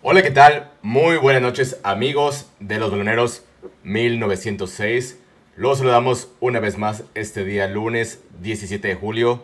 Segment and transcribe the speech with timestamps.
[0.00, 0.70] Hola, ¿qué tal?
[0.80, 3.42] Muy buenas noches, amigos de los baloneros
[3.82, 5.18] 1906.
[5.56, 9.42] Los saludamos una vez más este día lunes 17 de julio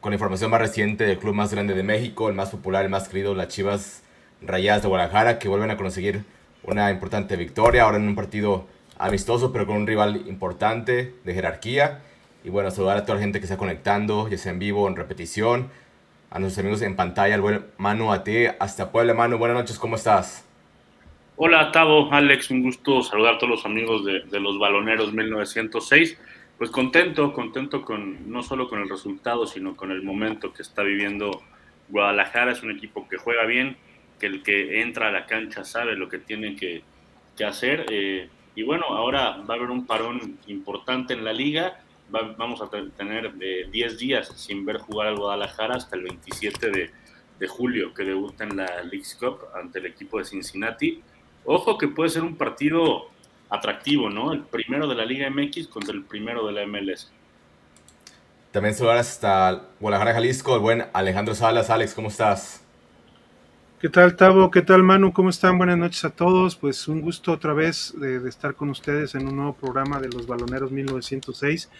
[0.00, 2.90] con la información más reciente del club más grande de México, el más popular, el
[2.90, 4.04] más querido, las Chivas
[4.40, 6.24] Rayadas de Guadalajara, que vuelven a conseguir
[6.62, 12.02] una importante victoria, ahora en un partido amistoso, pero con un rival importante de jerarquía.
[12.44, 14.94] Y bueno, saludar a toda la gente que está conectando, ya sea en vivo, en
[14.94, 15.68] repetición,
[16.30, 19.78] a nuestros amigos en pantalla, al buen Manu, a ti, hasta Puebla, Manu, buenas noches,
[19.78, 20.46] ¿cómo estás?
[21.36, 26.18] Hola, Tavo, Alex, un gusto saludar a todos los amigos de, de los Baloneros 1906.
[26.56, 30.82] Pues contento, contento con no solo con el resultado, sino con el momento que está
[30.82, 31.42] viviendo
[31.88, 32.52] Guadalajara.
[32.52, 33.78] Es un equipo que juega bien,
[34.20, 36.82] que el que entra a la cancha sabe lo que tiene que,
[37.36, 37.86] que hacer.
[37.88, 41.80] Eh, y bueno, ahora va a haber un parón importante en la liga.
[42.14, 46.70] Va, vamos a tener 10 eh, días sin ver jugar al Guadalajara hasta el 27
[46.70, 46.90] de,
[47.38, 51.02] de julio, que debuta en la League's Cup ante el equipo de Cincinnati.
[51.44, 53.08] Ojo que puede ser un partido
[53.48, 54.32] atractivo, ¿no?
[54.32, 57.10] El primero de la Liga MX contra el primero de la MLS.
[58.52, 61.70] También saludar hasta Guadalajara, Jalisco, el buen Alejandro Salas.
[61.70, 62.64] Alex, ¿cómo estás?
[63.80, 64.50] ¿Qué tal, Tavo?
[64.50, 65.10] ¿Qué tal, Manu?
[65.10, 65.56] ¿Cómo están?
[65.56, 66.54] Buenas noches a todos.
[66.54, 70.10] Pues un gusto otra vez de, de, estar con ustedes en un nuevo programa de
[70.10, 71.70] los Baloneros 1906.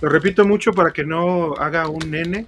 [0.00, 2.46] Lo repito mucho para que no haga un nene.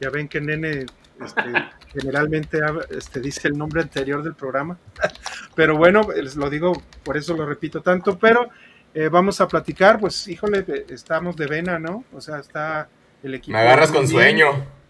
[0.00, 0.86] Ya ven que nene
[1.24, 1.42] este,
[1.94, 2.58] generalmente
[2.90, 4.76] este, dice el nombre anterior del programa.
[5.54, 6.72] Pero bueno, les lo digo,
[7.04, 8.18] por eso lo repito tanto.
[8.18, 8.48] Pero
[8.92, 12.02] eh, vamos a platicar, pues híjole, estamos de vena, ¿no?
[12.12, 12.88] O sea, está
[13.22, 13.56] el equipo.
[13.56, 14.10] Me agarras con bien.
[14.10, 14.81] sueño.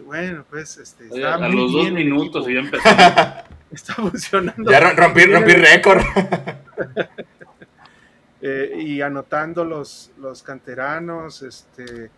[0.00, 2.88] Bueno, pues este, Oye, a los dos minutos y ya empezó.
[3.70, 4.70] está funcionando.
[4.70, 6.00] Ya rompí, rompí récord.
[8.42, 12.10] eh, y anotando los, los canteranos, este,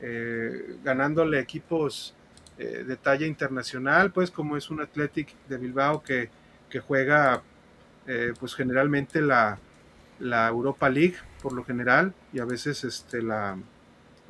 [0.00, 2.14] eh, ganándole equipos
[2.58, 6.30] eh, de talla internacional, pues como es un Athletic de Bilbao que,
[6.68, 7.42] que juega
[8.06, 9.58] eh, pues generalmente la,
[10.20, 13.56] la, Europa League por lo general y a veces este, la,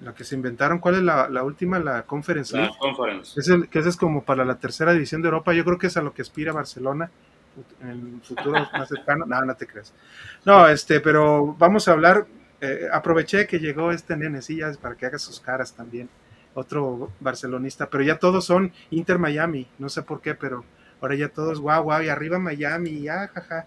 [0.03, 1.79] la que se inventaron, ¿cuál es la, la última?
[1.79, 2.73] La Conference League.
[2.73, 3.39] La Conference.
[3.39, 5.87] Es el, que ese es como para la tercera división de Europa, yo creo que
[5.87, 7.11] es a lo que aspira Barcelona
[7.81, 9.93] en el futuro más cercano, no, no te creas.
[10.45, 12.27] No, este, pero vamos a hablar,
[12.61, 16.09] eh, aproveché que llegó este nene, sí, ya para que haga sus caras también
[16.55, 20.65] otro barcelonista, pero ya todos son Inter Miami, no sé por qué, pero
[21.01, 23.67] ahora ya todos guau, guau, y arriba Miami, ya, jaja.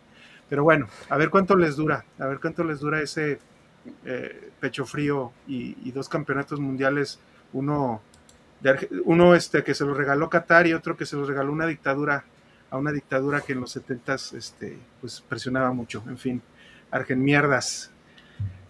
[0.50, 3.40] Pero bueno, a ver cuánto les dura, a ver cuánto les dura ese
[4.06, 7.20] eh, pecho frío y, y, dos campeonatos mundiales,
[7.54, 8.02] uno,
[8.62, 11.66] de, uno este, que se lo regaló Qatar y otro que se lo regaló una
[11.66, 12.26] dictadura,
[12.70, 16.42] a una dictadura que en los 70 este, pues presionaba mucho, en fin,
[16.92, 17.92] argen mierdas.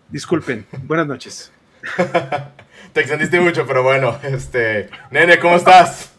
[0.09, 1.51] Disculpen, buenas noches.
[2.93, 6.13] Te extendiste mucho, pero bueno, este, nene, ¿cómo estás?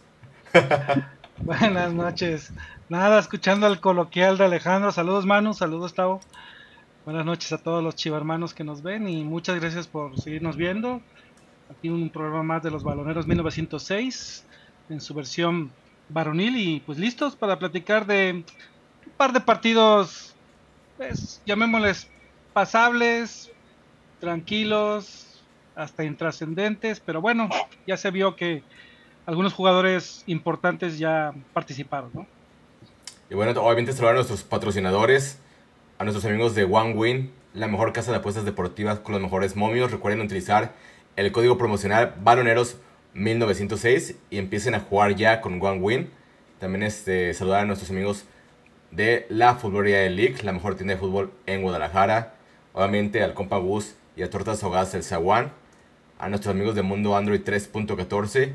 [1.41, 2.53] Buenas noches.
[2.89, 4.93] Nada, escuchando el coloquial de Alejandro.
[4.93, 5.55] Saludos, Manu.
[5.55, 6.21] Saludos, Tavo.
[7.09, 11.01] Buenas noches a todos los chivarmanos que nos ven y muchas gracias por seguirnos viendo.
[11.71, 14.45] Aquí un programa más de los Baloneros 1906
[14.91, 15.73] en su versión
[16.11, 18.45] varonil y pues listos para platicar de
[19.07, 20.35] un par de partidos,
[20.99, 22.09] pues llamémosles
[22.53, 23.51] pasables,
[24.21, 25.43] tranquilos,
[25.77, 27.49] hasta intrascendentes, pero bueno,
[27.87, 28.63] ya se vio que
[29.25, 32.27] algunos jugadores importantes ya participaron, ¿no?
[33.31, 35.41] Y bueno, obviamente saludar a nuestros patrocinadores,
[35.99, 39.57] a nuestros amigos de One Win, la mejor casa de apuestas deportivas con los mejores
[39.57, 39.91] momios.
[39.91, 40.75] Recuerden utilizar
[41.17, 42.77] el código promocional Baloneros
[43.15, 46.11] 1906 y empiecen a jugar ya con One Win.
[46.61, 48.27] También este, saludar a nuestros amigos
[48.93, 52.35] de la Futbolería de League, la mejor tienda de fútbol en Guadalajara.
[52.75, 55.51] Obviamente al compa Gus y a Tortas Ahogadas del Zaguán.
[56.21, 58.53] A nuestros amigos de Mundo Android 3.14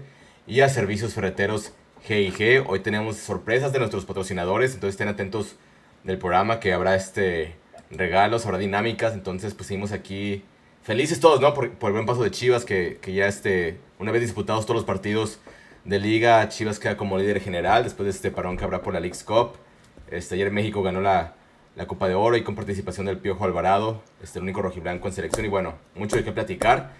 [0.47, 1.73] y a Servicios Ferreteros
[2.07, 2.63] G&G.
[2.65, 5.57] Hoy tenemos sorpresas de nuestros patrocinadores, entonces estén atentos
[6.03, 7.55] del programa que habrá este
[7.91, 10.43] regalos, habrá dinámicas, entonces pues seguimos aquí
[10.81, 11.53] felices todos, ¿no?
[11.53, 14.77] Por, por el buen paso de Chivas, que, que, ya este, una vez disputados todos
[14.77, 15.39] los partidos
[15.85, 18.99] de liga, Chivas queda como líder general después de este parón que habrá por la
[18.99, 19.53] League's Cup.
[20.11, 21.35] Este, ayer México ganó la,
[21.75, 25.13] la Copa de Oro y con participación del Piojo Alvarado, este, el único rojiblanco en
[25.13, 26.91] selección y bueno, mucho de qué platicar.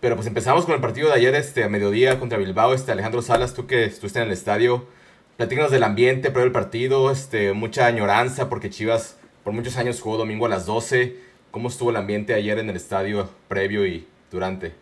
[0.00, 2.74] Pero pues empezamos con el partido de ayer este, a mediodía contra Bilbao.
[2.74, 4.86] Este, Alejandro Salas, tú que estuviste en el estadio,
[5.36, 10.16] platícanos del ambiente previo al partido, este, mucha añoranza porque Chivas por muchos años jugó
[10.18, 11.16] domingo a las 12.
[11.50, 14.74] ¿Cómo estuvo el ambiente ayer en el estadio previo y durante?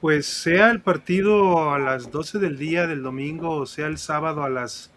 [0.00, 4.42] Pues sea el partido a las 12 del día del domingo o sea el sábado
[4.42, 4.90] a las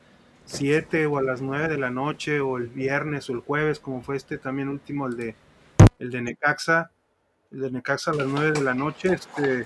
[0.46, 4.02] 7 o a las 9 de la noche o el viernes o el jueves como
[4.02, 5.36] fue este también último el de
[6.00, 6.92] el de Necaxa
[7.52, 9.66] el de Necaxa a las 9 de la noche este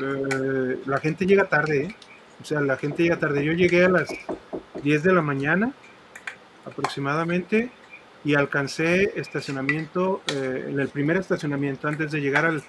[0.00, 1.96] eh, la gente llega tarde ¿eh?
[2.42, 4.08] O sea la gente llega tarde yo llegué a las
[4.82, 5.72] 10 de la mañana
[6.66, 7.70] aproximadamente
[8.24, 12.62] y alcancé estacionamiento eh, en el primer estacionamiento antes de llegar al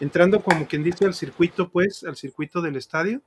[0.00, 3.20] entrando como quien dice al circuito pues al circuito del estadio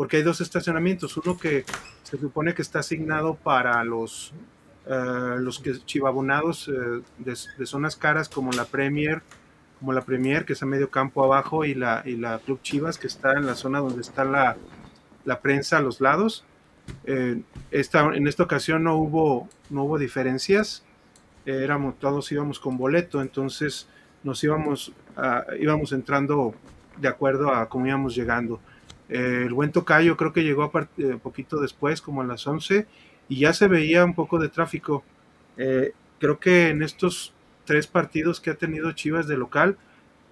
[0.00, 1.18] porque hay dos estacionamientos.
[1.18, 1.66] Uno que
[2.04, 4.32] se supone que está asignado para los
[4.86, 9.20] eh, los que chivabonados eh, de, zonas caras como la Premier
[9.78, 12.96] como la Premier que es a medio campo abajo y la y la Club Chivas
[12.96, 14.56] que está en la zona donde está la,
[15.24, 16.44] la prensa a los lados
[17.04, 17.40] eh,
[17.70, 20.82] esta, en esta ocasión no hubo, no hubo diferencias,
[21.46, 23.88] éramos, todos íbamos con boleto, entonces
[24.22, 24.92] nos íbamos,
[25.58, 26.54] íbamos entrando
[26.96, 28.60] de acuerdo a cómo íbamos llegando.
[29.08, 32.86] Eh, el buen tocayo creo que llegó a eh, poquito después, como a las 11,
[33.28, 35.02] y ya se veía un poco de tráfico.
[35.56, 37.32] Eh, creo que en estos
[37.64, 39.76] tres partidos que ha tenido Chivas de local,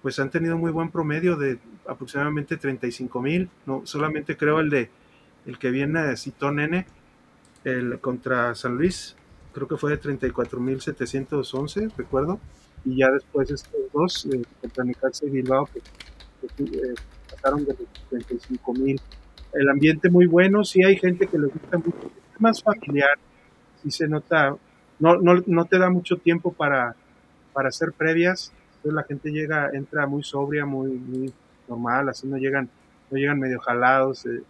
[0.01, 4.89] pues han tenido muy buen promedio de aproximadamente 35 mil, no, solamente creo el de
[5.45, 6.85] el que viene citó Nene,
[7.63, 9.15] el contra San Luis,
[9.53, 12.39] creo que fue de 34.711, recuerdo,
[12.85, 15.79] y ya después estos dos, eh, contra Necaxa y Bilbao, que,
[16.63, 16.95] eh,
[17.29, 19.01] pasaron de los 35.000.
[19.53, 23.17] El ambiente muy bueno, sí hay gente que le gusta mucho, es más familiar,
[23.81, 24.55] sí se nota,
[24.99, 26.95] no, no, no te da mucho tiempo para,
[27.53, 31.33] para hacer previas, entonces la gente llega, entra muy sobria, muy, muy
[31.67, 32.69] normal, así no llegan,
[33.11, 34.41] no llegan medio jalados, eh,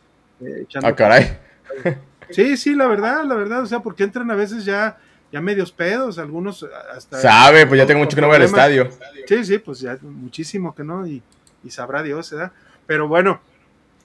[0.41, 1.37] eh, ah, caray.
[2.31, 4.99] Sí, sí, la verdad, la verdad, o sea, porque entran a veces ya,
[5.31, 6.63] ya medios pedos, algunos
[6.95, 7.17] hasta...
[7.17, 8.87] Sabe, pues ya tengo mucho que no voy al estadio.
[9.25, 11.23] Sí, sí, pues ya muchísimo que no, y,
[11.69, 12.51] sabrá Dios, ¿verdad?
[12.85, 13.41] Pero bueno,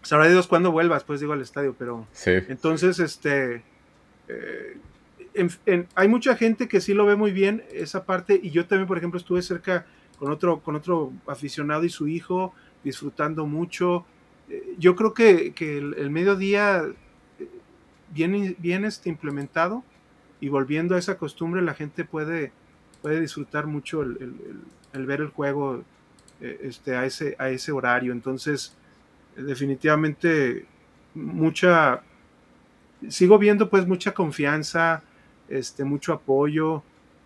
[0.00, 2.06] sabrá Dios cuándo vuelvas, pues digo, al estadio, pero...
[2.12, 2.32] Sí.
[2.49, 3.62] Entonces, este...
[4.29, 4.79] Eh,
[5.94, 8.97] hay mucha gente que sí lo ve muy bien esa parte, y yo también, por
[8.97, 9.85] ejemplo, estuve cerca
[10.19, 14.06] con otro, con otro aficionado y su hijo, disfrutando mucho,
[14.78, 15.55] yo creo que,
[15.96, 16.84] el, mediodía
[17.38, 17.49] eh,
[18.11, 19.82] bien, este, implementado
[20.40, 22.52] y volviendo a esa costumbre la gente puede,
[23.02, 25.82] puede disfrutar mucho el, ver el juego
[26.40, 28.12] eh, este, a, ese, a ese horario.
[28.12, 28.76] Entonces,
[29.37, 30.66] definitivamente
[31.14, 32.02] mucha,
[33.08, 35.02] sigo viendo pues mucha confianza,
[35.49, 36.82] este, mucho apoyo.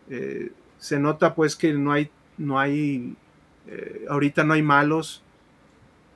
[0.08, 3.17] Eh, se nota pues que no hay, no hay,
[4.08, 5.23] ahorita no hay malos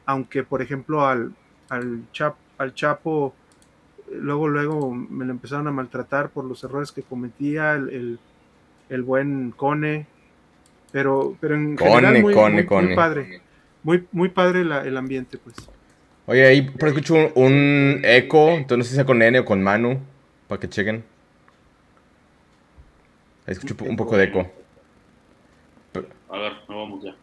[0.06, 1.32] aunque por ejemplo al,
[1.69, 2.02] al,
[2.58, 3.34] al Chapo
[4.10, 8.19] luego luego me lo empezaron a maltratar por los errores que cometía el,
[8.88, 10.06] el, buen Cone
[10.90, 13.40] pero pero en general muy, muy, padre
[13.82, 15.56] muy muy padre el ambiente pues.
[16.26, 19.62] Oye ahí por escucho un, eco entonces no sé si sea con N o con
[19.62, 19.98] Manu
[20.46, 21.04] para que chequen.
[23.46, 24.62] Ahí escucho un poco de eco
[26.31, 27.15] a ver vamos ya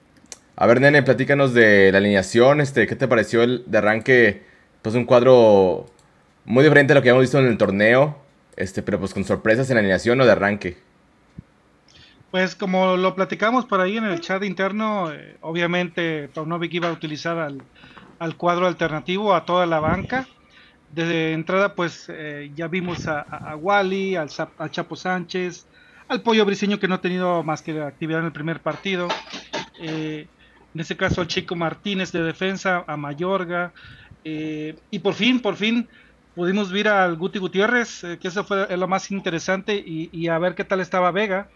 [0.62, 2.60] a ver, nene, platícanos de la alineación.
[2.60, 4.44] Este, ¿Qué te pareció el de arranque?
[4.82, 5.86] Pues un cuadro
[6.44, 8.18] muy diferente a lo que habíamos visto en el torneo.
[8.58, 10.78] Este, pero pues con sorpresas en la alineación o de arranque.
[12.30, 16.92] Pues como lo platicamos por ahí en el chat interno, eh, obviamente Paunovic iba a
[16.92, 20.28] utilizar al, cuadro alternativo, a toda la banca.
[20.92, 24.28] Desde entrada, pues eh, ya vimos a, Wally, al,
[24.58, 25.68] a Chapo Sánchez,
[26.10, 29.08] al Pollo Briseño que no ha tenido más que actividad en el primer partido.
[29.80, 30.28] Eh,
[30.74, 33.72] en este caso al Chico Martínez de defensa, a Mayorga,
[34.24, 35.88] eh, y por fin, por fin
[36.36, 40.56] pudimos ver al Guti Gutiérrez, eh, que eso fue lo más interesante, y, a ver
[40.56, 41.50] qué tal estaba Vega.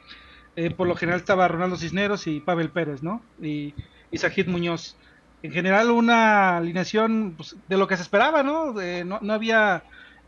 [0.77, 3.23] Por lo general estaba Ronaldo Cisneros y Pavel Pérez, ¿no?
[3.41, 3.73] Y,
[4.11, 4.95] y Sajid Muñoz.
[5.41, 8.71] En general una alineación pues, de lo que se esperaba, ¿no?
[8.71, 9.83] no, no, había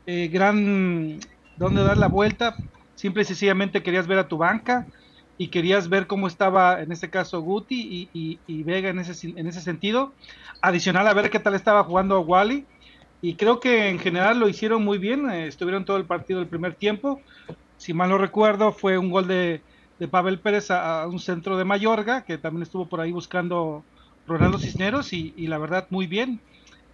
[0.07, 1.19] gran
[1.57, 2.55] donde dar la vuelta,
[2.95, 4.87] simple y sencillamente querías ver a tu banca,
[5.37, 9.61] y querías ver cómo estaba en este caso Guti y, Vega en ese, en ese
[9.61, 10.13] sentido.
[10.61, 12.65] Adicional a ver qué tal estaba jugando Wally.
[13.21, 15.29] Y creo que en general lo hicieron muy bien.
[15.29, 17.21] Eh, estuvieron todo el partido el primer tiempo.
[17.77, 19.61] Si mal no recuerdo, fue un gol de,
[19.99, 23.83] de Pavel Pérez a, un centro de Mayorga, que también estuvo por ahí buscando
[24.27, 25.11] Ronaldo Cisneros.
[25.11, 26.39] Y, la verdad, muy bien.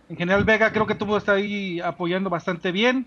[0.09, 3.05] En general, Vega creo que tuvo estar ahí apoyando bastante bien.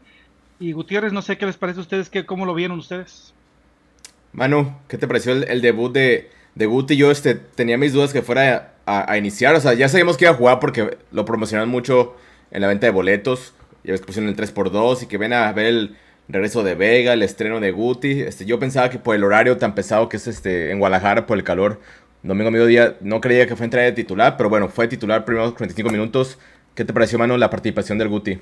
[0.60, 3.34] Y Gutiérrez, no sé qué les parece a ustedes, que, cómo lo vieron ustedes.
[4.32, 6.96] Manu, ¿qué te pareció el, debut de, de Guti?
[6.96, 9.54] Yo este, tenía mis dudas que fuera a, iniciar.
[9.54, 12.16] O sea, ya sabíamos que iba a jugar porque lo promocionaron mucho
[12.50, 13.54] en la venta de boletos.
[13.84, 15.96] Ya ves pusieron el 3x2 y que ven a ver el
[16.28, 18.22] regreso de Vega, el estreno de Guti.
[18.22, 21.36] Este, yo pensaba que por el horario tan pesado que es este en Guadalajara, por
[21.36, 21.80] el calor,
[22.22, 25.90] domingo mediodía, no creía que fue entrada de titular, pero bueno, fue titular primeros 45
[25.90, 26.38] minutos.
[26.74, 28.38] ¿Qué te pareció, Manu, la participación del Guti?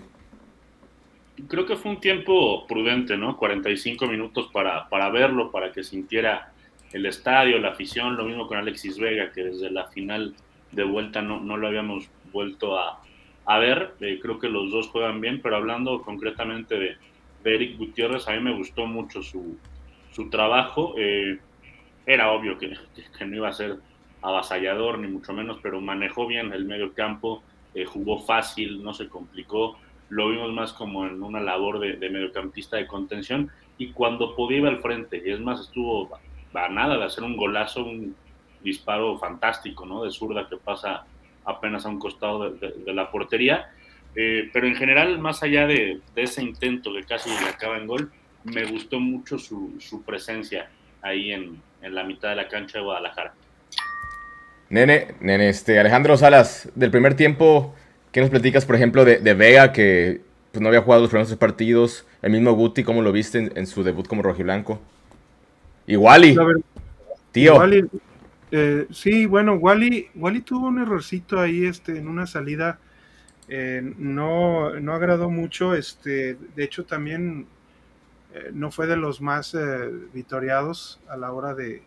[1.49, 3.37] Creo que fue un tiempo prudente, ¿no?
[3.37, 6.53] 45 minutos para, para verlo, para que sintiera
[6.93, 10.35] el estadio, la afición, lo mismo con Alexis Vega, que desde la final
[10.73, 13.03] de vuelta no, no lo habíamos vuelto a,
[13.45, 13.95] a ver.
[14.01, 16.97] Eh, creo que los dos juegan bien, pero hablando concretamente de,
[17.45, 19.59] Eric Gutiérrez, a mí me gustó mucho su,
[20.13, 20.95] su trabajo.
[20.97, 21.41] Eh,
[22.07, 22.77] era obvio que,
[23.19, 23.79] que, no iba a ser
[24.21, 27.43] avasallador, ni mucho menos, pero manejó bien el medio campo,
[27.75, 29.77] eh, jugó fácil, no se complicó.
[30.13, 34.67] Lo vimos más como en una labor de, mediocampista de contención y cuando podía ir
[34.67, 35.23] al frente.
[35.25, 36.11] Y es más, estuvo
[36.53, 38.15] a nada de hacer un golazo, un
[38.63, 40.05] disparo fantástico, ¿no?
[40.05, 41.07] De zurda que pasa
[41.47, 43.71] apenas a un costado de, la portería.
[44.15, 48.13] Eh, pero en general, más allá de, ese intento que casi le acaba en gol,
[48.45, 50.69] me gustó mucho su, su presencia
[51.01, 53.33] ahí en, en, la mitad de la cancha de Guadalajara.
[54.69, 57.75] Nene, nene, este, Alejandro Salas, del primer tiempo,
[58.13, 60.21] ¿qué nos platicas, por ejemplo, de, de Vega, que
[60.53, 62.07] pues, no había jugado los primeros partidos?
[62.23, 64.81] El mismo Guti, ¿cómo lo viste en, en su debut como rojiblanco?
[65.87, 66.37] Y Wally,
[67.33, 67.61] tío.
[68.55, 72.79] Eh, sí, bueno, Wally, Wally tuvo un errorcito ahí este, en una salida.
[73.49, 75.75] Eh, no, no agradó mucho.
[75.75, 77.47] Este, de hecho, también
[78.35, 79.57] eh, no fue de los más
[80.13, 81.83] vitoriados a la hora de.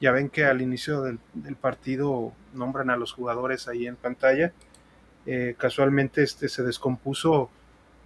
[0.00, 1.18] Ya ven que al inicio del,
[1.60, 4.52] partido nombran a los jugadores ahí en pantalla.
[5.56, 7.50] Casualmente este, se descompuso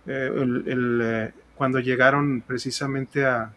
[0.06, 3.52] el, cuando llegaron precisamente a,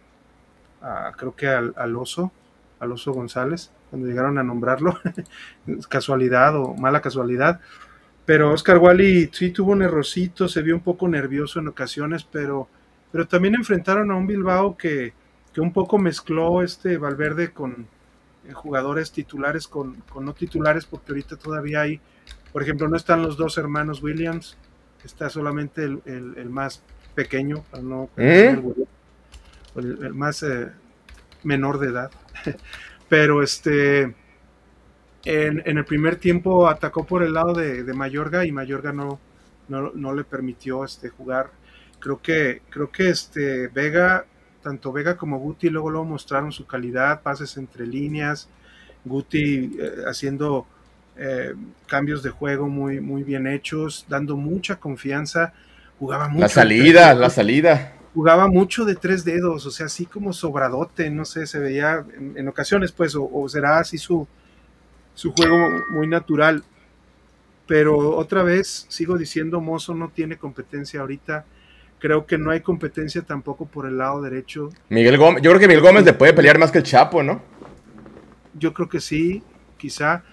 [1.18, 2.32] creo que al, al oso,
[2.80, 5.00] al oso González cuando llegaron a nombrarlo,
[5.90, 7.60] casualidad o mala casualidad.
[8.26, 12.68] Pero Oscar Wally sí tuvo un errorcito, se vio un poco nervioso en ocasiones, pero,
[13.12, 15.14] pero también enfrentaron a un Bilbao que,
[15.54, 17.88] que un poco mezcló este Valverde con
[18.46, 22.02] eh, jugadores titulares con, con, no titulares, porque ahorita todavía hay,
[22.52, 24.58] por ejemplo, no están los dos hermanos Williams,
[25.04, 26.82] está solamente el, el, más
[27.16, 28.60] pequeño, no, ¿Eh?
[29.76, 30.70] el, más eh,
[31.44, 32.12] menor de edad.
[33.10, 34.16] Pero este,
[35.24, 39.20] en, el primer tiempo atacó por el lado de, de Mayorga y Mayorga no,
[39.68, 41.52] no, le permitió este, jugar.
[42.00, 44.26] Creo que, creo que este, Vega,
[44.62, 48.50] tanto Vega como Guti luego, luego mostraron su calidad, pases entre líneas,
[49.06, 50.68] Guti eh, haciendo
[51.18, 51.54] eh,
[51.88, 55.54] cambios de juego muy, muy bien hechos, dando mucha confianza,
[56.00, 56.42] jugaba mucho.
[56.42, 61.24] La salida, la salida jugaba mucho de tres dedos, o sea, así como sobradote, no
[61.24, 62.04] sé, se veía
[62.36, 64.28] en, ocasiones, pues, o, será así su,
[65.14, 65.56] su juego
[65.92, 66.64] muy natural.
[67.68, 71.46] Pero otra vez, sigo diciendo, Mozo no tiene competencia ahorita.
[72.00, 74.72] Creo que no hay competencia tampoco por el lado derecho.
[74.90, 77.40] Miguel Gómez, yo creo que Miguel Gómez le puede pelear más que el Chapo, ¿no?
[78.56, 79.44] Yo creo que sí,
[79.78, 80.24] quizá.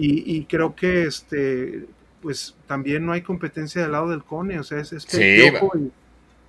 [0.00, 1.86] Y, creo que este,
[2.22, 5.50] pues también no hay competencia del lado del Cone, o sea, es, es sí,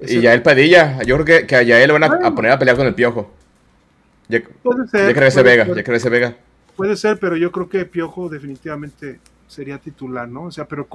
[0.02, 2.60] y ya el Padilla, yo creo que, que a Yael lo van a, poner a
[2.60, 3.34] pelear con el Piojo.
[4.28, 5.14] Ya, puede ser.
[5.16, 6.38] Ya ese Vega, ya ese Vega.
[6.76, 10.44] Puede ser, pero yo creo que Piojo definitivamente sería titular, ¿no?
[10.44, 10.88] O sea, pero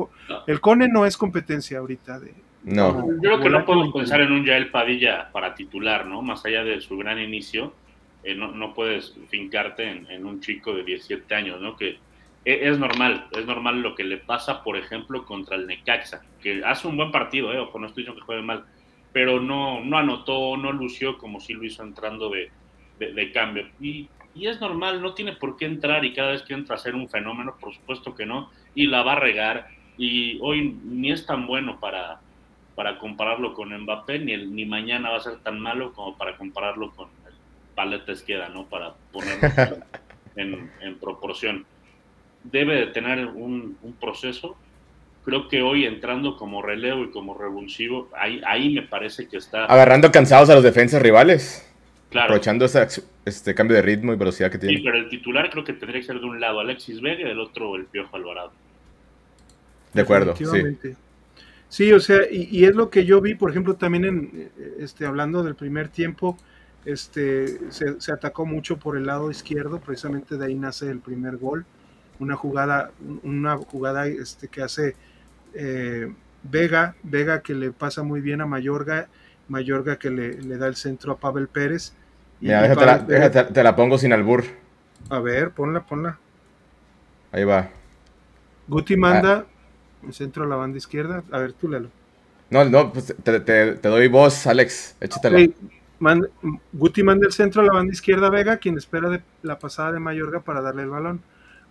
[0.46, 2.32] el Cone no es competencia ahorita de...
[2.62, 3.06] No.
[3.06, 6.23] Yo creo que no podemos pensar en un Yael Padilla para titular, ¿no?
[6.23, 7.75] Más allá de su gran inicio,
[8.23, 11.76] eh, no, no, puedes fincarte en, en, un chico de 17 años, ¿no?
[11.76, 11.99] Que
[12.44, 16.86] es normal, es normal lo que le pasa, por ejemplo, contra el Necaxa, que hace
[16.86, 17.58] un buen partido, ¿eh?
[17.58, 18.64] Ojo, no estoy diciendo que juegue mal,
[19.12, 22.50] pero no, no anotó, no lució como si lo hizo entrando de,
[22.98, 23.68] de, cambio.
[23.80, 26.78] Y, y, es normal, no tiene por qué entrar y cada vez que entra a
[26.78, 29.68] ser un fenómeno, por supuesto que no, y la va a regar.
[29.96, 32.20] Y hoy ni es tan bueno para,
[32.74, 36.36] para compararlo con Mbappé, ni, el, ni mañana va a ser tan malo como para
[36.36, 37.34] compararlo con el
[37.74, 38.66] paleta izquierda, ¿no?
[38.66, 39.76] Para ponerlo
[40.36, 41.64] en, en, proporción.
[42.44, 44.56] Debe de tener un, un proceso
[45.24, 49.64] creo que hoy entrando como relevo y como revulsivo, ahí, ahí me parece que está...
[49.64, 51.66] Agarrando cansados a los defensas rivales.
[52.10, 52.26] Claro.
[52.26, 52.86] Aprovechando ese
[53.24, 54.76] este cambio de ritmo y velocidad que tiene.
[54.76, 57.24] Sí, pero el titular creo que tendría que ser de un lado Alexis Vega y
[57.24, 58.52] del otro el Piojo Alvarado.
[59.92, 60.44] De acuerdo, sí.
[61.68, 65.42] Sí, o sea, y, es lo que yo vi, por ejemplo, también en, este, hablando
[65.42, 66.38] del primer tiempo,
[66.84, 71.36] este, se, se, atacó mucho por el lado izquierdo, precisamente de ahí nace el primer
[71.36, 71.64] gol,
[72.18, 72.90] una jugada,
[73.23, 74.97] una jugada este, que hace
[75.54, 79.09] eh, Vega, Vega que le pasa muy bien a Mayorga,
[79.49, 81.94] Mayorga que le, da el centro a Pavel Pérez.
[82.40, 84.44] Y te, la, pongo sin albur.
[85.09, 86.18] A ver, ponla, ponla.
[87.33, 87.71] Ahí va.
[88.68, 89.44] Guti manda ah.
[90.06, 91.23] el centro a la banda izquierda.
[91.30, 91.88] A ver, tú lelo.
[92.50, 94.97] No, no, pues te, doy voz, Alex.
[95.00, 95.49] Échatela.
[96.73, 100.00] Guti manda el centro a la banda izquierda Vega, quien espera de la pasada de
[100.00, 101.23] Mayorga para darle el balón.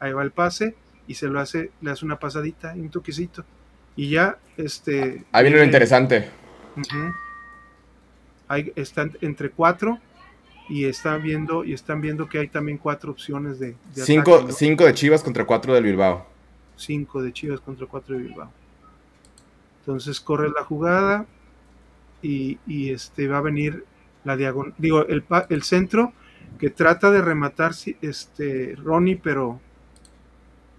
[0.04, 0.76] Ahí va el pase
[1.08, 3.46] y se lo hace, le hace una pasadita, un toquecito
[3.96, 5.24] y ya, este...
[5.32, 6.30] Ahí viene lo interesante.
[8.76, 10.00] están entre cuatro
[10.68, 14.94] y están viendo y están viendo que hay también cuatro opciones de, cinco, cinco de
[14.94, 16.28] Chivas contra cuatro del Bilbao.
[16.76, 18.52] Cinco de Chivas contra cuatro de Bilbao.
[19.80, 21.26] Entonces corre la jugada
[22.22, 23.86] y, y este va a venir
[24.26, 26.12] la diagonal, digo, el, el centro
[26.60, 29.62] que trata de rematar este Ronnie, pero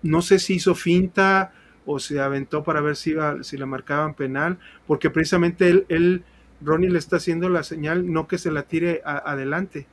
[0.05, 1.53] no sé si hizo finta
[1.87, 6.25] o se aventó para ver si, iba, si le marcaban penal, porque precisamente él, él,
[6.63, 9.87] Ronnie le está haciendo la señal, no que se la tire adelante.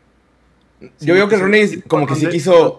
[0.99, 2.77] Yo veo que, Ronnie como que sí quiso,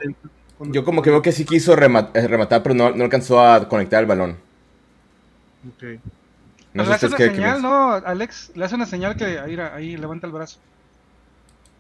[0.60, 4.00] yo como que veo que sí quiso eh, rematar, pero no, no alcanzó a conectar
[4.00, 4.36] el balón.
[5.68, 6.00] Ok.
[6.74, 8.52] No le hace una señal, ¿no, Alex?
[8.54, 10.58] Le hace una señal que ahí, ahí levanta el brazo.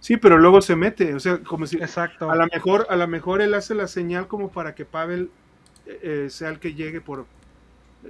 [0.00, 2.28] Sí, pero luego se mete, o sea, como si Exacto.
[2.28, 5.30] a lo mejor a lo mejor él hace la señal como para que Pavel
[5.86, 7.26] eh, eh, sea el que llegue por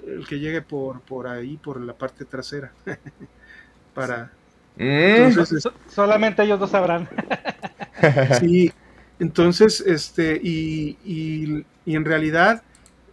[0.07, 2.73] el que llegue por por ahí por la parte trasera
[3.95, 4.33] para
[4.77, 5.33] mm.
[5.89, 7.09] solamente ellos dos sabrán.
[8.41, 8.73] sí,
[9.19, 12.63] entonces este y, y, y en realidad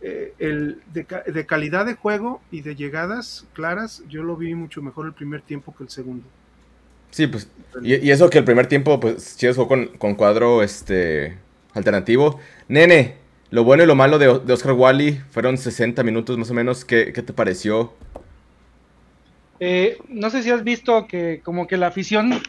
[0.01, 4.81] eh, el de, de calidad de juego y de llegadas claras yo lo vi mucho
[4.81, 6.25] mejor el primer tiempo que el segundo.
[7.11, 7.47] Sí, pues.
[7.81, 11.37] Y, eso que el primer tiempo, pues, Chivas jugó con, con, cuadro este
[11.73, 12.39] alternativo.
[12.67, 13.15] Nene,
[13.51, 16.85] lo bueno y lo malo de, Oscar Wally fueron 60 minutos más o menos.
[16.85, 17.93] ¿Qué, te pareció?
[19.59, 22.41] Eh, no sé si has visto que como que la afición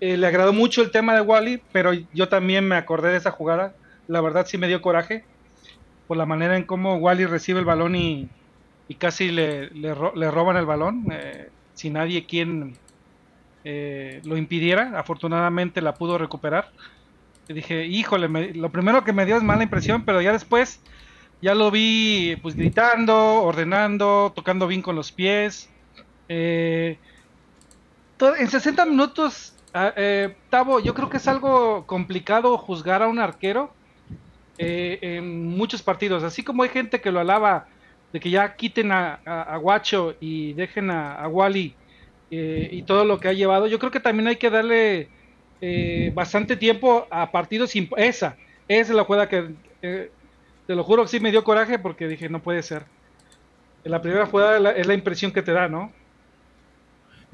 [0.00, 3.30] eh, le agradó mucho el tema de Wally, pero yo también me acordé de esa
[3.30, 3.74] jugada.
[4.06, 5.24] La verdad sí me dio coraje
[6.06, 8.28] por la manera en cómo Wally recibe el balón y,
[8.98, 11.06] casi le, le, roban el balón.
[11.10, 12.76] Eh, sin nadie quien
[13.64, 14.98] eh, lo impidiera.
[14.98, 16.70] Afortunadamente la pudo recuperar.
[17.48, 20.80] Dije, híjole, lo primero que me dio es mala impresión, pero ya después
[21.42, 25.68] ya lo vi pues gritando, ordenando, tocando bien con los pies.
[26.28, 26.98] Eh,
[28.38, 33.18] en 60 minutos, ah, eh, Tavo, yo creo que es algo complicado juzgar a un
[33.18, 33.72] arquero
[34.56, 36.22] en muchos partidos.
[36.22, 37.66] Así como hay gente que lo alaba
[38.14, 41.74] de que ya quiten a, Guacho y dejen a, a Wally
[42.30, 43.66] eh, y todo lo que ha llevado.
[43.66, 45.08] Yo creo que también hay que darle
[45.60, 48.36] eh, bastante tiempo a partidos sin esa.
[48.68, 49.50] Esa es la jugada que
[49.82, 50.10] eh,
[50.66, 52.84] te lo juro que sí me dio coraje porque dije no puede ser.
[53.84, 55.92] En la primera jugada es la impresión que te da, ¿no?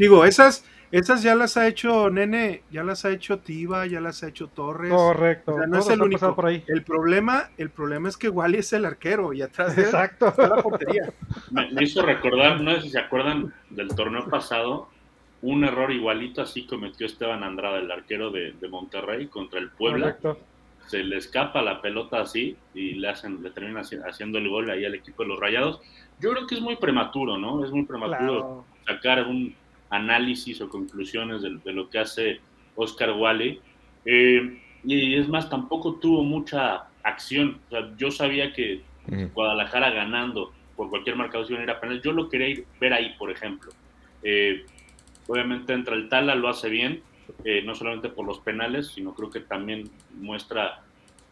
[0.01, 4.23] Digo, esas, esas ya las ha hecho Nene, ya las ha hecho Tiva, ya las
[4.23, 4.91] ha hecho Torres.
[4.91, 5.59] Correcto.
[5.67, 6.35] no es el único.
[6.35, 6.65] Por ahí.
[6.67, 10.29] El problema, el problema es que Wally es el arquero y atrás de Exacto.
[10.29, 11.13] está la portería.
[11.51, 14.89] Me, hizo recordar, no sé si se acuerdan del torneo pasado,
[15.43, 20.19] un error igualito así cometió Esteban Andrada, el arquero de, Monterrey contra el Puebla.
[20.87, 24.85] Se le escapa la pelota así y le hacen, le terminan haciendo el gol ahí
[24.85, 25.81] al equipo de los Rayados.
[26.21, 27.65] Yo creo que es muy prematuro, ¿no?
[27.65, 29.55] Es muy prematuro sacar un
[29.89, 32.41] análisis o conclusiones de, lo que hace
[32.75, 33.61] Oscar Wally.
[34.05, 37.61] Eh, y es más, tampoco tuvo mucha acción.
[37.69, 38.83] O sea, yo sabía que
[39.33, 42.01] Guadalajara ganando por cualquier marcación era penal.
[42.03, 43.71] Yo lo quería ver ahí, por ejemplo.
[44.23, 44.65] Eh,
[45.31, 47.03] obviamente entra el Tala, lo hace bien,
[47.45, 49.89] eh, no solamente por los penales, sino creo que también
[50.19, 50.83] muestra,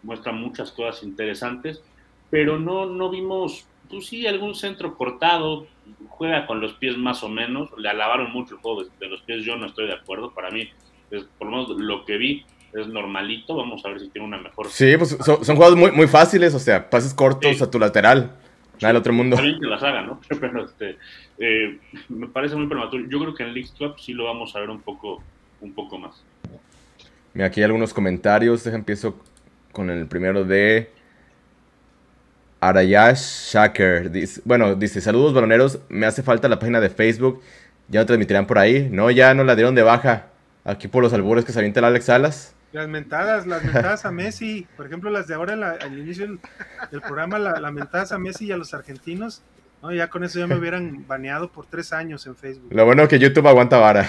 [0.04, 1.82] muestra muchas cosas interesantes.
[2.30, 5.66] Pero no, no vimos, pues sí, algún centro cortado,
[6.10, 9.44] juega con los pies más o menos, le alabaron mucho el juego de, los pies,
[9.44, 10.68] yo no estoy de acuerdo, para mí,
[11.10, 13.56] es, por lo menos lo que vi, es normalito.
[13.56, 14.68] Vamos a ver si tiene una mejor.
[14.68, 18.36] Sí, pues son, son juegos muy, muy fáciles, o sea, pases cortos a tu lateral.
[18.80, 19.36] Nada del otro mundo.
[19.36, 20.20] Está bien que las haga, ¿no?
[20.40, 20.98] Pero este,
[21.38, 23.04] eh, me parece muy prematuro.
[23.08, 25.22] Yo creo que en League Cup sí lo vamos a ver un poco,
[25.60, 26.22] un poco más.
[27.34, 28.64] Mira, aquí hay algunos comentarios.
[28.64, 29.16] Deja, empiezo
[29.72, 30.90] con el primero de
[32.60, 34.10] Arayash Shaker.
[34.10, 37.42] Dice, bueno, dice, saludos baloneros, me hace falta la página de Facebook.
[37.88, 38.88] Ya no transmitirán por ahí.
[38.90, 40.26] No, ya no la dieron de baja.
[40.64, 42.54] Aquí por los albures que se avienta el Alex Salas.
[42.72, 47.38] Las mentadas, las mentadas a Messi, por ejemplo, las de ahora al inicio del, programa,
[47.38, 49.42] las la mentadas a Messi y a los argentinos,
[49.82, 52.68] no, ya con eso ya me hubieran baneado por tres años en Facebook.
[52.70, 54.08] Lo bueno es que YouTube aguanta vara.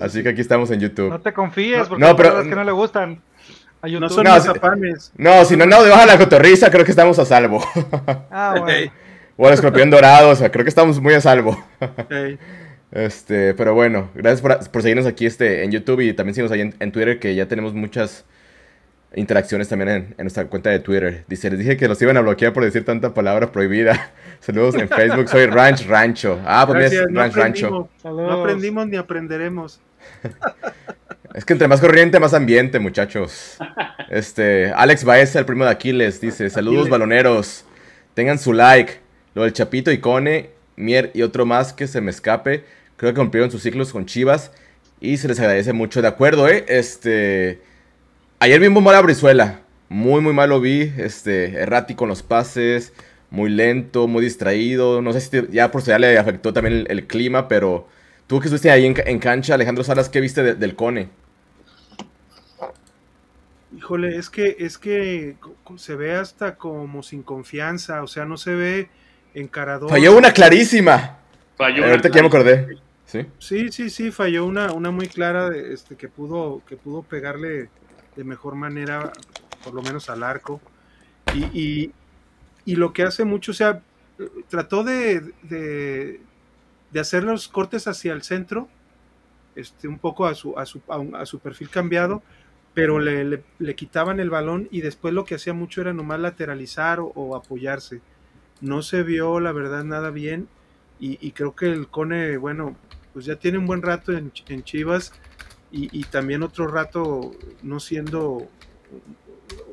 [0.00, 1.10] Así que aquí estamos en YouTube.
[1.10, 3.20] No te confíes, porque no, pero, que no le gustan.
[3.82, 4.00] A YouTube.
[4.02, 4.48] No son no, si,
[5.16, 7.64] no, si no, no, debajo de la cotorriza, creo que estamos a salvo.
[8.30, 8.92] Ah, bueno.
[9.36, 11.62] o el escorpión dorado, o sea, creo que estamos muy a salvo.
[12.94, 16.92] Este, pero bueno, gracias por, seguirnos aquí este, en YouTube y también síguenos ahí en,
[16.92, 18.24] Twitter, que ya tenemos muchas
[19.16, 21.24] interacciones también en, nuestra cuenta de Twitter.
[21.26, 24.12] Dice, les dije que los iban a bloquear por decir tanta palabra prohibida.
[24.40, 26.40] Saludos en Facebook, soy Ranch Rancho.
[26.46, 27.88] Ah, pues es Ranch Rancho.
[28.04, 29.80] No aprendimos ni aprenderemos.
[31.34, 33.56] Es que entre más corriente, más ambiente, muchachos.
[34.08, 37.64] Este, Alex Baeza, el primo de Aquiles, dice, saludos baloneros.
[38.14, 39.00] Tengan su like.
[39.34, 42.62] Lo del Chapito y Cone, Mier y otro más que se me escape.
[43.04, 44.50] Creo que cumplieron sus ciclos con Chivas
[44.98, 46.00] y se les agradece mucho.
[46.00, 46.64] De acuerdo, ¿eh?
[46.68, 47.60] Este.
[48.38, 49.60] Ayer vimos mal a Brizuela.
[49.90, 50.90] Muy, muy mal lo vi.
[50.96, 52.94] Este, errático en los pases.
[53.28, 55.02] Muy lento, muy distraído.
[55.02, 57.86] No sé si ya por ya le afectó también el, clima, pero
[58.26, 61.10] Tú que estuviste ahí en, cancha, Alejandro Salas, ¿qué viste del Cone?
[63.76, 65.36] Híjole, es que, es que
[65.76, 68.88] se ve hasta como sin confianza, o sea, no se ve
[69.34, 69.90] encarador.
[69.90, 71.18] Falló una clarísima.
[71.58, 71.84] Falló.
[71.84, 72.83] Ahorita que ya me acordé.
[73.38, 73.70] ¿Sí?
[73.70, 77.68] sí, sí, falló una, una muy clara este, que, pudo, que pudo pegarle
[78.16, 79.12] de mejor manera,
[79.62, 80.60] por lo menos al arco.
[81.34, 81.92] Y,
[82.64, 83.82] y, lo que hace mucho, o sea,
[84.48, 86.20] trató de, de,
[87.00, 88.68] hacer los cortes hacia el centro,
[89.56, 92.22] este, un poco a su, a su, a su perfil cambiado,
[92.72, 96.98] pero le, le, quitaban el balón y después lo que hacía mucho era nomás lateralizar
[97.00, 98.00] o, apoyarse.
[98.60, 100.48] No se vio, la verdad, nada bien
[101.00, 102.76] y, creo que el Cone, bueno,
[103.14, 105.12] pues ya tiene un buen rato en, en Chivas
[105.76, 108.46] y, también otro rato no siendo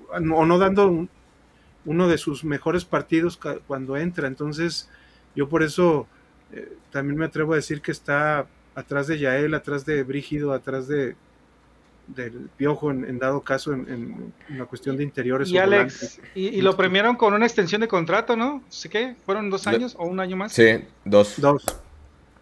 [0.09, 1.07] o no dando
[1.85, 4.27] uno de sus mejores partidos cuando entra.
[4.27, 4.89] Entonces,
[5.35, 6.07] yo por eso
[6.53, 10.87] eh, también me atrevo a decir que está atrás de Yael, atrás de Brígido, atrás
[10.87, 11.15] de,
[12.07, 15.49] del Piojo en, dado caso en, la cuestión de interiores.
[15.49, 18.63] Y Alex, y, lo premiaron con una extensión de contrato, ¿no?
[18.69, 19.15] ¿Sí qué?
[19.25, 20.51] ¿Fueron dos años o un año más?
[20.51, 21.39] Sí, dos.
[21.39, 21.63] Dos.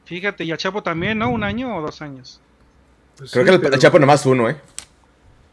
[0.10, 1.30] Fíjate, y a Chapo también, ¿no?
[1.30, 2.42] ¿Un año o dos años?
[3.16, 4.56] Pues Creo que el, Chapo nomás uno, ¿eh?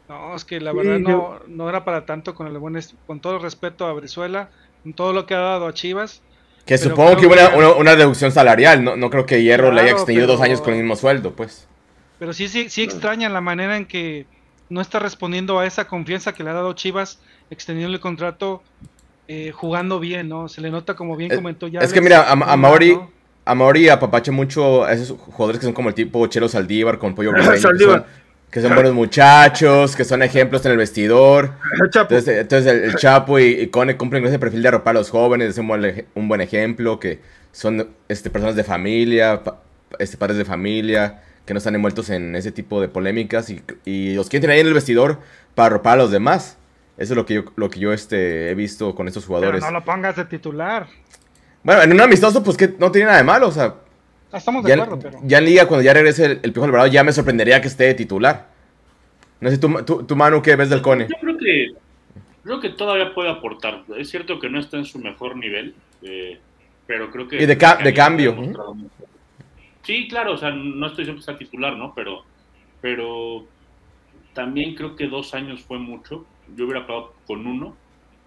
[0.09, 3.35] No, es que la verdad no, no era para tanto con el buen con todo
[3.35, 4.49] el respeto a Brizuela,
[4.81, 6.23] con todo lo que ha dado a Chivas.
[6.65, 9.91] Que supongo que hubo una, una, reducción salarial, no, no creo que Hierro le haya
[9.91, 11.67] extendido dos años con el mismo sueldo, pues.
[12.17, 14.25] Pero sí, sí, sí extraña la manera en que
[14.69, 17.19] no está respondiendo a esa confianza que le ha dado Chivas,
[17.51, 18.63] extendiendo el contrato,
[19.27, 20.49] eh, jugando bien, ¿no?
[20.49, 21.81] Se le nota como bien eh, comentó ya.
[21.81, 22.97] Es que mira, a, a Mauri,
[23.47, 27.15] a Mauri apapacha mucho a esos jugadores que son como el tipo Chelo Saldívar con
[27.15, 28.05] Pollo Briseño,
[28.51, 31.53] que, son, buenos muchachos, que son ejemplos en el vestidor.
[31.83, 35.57] Entonces, entonces el, Chapo y, Cone cumplen ese perfil de arropar a los jóvenes, es
[35.57, 37.19] un buen, un buen ejemplo, que
[37.51, 39.41] son este, personas de familia,
[39.99, 44.13] este, padres de familia que no están envueltos en ese tipo de polémicas y, y
[44.15, 45.19] los quieren tener ahí en el vestidor
[45.55, 46.57] para arropar a los demás.
[46.97, 49.61] Eso es lo que yo, lo que yo este, he visto con estos jugadores.
[49.61, 50.87] Pero no lo pongas de titular.
[51.67, 53.75] Bueno, en un amistoso, pues que no tiene nada de malo, o sea.
[54.31, 55.19] Ah, estamos de acuerdo, pero.
[55.23, 57.83] Ya en Liga, cuando ya regrese el, el Piojo Alvarado, ya me sorprendería que esté
[57.83, 58.47] de titular.
[59.41, 61.09] No sé, tú, tú, Manu, ¿qué ves del Cone?
[61.09, 61.67] Yo creo que,
[62.41, 63.83] creo que todavía puede aportar.
[63.97, 66.39] Es cierto que no está en su mejor nivel, eh,
[66.85, 67.35] pero creo que.
[67.35, 68.37] Y de, de cambio.
[69.83, 71.93] Sí, claro, o sea, no estoy diciendo que sea titular, ¿no?
[71.93, 72.23] Pero,
[72.79, 73.43] pero
[74.33, 76.25] también creo que dos años fue mucho.
[76.55, 77.75] Yo hubiera probado con uno,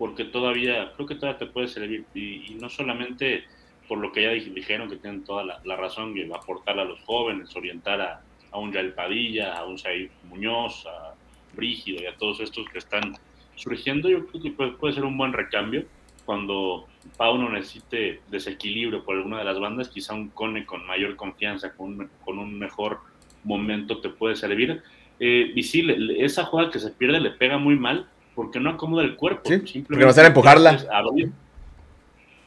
[0.00, 2.06] porque todavía, creo que todavía te puede servir.
[2.14, 3.44] Y, no solamente
[3.86, 7.54] por lo que ya dijeron, que tienen toda la, razón de aportar a los jóvenes,
[7.54, 11.14] orientar a, a un Yael Padilla, a un Said Muñoz, a
[11.54, 13.12] Brígido y a todos estos que están
[13.56, 15.84] surgiendo, yo creo que puede, ser un buen recambio
[16.24, 21.74] cuando Pauno necesite desequilibrio por alguna de las bandas, quizá un Cone con mayor confianza,
[21.74, 23.00] con un, con un mejor
[23.44, 24.82] momento te puede servir.
[25.18, 25.86] Eh, y sí,
[26.16, 28.08] esa jugada que se pierde le pega muy mal
[28.40, 29.50] porque no acomoda el cuerpo.
[29.50, 30.82] Sí, porque no sabe empujarla.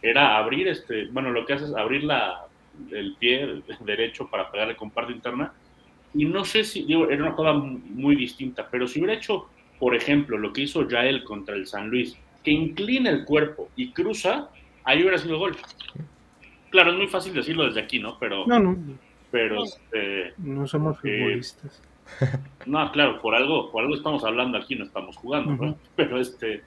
[0.01, 2.47] era abrir, este, bueno, lo que hace es abrir la,
[2.89, 5.53] el pie derecho para pegarle con parte interna.
[6.15, 9.93] Y no sé si, digo, era una jugada muy distinta, pero si hubiera hecho, por
[9.93, 14.49] ejemplo, lo que hizo Jael contra el San Luis, que inclina el cuerpo y cruza,
[14.86, 15.56] ahí hubiera sido gol.
[16.71, 18.17] Claro, es muy fácil decirlo desde aquí, ¿no?
[18.17, 18.77] Pero, no, no.
[19.29, 21.84] Pero, este, no somos eh, futbolistas.
[22.65, 25.77] no, claro, por algo, por algo estamos hablando aquí, no estamos jugando, ¿no?
[25.95, 26.61] Pero este,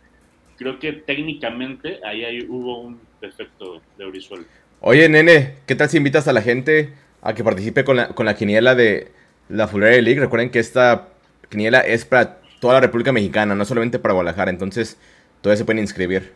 [0.57, 4.45] creo que técnicamente ahí hubo un defecto de Brizuela.
[4.81, 8.27] Oye, nene, ¿qué tal si invitas a la gente a que participe con la, con
[8.27, 9.13] la quiniela de
[9.49, 10.21] la Fulera League?
[10.21, 11.09] Recuerden que esta
[11.49, 14.51] quiniela es para toda la República Mexicana, no solamente para Guadalajara.
[14.51, 14.99] Entonces,
[15.41, 16.33] todavía se pueden inscribir.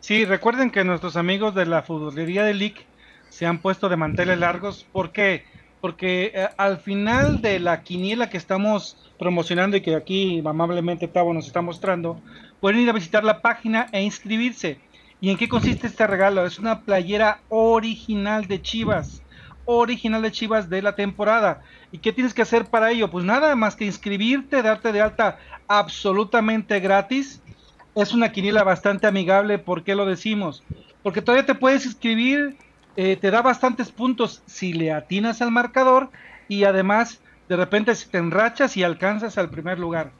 [0.00, 2.86] Sí, recuerden que nuestros amigos de la futbolería de League
[3.28, 4.86] se han puesto de manteles largos.
[4.92, 5.44] ¿Por qué?
[5.80, 11.32] Porque eh, al final de la quiniela que estamos promocionando y que aquí amablemente Tavo
[11.32, 12.20] nos está mostrando,
[12.60, 14.80] pueden ir a visitar la página e inscribirse.
[15.20, 16.46] ¿Y en qué consiste este regalo?
[16.46, 19.22] Es una playera original de Chivas.
[19.64, 21.62] Original de Chivas de la temporada.
[21.92, 23.10] ¿Y qué tienes que hacer para ello?
[23.10, 27.42] Pues nada más que inscribirte, darte de alta absolutamente gratis
[28.02, 29.58] es una quiniela bastante amigable.
[29.58, 30.62] ¿Por qué lo decimos?
[31.02, 32.56] Porque todavía te puedes inscribir,
[32.96, 36.10] eh, te da bastantes puntos si le atinas al marcador
[36.48, 40.10] y además de repente si te enrachas y alcanzas al primer lugar.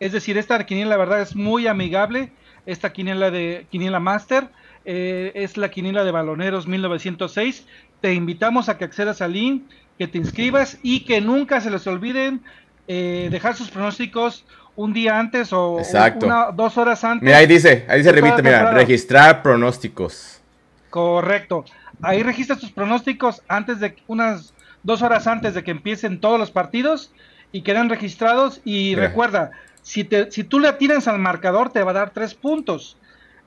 [0.00, 2.32] Es decir, esta quiniela la verdad es muy amigable.
[2.66, 4.48] Esta quiniela de quiniela Master
[4.84, 7.66] eh, es la quiniela de Baloneros 1906.
[8.00, 9.64] Te invitamos a que accedas al link,
[9.98, 12.42] que te inscribas y que nunca se les olviden
[12.86, 14.44] eh, dejar sus pronósticos
[14.76, 15.82] un día antes o
[16.22, 17.24] Una, dos horas antes.
[17.24, 20.40] Mira, ahí dice, ahí dice revite, mira, registrar pronósticos.
[20.88, 21.64] Correcto.
[22.02, 26.50] Ahí registras tus pronósticos antes de unas dos horas antes de que empiecen todos los
[26.50, 27.12] partidos
[27.52, 28.60] y quedan registrados.
[28.64, 29.50] Y recuerda,
[29.82, 32.96] si, te, si tú le atinas al marcador, te va a dar tres puntos.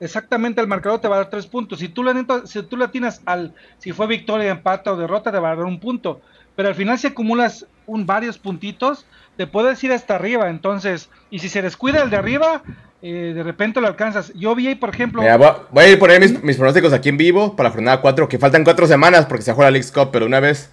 [0.00, 1.78] Exactamente, el marcador te va a dar tres puntos.
[1.78, 2.12] Si tú le,
[2.44, 5.64] si tú le atinas al, si fue victoria, empate o derrota, te va a dar
[5.64, 6.20] un punto.
[6.56, 10.50] Pero al final, si acumulas un, varios puntitos, te puedes ir hasta arriba.
[10.50, 12.62] Entonces, y si se descuida el de arriba,
[13.02, 14.32] eh, de repente lo alcanzas.
[14.34, 15.22] Yo vi ahí, por ejemplo.
[15.22, 18.38] voy, a ir poner mis, mis, pronósticos aquí en vivo para la jornada 4, que
[18.38, 20.70] faltan cuatro semanas porque se juega la League Cup, pero una vez.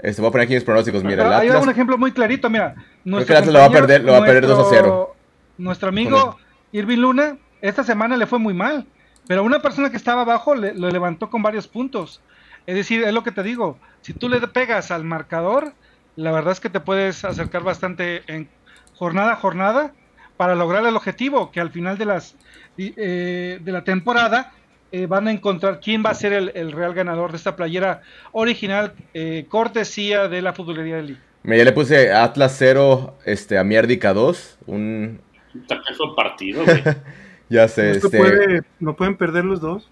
[0.00, 1.04] Este, voy a poner aquí mis pronósticos.
[1.04, 2.48] Mira, el Atlas, hay un ejemplo muy clarito.
[2.48, 5.14] Mira, Atlas lo va a perder, lo va a perder 2 a 0.
[5.58, 6.38] Nuestro amigo
[6.72, 8.86] Irving Luna, esta semana le fue muy mal.
[9.26, 12.22] Pero una persona que estaba abajo le, lo levantó con varios puntos.
[12.66, 13.78] Es decir, es lo que te digo.
[14.00, 15.74] Si tú le pegas al marcador,
[16.16, 18.48] la verdad es que te puedes acercar bastante en
[18.94, 19.92] jornada a jornada
[20.38, 22.36] para lograr el objetivo, que al final de, las,
[22.78, 24.52] eh, de la temporada
[24.92, 28.94] eh, van a encontrar quién va a ser el, real ganador de esta playera original,
[29.12, 31.20] eh, cortesía de la futbolería de Liga.
[31.42, 35.20] Ya le puse Atlas 0 este, a Mierdica 2, un...
[35.54, 36.62] un partido,
[37.48, 37.90] ya sé.
[37.90, 38.62] Este...
[38.78, 39.90] ¿No pueden perder los dos?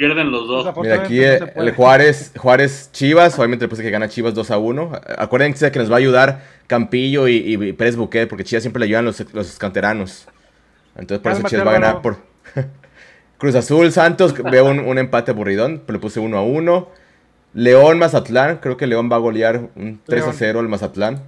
[0.00, 0.74] Pierden los dos.
[0.78, 4.92] Mira, aquí el Juárez, Juárez Chivas, obviamente puse que gana Chivas 2 a 1.
[5.18, 9.04] Acuérdense que nos va a ayudar Campillo y, Pérez Buquet, porque Chivas siempre le ayudan
[9.04, 10.26] los, los canteranos.
[10.96, 12.16] Entonces por eso Chivas va a ganar por...
[13.36, 16.88] Cruz Azul, Santos, veo un, empate aburridón, le puse 1 a 1.
[17.52, 21.24] León, Mazatlán, creo que León va a golear un 3 a 0 al Mazatlán.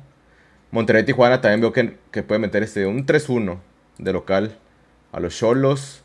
[0.71, 3.59] Monterrey, Tijuana, también veo que, que puede meter este, un 3-1
[3.99, 4.57] de local
[5.13, 6.02] a los Cholos.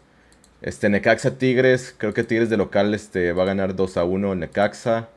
[0.62, 4.34] Este, Necaxa Tigres, creo que Tigres de local este, va a ganar 2 a 1
[4.34, 5.10] en Necaxa.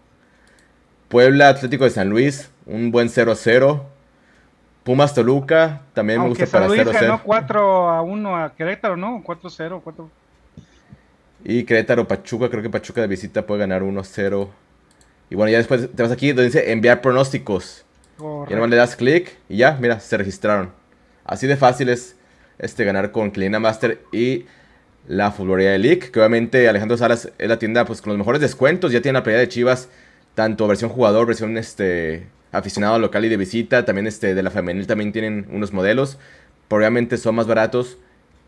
[1.08, 3.86] Puebla Atlético de San Luis, un buen 0 a 0.
[4.84, 7.20] Pumas Toluca, también me gusta para 0 a 0.
[7.24, 9.22] 4 a 1 a Querétaro, ¿no?
[9.24, 10.10] 4 a 0, 4.
[11.44, 14.50] Y Querétaro Pachuca, creo que Pachuca de visita puede ganar 1 a 0.
[15.30, 17.84] Y bueno, ya después te vas aquí donde dice enviar pronósticos.
[18.18, 20.72] Y nomás le das clic y ya, mira, se registraron.
[21.24, 22.16] Así de fácil es
[22.58, 24.44] este, ganar con Clina Master y
[25.08, 28.40] la Futbolería de League, que obviamente Alejandro Salas es la tienda pues con los mejores
[28.40, 29.88] descuentos, ya tiene la pelea de Chivas,
[30.34, 34.86] tanto versión jugador, versión este aficionado local y de visita, también este de la femenil
[34.86, 36.18] también tienen unos modelos,
[36.68, 37.98] pero obviamente son más baratos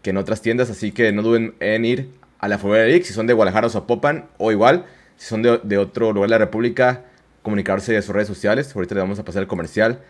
[0.02, 3.04] que en otras tiendas, así que no duden en ir a la Futbolería de League,
[3.04, 4.84] si son de Guadalajara o Zapopan, o igual,
[5.16, 7.04] si son de, de otro lugar de la República,
[7.42, 10.00] comunicarse a sus redes sociales, ahorita le vamos a pasar el comercial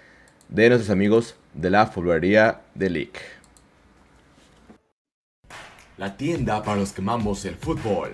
[0.49, 3.42] de nuestros amigos de la Futbolería de League
[6.03, 8.11] la tienda para los que amamos el fútbol.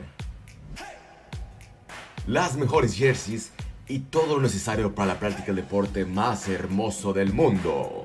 [2.26, 3.50] Las mejores jerseys
[3.86, 8.04] y todo lo necesario para la práctica del deporte más hermoso del mundo.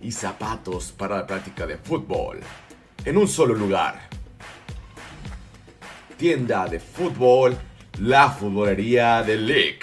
[0.00, 2.38] Y zapatos para la práctica de fútbol.
[3.04, 4.02] En un solo lugar.
[6.16, 7.58] Tienda de fútbol,
[7.98, 9.80] la futbolería de League.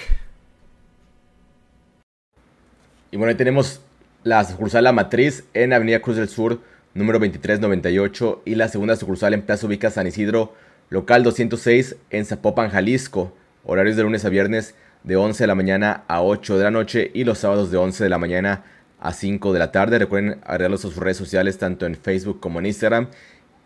[3.12, 3.82] Y bueno, ahí tenemos
[4.24, 6.69] la sucursal La Matriz en Avenida Cruz del Sur
[7.00, 10.54] número 2398 y la segunda sucursal en Plaza Ubica San Isidro,
[10.90, 13.34] local 206 en Zapopan, Jalisco.
[13.64, 17.10] Horarios de lunes a viernes de 11 de la mañana a 8 de la noche
[17.14, 18.66] y los sábados de 11 de la mañana
[19.00, 19.98] a 5 de la tarde.
[19.98, 23.08] Recuerden agregarlos a sus redes sociales tanto en Facebook como en Instagram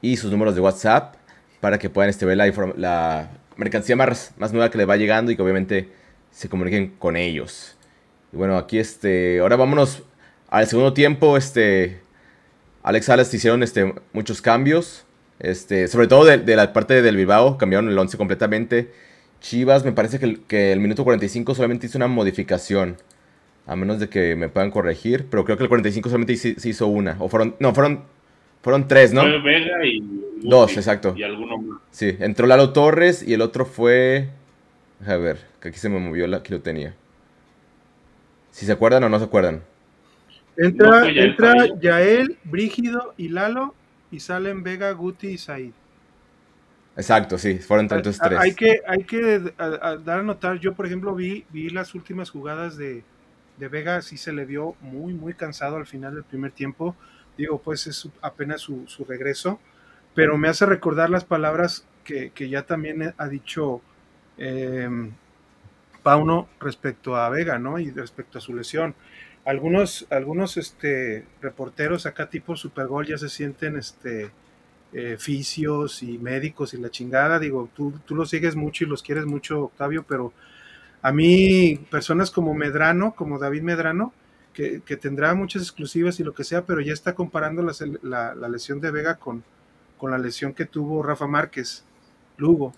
[0.02, 1.16] y sus números de WhatsApp
[1.60, 5.36] para que puedan este, ver la, mercancía más, más nueva que les va llegando y
[5.36, 5.90] que obviamente
[6.30, 7.78] se comuniquen con ellos.
[8.32, 10.04] Y bueno, aquí este, ahora vámonos
[10.50, 12.03] al segundo tiempo, este,
[12.84, 15.06] Alex Salas hicieron este, muchos cambios.
[15.40, 18.92] Este, sobre todo de, la parte del Bilbao, cambiaron el 11 completamente.
[19.40, 22.98] Chivas, me parece que el, minuto 45 solamente hizo una modificación.
[23.66, 25.28] A menos de que me puedan corregir.
[25.30, 27.16] Pero creo que el 45 solamente se, hizo una.
[27.20, 27.56] O fueron.
[27.60, 28.04] No, fueron.
[28.62, 29.22] Fueron tres, ¿no?
[29.22, 30.02] Fue Vega y.
[30.42, 31.14] Dos, exacto.
[31.18, 31.80] Y alguno más.
[31.92, 34.30] Sí, entró Lalo Torres y el otro fue.
[35.06, 36.96] A ver, que aquí se me movió, aquí lo tenía.
[38.52, 39.64] Si se acuerdan o no se acuerdan.
[40.58, 43.74] Entra, entra Yael, Brígido y Lalo
[44.12, 45.72] y salen Vega, Guti y Said.
[46.96, 48.38] Exacto, sí, fueron tantos tres.
[48.40, 52.78] Hay que, hay que dar a notar, yo por ejemplo vi, vi las últimas jugadas
[52.78, 53.04] de,
[53.58, 56.96] Vega, sí se le vio muy, muy cansado al final del primer tiempo.
[57.38, 59.60] Digo, pues es apenas su, regreso,
[60.14, 63.82] pero me hace recordar las palabras que, ya también ha dicho
[64.38, 64.88] eh,
[66.04, 67.80] Pauno respecto a Vega, ¿no?
[67.80, 68.94] Y respecto a su lesión
[69.46, 74.32] algunos, algunos este, reporteros acá tipo Supergol ya se sienten este,
[74.94, 77.40] eh, fisios y médicos y la chingada.
[77.40, 80.34] Digo, tú, tú los sigues mucho y los quieres mucho, Octavio, pero
[81.02, 84.14] a mí, personas como Medrano, como David Medrano,
[84.54, 88.92] que, tendrá muchas exclusivas y lo que sea, pero ya está comparando la, lesión de
[88.92, 89.44] Vega con,
[89.98, 91.84] con la lesión que tuvo Rafa Márquez,
[92.38, 92.74] Lugo.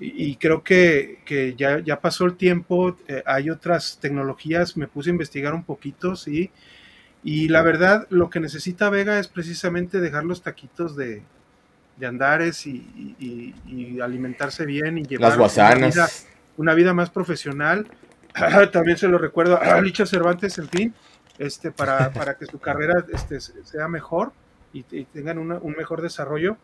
[0.00, 5.10] Y, creo que, que ya, ya, pasó el tiempo, eh, hay otras tecnologías, me puse
[5.10, 6.52] a investigar un poquito, sí,
[7.24, 11.22] y la verdad lo que necesita Vega es precisamente dejar los taquitos de,
[11.96, 16.08] de Andares y, y, alimentarse bien y llevar Las una vida,
[16.56, 17.88] una vida más profesional.
[18.72, 20.94] También se lo recuerdo a Licha Cervantes, en fin,
[21.38, 24.32] este, para, para que su carrera este, sea mejor
[24.72, 26.56] y, tengan un mejor desarrollo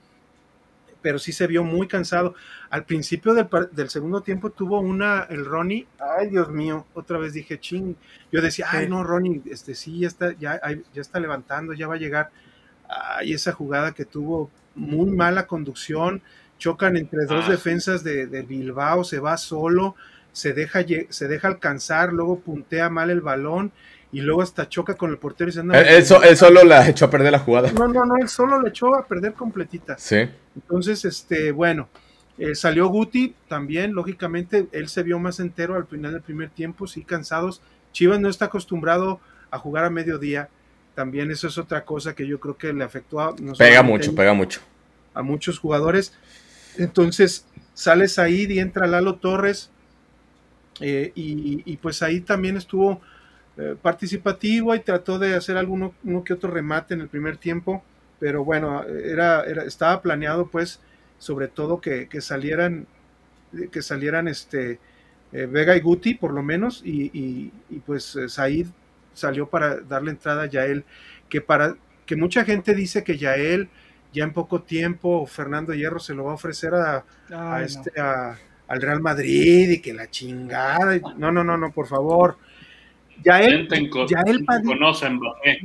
[1.04, 2.34] pero sí se vio muy cansado.
[2.70, 7.34] Al principio del, del, segundo tiempo tuvo una, el Ronnie, ay Dios mío, otra vez
[7.34, 7.94] dije, ching,
[8.32, 10.58] yo decía, ay no, Ronnie, este sí, ya está, ya,
[10.94, 12.30] ya está levantando, ya va a llegar.
[12.88, 16.22] Ay, esa jugada que tuvo muy mala conducción,
[16.56, 17.50] chocan entre dos ah.
[17.50, 19.96] defensas de, de, Bilbao, se va solo,
[20.32, 23.72] se deja, se deja alcanzar, luego puntea mal el balón
[24.14, 25.80] y luego hasta choca con el portero y se anda.
[25.80, 27.72] Él, solo la echó a perder la jugada.
[27.72, 29.98] No, no, no, él solo la echó a perder completita.
[29.98, 30.28] Sí.
[30.54, 31.88] Entonces, este, bueno,
[32.38, 36.86] eh, salió Guti también, lógicamente, él se vio más entero al final del primer tiempo,
[36.86, 37.60] sí, cansados.
[37.90, 39.18] Chivas no está acostumbrado
[39.50, 40.48] a jugar a mediodía.
[40.94, 43.34] También eso es otra cosa que yo creo que le afectó a.
[43.58, 44.60] pega mucho, pega mucho.
[45.12, 46.12] A muchos jugadores.
[46.78, 49.72] Entonces, sales ahí y entra Lalo Torres.
[50.80, 53.00] Eh, y, y, pues ahí también estuvo
[53.56, 57.84] eh, participativo y trató de hacer alguno uno que otro remate en el primer tiempo,
[58.18, 60.80] pero bueno, era, estaba planeado pues
[61.18, 62.86] sobre todo que, salieran
[63.70, 64.78] que salieran este
[65.32, 67.50] eh, Vega y Guti por lo menos y,
[67.86, 68.66] pues eh, Said
[69.12, 70.84] salió para darle entrada a Yael
[71.28, 73.68] que para que mucha gente dice que Yael
[74.12, 77.04] ya en poco tiempo Fernando Hierro se lo va a ofrecer a,
[77.62, 82.36] este al Real Madrid y que la chingada no no no no por favor
[83.22, 83.68] ya él,
[84.08, 85.20] ya él conocen,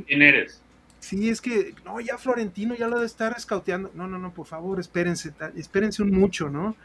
[0.06, 0.62] ¿quién eres?
[1.00, 3.90] Sí, es que, no, ya Florentino ya lo de estar escauteando.
[3.94, 6.76] No, no, no, por favor, espérense, espérense un mucho, ¿no?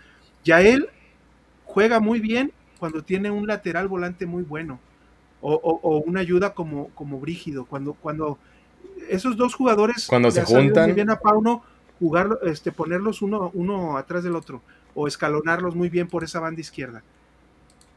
[0.43, 0.89] Ya él
[1.65, 4.79] juega muy bien cuando tiene un lateral volante muy bueno.
[5.41, 7.65] O, una ayuda como, como Brígido.
[7.65, 8.39] Cuando, cuando
[9.09, 10.85] esos dos jugadores cuando se juntan.
[10.85, 11.63] Muy bien a Pauno,
[11.99, 14.61] jugar, este, ponerlos uno, uno atrás del otro.
[14.95, 17.03] O escalonarlos muy bien por esa banda izquierda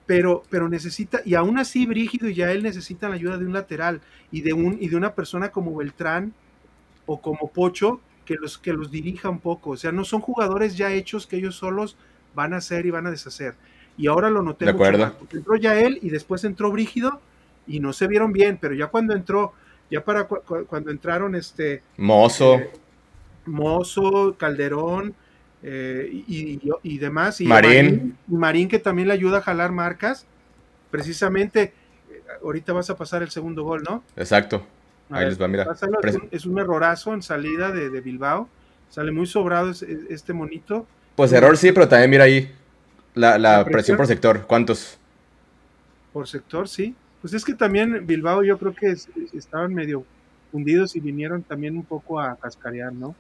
[0.08, 3.52] pero, pero necesita, y aún así Brígido y ya él necesitan la ayuda de un
[3.52, 4.00] lateral
[4.32, 6.32] y de, un, y de una persona como Beltrán
[7.04, 9.70] o como Pocho que los, que los dirija un poco.
[9.70, 11.98] O sea, no son jugadores ya hechos que ellos solos
[12.34, 13.54] van a hacer y van a deshacer.
[13.98, 14.64] Y ahora lo noté.
[14.64, 15.14] De acuerdo.
[15.30, 17.20] entró ya él y después entró Brígido
[17.66, 19.52] y no se vieron bien, pero ya cuando entró,
[19.90, 21.82] ya para cuando entraron este...
[21.98, 22.54] Mozo.
[22.54, 22.70] Eh,
[23.44, 25.14] Mozo, Calderón,
[25.62, 27.40] eh, y, demás.
[27.40, 28.16] Y Marín.
[28.26, 28.68] Marín.
[28.68, 30.26] que también le ayuda a jalar marcas.
[30.90, 31.72] Precisamente,
[32.10, 34.02] eh, ahorita vas a pasar el segundo gol, ¿no?
[34.16, 34.64] Exacto.
[35.10, 35.66] Ahí les va, mira.
[36.30, 38.48] es, un, errorazo en salida de, Bilbao.
[38.90, 40.86] Sale muy sobrado este monito.
[41.16, 42.54] Pues error sí, pero también mira ahí
[43.14, 43.96] la, presión?
[43.96, 44.46] por sector.
[44.46, 44.98] ¿Cuántos?
[46.12, 46.94] Por sector, sí.
[47.20, 48.94] Pues es que también Bilbao yo creo que
[49.32, 50.04] estaban medio
[50.52, 53.14] hundidos y vinieron también un poco a cascarear, ¿no?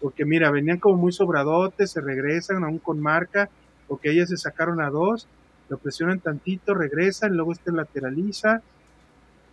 [0.00, 3.48] Porque mira, venían como muy sobradotes, se regresan aún con marca,
[3.86, 5.26] porque ellas se sacaron a dos,
[5.68, 8.62] lo presionan tantito, regresan, luego este lateraliza,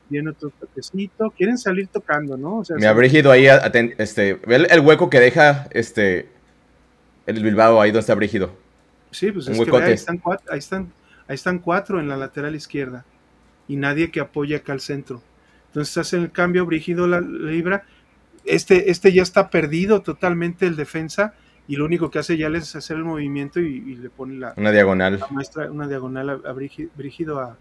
[0.10, 2.60] viene otro toquecito, quieren salir tocando, ¿no?
[2.60, 3.48] O sea, Brígido ahí,
[3.98, 6.30] este, ve el, hueco que deja este
[7.26, 8.52] el Bilbao ahí donde está Brígido.
[9.12, 10.92] Sí, pues es que ahí, están cuatro, ahí, están,
[11.28, 13.06] ahí están cuatro en la lateral izquierda
[13.68, 15.24] y nadie que apoye acá al centro.
[15.68, 17.86] Entonces hacen el cambio, Brígido la libra
[18.46, 21.34] este, este ya está perdido totalmente el defensa
[21.68, 24.72] y lo único que hace ya es hacer el movimiento y, le pone la, una
[24.72, 25.20] diagonal.
[25.32, 27.58] muestra, una diagonal a, Brígido a,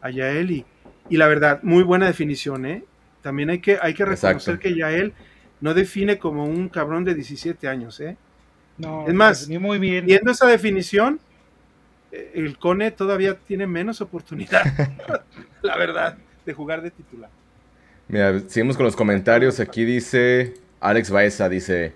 [0.00, 0.64] a, Yael y,
[1.08, 2.84] y, la verdad, muy buena definición, ¿eh?
[3.22, 5.12] También hay que, hay que reconocer que Yael
[5.60, 8.16] no define como un cabrón de 17 años, ¿eh?
[8.76, 10.06] No, es más, muy bien.
[10.06, 11.18] viendo esa definición,
[12.12, 14.62] eh, el Cone todavía tiene menos oportunidad,
[15.62, 17.30] la verdad, de jugar de titular.
[18.08, 19.60] Mira, seguimos con los comentarios.
[19.60, 21.92] Aquí dice Alex Baeza, dice,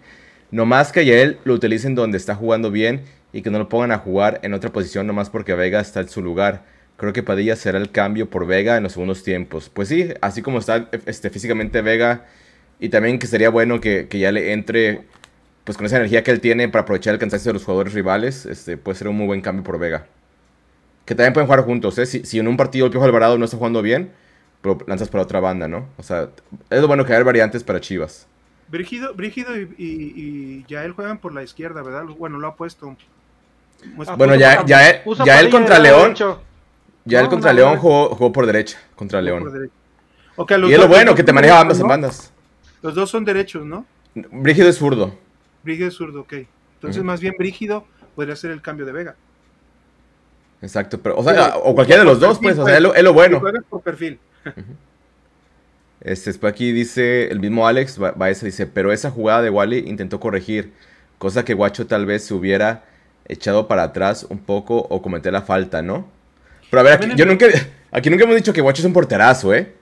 [0.51, 3.02] nomás que ya él lo utilicen donde está jugando bien
[3.33, 6.08] y que no lo pongan a jugar en otra posición nomás porque Vega está en
[6.08, 6.65] su lugar.
[6.98, 9.71] Creo que Padilla será el cambio por Vega en los segundos tiempos.
[9.71, 12.27] Pues sí, así como está este, físicamente Vega
[12.79, 15.02] y también que sería bueno que, ya le entre
[15.65, 18.44] pues con esa energía que él tiene para aprovechar el cansancio de los jugadores rivales,
[18.46, 20.06] este, puede ser un muy buen cambio por Vega.
[21.06, 22.06] Que también pueden jugar juntos, ¿eh?
[22.06, 24.10] Si, si en un partido el Piojo Alvarado no está jugando bien,
[24.63, 25.88] pero lanzas para otra banda, ¿no?
[25.98, 26.29] O sea,
[26.71, 28.27] es lo bueno que hay variantes para Chivas.
[28.69, 32.04] Brígido, Brígido y, y, Yael juegan por la izquierda, ¿verdad?
[32.04, 32.96] Bueno, lo ha puesto.
[34.06, 36.15] Ah, bueno, ya, ya, ya él contra León.
[37.04, 39.71] Ya él contra León jugó, por derecha, contra León.
[40.38, 42.33] y es lo bueno, que te maneja ambas en bandas.
[42.81, 43.85] Los dos son derechos, ¿no?
[44.15, 45.19] Brígido es zurdo.
[45.65, 46.35] Brígido es zurdo, ok.
[46.75, 47.85] Entonces, más bien Brígido
[48.15, 49.17] podría ser el cambio de Vega.
[50.63, 53.02] Exacto, pero, o sea, o cualquiera de los dos, pues, o sea, es lo, es
[53.02, 53.42] lo bueno.
[53.69, 54.19] Por perfil.
[56.00, 60.19] Este, después aquí dice, el mismo Alex Baeza dice, pero esa jugada de Wally intentó
[60.19, 60.73] corregir,
[61.19, 62.83] cosa que Guacho tal vez se hubiera
[63.29, 66.08] echado para atrás un poco o cometer la falta, ¿no?
[66.71, 67.46] Pero a ver, aquí, yo nunca,
[67.92, 69.73] aquí nunca hemos dicho que Guacho es un porterazo, ¿eh?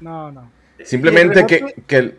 [0.00, 0.48] No, no.
[0.84, 2.14] Simplemente que, que,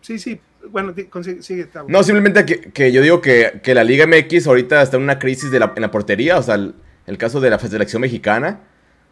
[0.00, 0.40] Sí, sí,
[0.70, 0.94] bueno,
[1.40, 1.68] sigue.
[1.86, 5.18] No, simplemente que, que yo digo que, que, la Liga MX ahorita está en una
[5.18, 6.74] crisis de la, en la portería, o sea, el,
[7.06, 8.60] el caso de la selección mexicana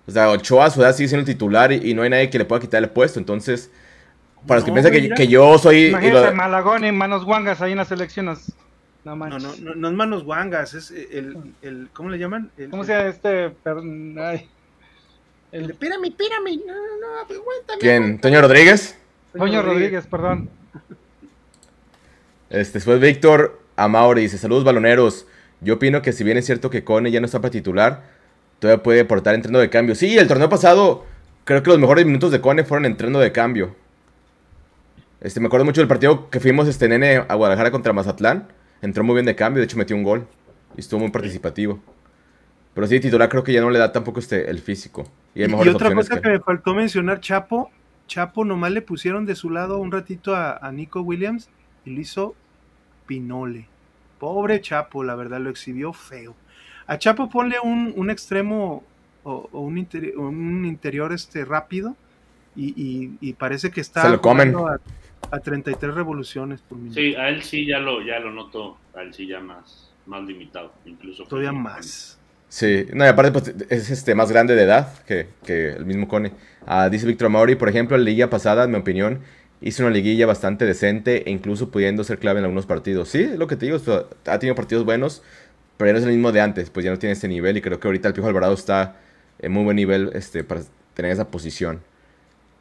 [0.06, 2.38] o sea, Ochoa a su edad sigue siendo el titular y, no hay nadie que
[2.38, 3.18] le pueda quitar el puesto.
[3.18, 3.70] Entonces,
[4.46, 5.86] para los que piensan que, que, yo soy.
[5.86, 8.52] Imagínate, Malagón y Manos Guangas ahí en las elecciones.
[9.04, 11.36] No, no, no, no, es Manos Guangas, es el.
[11.62, 12.50] el ¿Cómo le llaman?
[12.56, 13.52] El, ¿Cómo se llama este?
[14.20, 14.48] Ay.
[15.52, 16.56] El de Pírame, Pírame.
[16.56, 17.80] No, no, no, aguántame.
[17.80, 18.20] ¿Quién?
[18.20, 18.98] ¿Toño Rodríguez?
[19.36, 20.50] Toño Rodríguez, perdón.
[22.50, 25.26] Este, después Víctor Amauri dice: Saludos baloneros.
[25.60, 28.16] Yo opino que si bien es cierto que Cone ya no está para titular
[28.58, 29.94] todavía puede aportar entreno de cambio.
[29.94, 31.04] Sí, el torneo pasado,
[31.44, 33.74] creo que los mejores minutos de Cone fueron entreno de cambio.
[35.20, 38.48] Este, me acuerdo mucho del partido que fuimos este nene a Guadalajara contra Mazatlán.
[38.82, 40.26] Entró muy bien de cambio, de hecho metió un gol.
[40.76, 41.80] Y estuvo muy participativo.
[42.74, 45.08] Pero sí, titular creo que ya no le da tampoco este, el físico.
[45.34, 46.28] Y, otra cosa que...
[46.28, 47.70] me faltó mencionar, Chapo.
[48.06, 51.48] Chapo nomás le pusieron de su lado un ratito a, a Nico Williams
[51.86, 52.34] y lo hizo
[53.06, 53.66] Pinole.
[54.18, 56.34] Pobre Chapo, la verdad, lo exhibió feo.
[56.86, 58.84] A Chapo ponle un, extremo
[59.24, 59.78] o, un,
[60.66, 61.96] interior este rápido
[62.54, 64.02] y, parece que está
[65.30, 67.00] A, 33 revoluciones por minuto.
[67.00, 70.22] Sí, a él sí ya lo, ya lo noto, a él sí ya más, más
[70.22, 71.24] limitado, incluso.
[71.24, 72.18] Todavía más.
[72.48, 76.32] Sí, no, y aparte pues, es este, más grande de edad que, el mismo Cone.
[76.64, 79.20] Ah, dice Víctor Mauri, por ejemplo, la liguilla pasada, en mi opinión,
[79.60, 83.08] hizo una liguilla bastante decente e incluso pudiendo ser clave en algunos partidos.
[83.08, 83.78] Sí, lo que te digo,
[84.26, 85.22] ha tenido partidos buenos,
[85.76, 87.62] pero ya no es el mismo de antes, pues ya no tiene ese nivel y
[87.62, 88.96] creo que ahorita el Piojo Alvarado está
[89.38, 90.62] en muy buen nivel este, para
[90.94, 91.80] tener esa posición.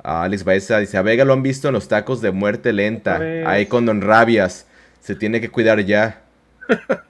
[0.03, 3.65] Alex Baeza dice, a Vega lo han visto en los tacos de muerte lenta, ahí
[3.65, 4.67] con Don Rabias,
[4.99, 6.21] se tiene que cuidar ya.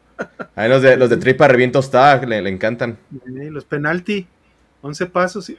[0.55, 2.97] Ahí los de, los de tripa reviento está, le, encantan.
[3.25, 4.25] los penalti,
[4.81, 5.49] 11 pasos.
[5.49, 5.57] Y...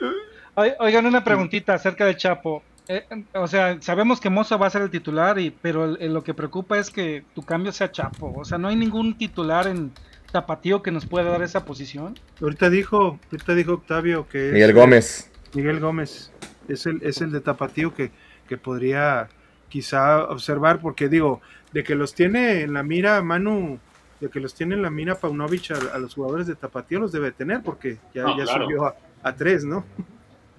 [0.54, 2.62] Oigan, una preguntita acerca de Chapo.
[2.88, 6.34] Eh, o sea, sabemos que Mozo va a ser el titular, y, pero lo que
[6.34, 8.32] preocupa es que tu cambio sea Chapo.
[8.36, 9.92] O sea, no hay ningún titular en,
[10.36, 12.18] tapatío que nos puede dar esa posición?
[12.40, 15.30] Ahorita dijo, ahorita dijo Octavio que Miguel Gómez.
[15.54, 16.32] Miguel Gómez
[16.68, 18.10] es el, es el de tapatío que,
[18.48, 19.28] que podría
[19.68, 21.40] quizá observar, porque digo,
[21.72, 23.78] de que los tiene en la mira Manu,
[24.20, 27.32] de que los tiene en la mira Paunovic a, los jugadores de tapatío los debe
[27.32, 29.84] tener, porque ya, ya subió a, tres, ¿no?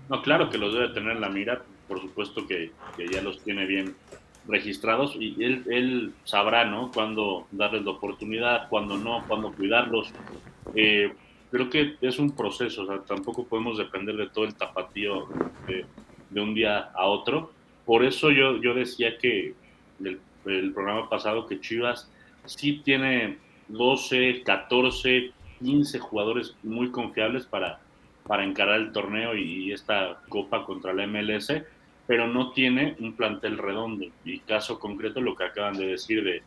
[0.09, 2.71] No, claro que los debe tener en la mira, por supuesto que,
[3.11, 3.95] ya los tiene bien
[4.47, 6.91] registrados y él, sabrá, ¿no?
[6.91, 10.11] Cuándo darles la oportunidad, cuándo no, cuándo cuidarlos.
[10.75, 11.13] Eh,
[11.51, 15.27] creo que es un proceso, o sea, tampoco podemos depender de todo el tapatío
[15.67, 17.51] de, un día a otro.
[17.85, 19.53] Por eso yo, yo decía que
[20.03, 22.09] el, el programa pasado que Chivas
[22.45, 23.38] sí tiene
[23.69, 27.79] 12, 14, 15 jugadores muy confiables para,
[28.25, 31.51] para encarar el torneo y esta copa contra la MLS
[32.08, 34.05] pero no tiene un plantel redondo.
[34.24, 36.41] Y caso concreto, lo que acaban de decir de,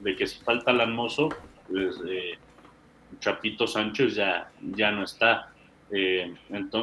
[0.00, 1.30] de que si falta Lanmoso,
[1.68, 2.34] pues eh,
[3.18, 5.50] Chapito Sánchez ya, ya no está.
[5.90, 6.34] Eh,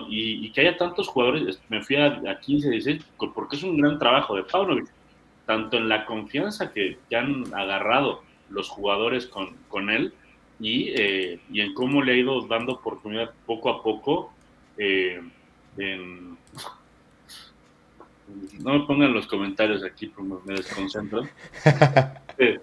[0.10, 3.06] y, que haya tantos jugadores, me fui a, a 15, 16,
[3.36, 4.88] porque es un gran trabajo de Paunovic,
[5.46, 10.14] tanto en la confianza que, han agarrado los jugadores con, con él
[10.60, 14.34] y, eh, y, en cómo le ha ido dando oportunidad poco a poco
[14.78, 16.38] en,
[18.60, 21.24] no me pongan los comentarios aquí porque me desconcentro.
[22.40, 22.60] Eh,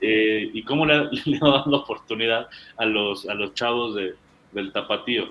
[0.00, 4.14] eh, y, cómo le, ha dado oportunidad a los, a los chavos de,
[4.52, 5.26] del tapatío.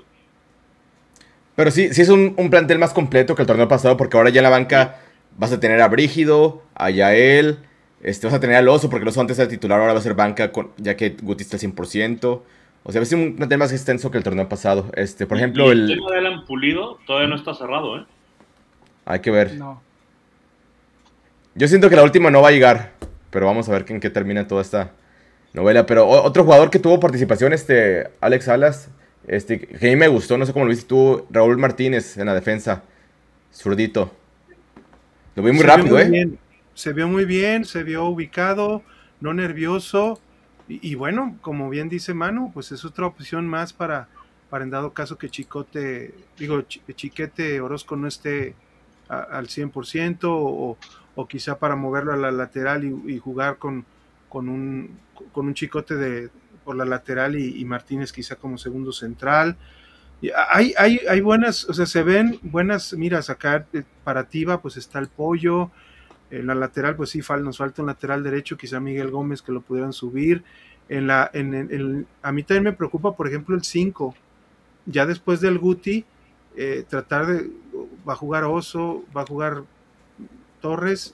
[1.55, 4.41] Pero sí, sí es un, plantel más completo que el torneo pasado, porque ahora ya
[4.41, 4.99] en la banca
[5.37, 7.57] vas a tener a Brígido, a Yael,
[8.03, 10.03] este, vas a tener al Oso, porque el Oso antes era titular, ahora va a
[10.03, 12.41] ser banca, ya que Guti está al 100%.
[12.83, 14.91] O sea, es un plantel más extenso que el torneo pasado.
[14.95, 18.05] Este, por ejemplo, el, el tema de Alan Pulido todavía no está cerrado, ¿eh?
[19.05, 19.57] Hay que ver.
[21.53, 22.91] Yo siento que la última no va a llegar,
[23.29, 24.91] pero vamos a ver en qué termina toda esta
[25.53, 25.85] novela.
[25.85, 28.89] Pero otro jugador que tuvo participación, este Alex Salas,
[29.27, 32.25] este, que a mí me gustó, no sé cómo lo viste tú, Raúl Martínez en
[32.25, 32.83] la defensa,
[33.53, 34.11] zurdito.
[35.35, 36.29] Lo vi muy rápido, ¿eh?
[36.73, 38.83] Se vio muy bien, se vio ubicado,
[39.21, 40.19] no nervioso.
[40.67, 44.07] Y, bueno, como bien dice Manu, pues es otra opción más para,
[44.49, 48.55] para en dado caso que Chicote, digo, Chiquete Orozco no esté
[49.07, 50.77] al 100% o,
[51.15, 53.85] o quizá para moverlo a la lateral y, jugar con,
[54.29, 54.97] con, un,
[55.31, 56.29] con un chicote de
[56.63, 59.55] por la lateral y, Martínez quizá como segundo central.
[60.51, 63.67] hay, hay, hay buenas, o sea, se ven buenas miras acá
[64.03, 65.69] para Tiva, pues está el pollo,
[66.31, 69.61] en la lateral, pues sí, nos falta un lateral derecho, quizá Miguel Gómez que lo
[69.61, 70.43] pudieran subir.
[70.89, 74.15] En la, en, a mí también me preocupa, por ejemplo, el 5.
[74.87, 76.05] Ya después del Guti,
[76.55, 77.49] eh, tratar de.
[78.07, 79.63] Va a jugar Oso, va a jugar
[80.61, 81.13] Torres,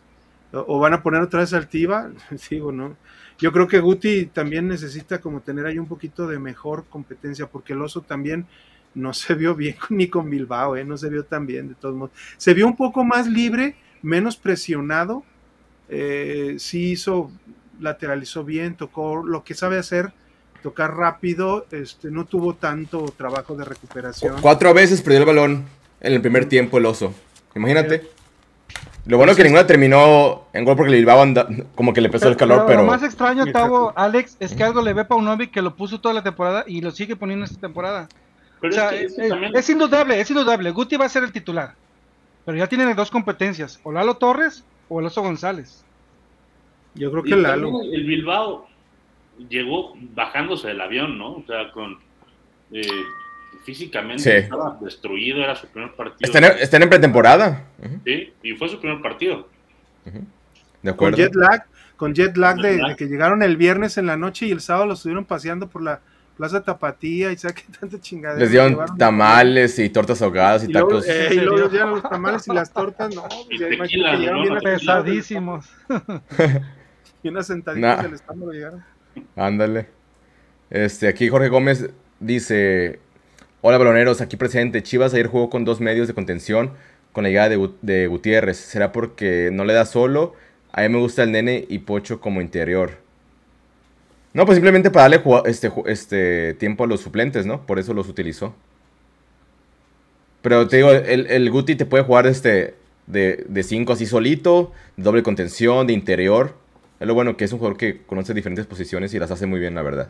[0.54, 2.10] o, van a poner otra vez Altiva.
[2.50, 2.96] Digo, ¿no?
[3.38, 7.74] Yo creo que Guti también necesita como tener ahí un poquito de mejor competencia, porque
[7.74, 8.46] el Oso también
[8.94, 10.84] no se vio bien ni con Bilbao, ¿eh?
[10.84, 12.12] no se vio tan bien de todos modos.
[12.38, 15.24] Se vio un poco más libre menos presionado,
[15.90, 17.32] eh, sí hizo,
[17.80, 20.12] lateralizó bien, tocó lo que sabe hacer,
[20.64, 24.42] tocar rápido, este, no tuvo tanto trabajo de recuperación.
[24.42, 25.66] Cuatro veces perdió el balón
[26.02, 27.14] en el primer tiempo el oso.
[27.56, 28.10] Imagínate.
[29.06, 32.28] Lo bueno es que ninguna terminó en gol porque le anda, como que le pesó
[32.28, 32.82] el calor, pero...
[32.82, 36.14] Lo más extraño, Tavo, Alex, es que algo le ve Paunovic que lo puso toda
[36.14, 38.08] la temporada y lo sigue poniendo esta temporada.
[38.62, 40.70] es, indudable, es indudable.
[40.70, 41.74] Guti va a ser el titular.
[42.46, 45.84] Pero ya tienen dos competencias, o Lalo Torres o el Oso González.
[46.94, 47.82] Yo creo que Lalo.
[47.82, 48.68] El Bilbao
[49.50, 51.34] llegó bajándose del avión, ¿no?
[51.34, 51.98] O sea, con
[52.72, 52.84] eh,
[53.64, 56.32] físicamente estaba destruido, era su primer partido.
[56.60, 57.66] Están, en pretemporada.
[58.06, 59.48] Sí, y fue su primer partido.
[60.82, 61.18] De acuerdo.
[61.18, 64.52] Con jet lag, con jet lag, de, que llegaron el viernes en la noche y
[64.52, 66.02] el sábado lo estuvieron paseando por la
[66.38, 68.40] Plaza Tapatía y sabe qué tanta chingadera.
[68.40, 71.08] Les dieron tamales y tortas ahogadas y, tacos.
[71.08, 74.58] Eh, y luego dieron los tamales y las tortas, no, pues ya tequila, llegaron bien
[74.60, 75.70] pesadísimos.
[77.24, 78.84] y unas sentaditas del estómago llegaron.
[79.36, 79.90] Ándale.
[80.70, 83.00] Este, aquí Jorge Gómez dice:
[83.64, 84.82] Hola baloneros, aquí presente.
[84.82, 86.72] Chivas ayer jugó con dos medios de contención
[87.12, 88.58] con la llegada de, de Gutiérrez.
[88.58, 90.34] ¿Será porque no le da solo?
[90.72, 92.98] A mí me gusta el nene y Pocho como interior.
[94.34, 97.62] No, pues simplemente para darle este, este tiempo a los suplentes, ¿no?
[97.68, 98.56] Por eso los utilizó.
[100.42, 102.74] Pero te digo, el, el Guti te puede jugar este
[103.06, 106.56] de 5 así solito, doble contención, de interior.
[107.00, 109.60] Es lo bueno que es un jugador que conoce diferentes posiciones y las hace muy
[109.60, 110.10] bien, la verdad.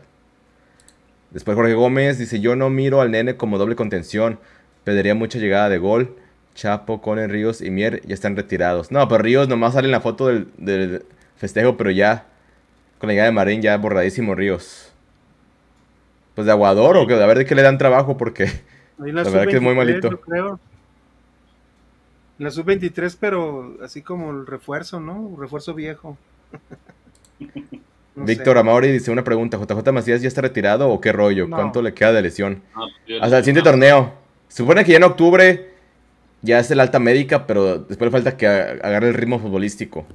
[1.32, 4.38] Después Jorge Gómez dice, yo no miro al nene como doble contención.
[4.84, 6.16] Pediría mucha llegada de gol.
[6.54, 8.90] Chapo, Conen, Ríos y Mier ya están retirados.
[8.90, 11.04] No, pero Ríos nomás sale en la foto del, del
[11.36, 12.26] festejo, pero ya
[12.98, 14.92] con la llegada de Marín ya borradísimo Ríos.
[16.34, 18.50] Pues de Aguador o que a ver de qué le dan trabajo porque
[18.98, 20.20] la, verdad que es muy malito.
[20.20, 20.60] Creo.
[22.38, 25.36] La sub-23, pero así como el refuerzo, ¿no?
[25.38, 26.16] refuerzo viejo.
[28.14, 31.48] Víctor Amauri dice una pregunta, ¿JJ Macías ya está retirado o qué rollo?
[31.48, 32.62] ¿Cuánto le queda de lesión?
[33.20, 34.14] Hasta el siguiente torneo.
[34.48, 35.70] Se supone que ya en octubre
[36.42, 40.06] ya es el alta médica, pero después le falta que agarre el ritmo futbolístico.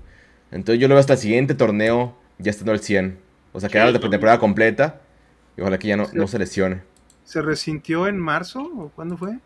[0.51, 3.17] Entonces yo lo veo hasta el siguiente torneo ya estando al 100.
[3.53, 5.01] O sea, quedaron de temporada completa.
[5.57, 6.81] Y ojalá que ya no, no se lesione.
[7.23, 9.39] ¿Se resintió en marzo o cuándo fue?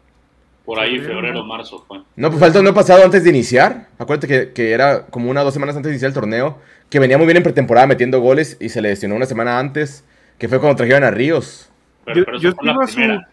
[0.71, 1.99] Por ahí, febrero, marzo fue.
[2.15, 3.89] No, pues falta no pasado antes de iniciar.
[3.99, 6.59] Acuérdate que, que, era como una o dos semanas antes de iniciar el torneo.
[6.89, 10.05] Que venía muy bien en pretemporada metiendo goles y se lesionó una semana antes.
[10.37, 11.69] Que fue cuando trajeron a Ríos.
[12.05, 13.29] Pero, pero esa fue la primera.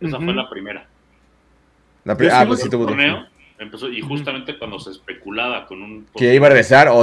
[0.00, 0.86] Esa fue la primera.
[2.04, 3.26] La ah, pues sí tuvo torneo
[3.58, 7.00] empezó y justamente cuando se especulaba con un que iba a regresar o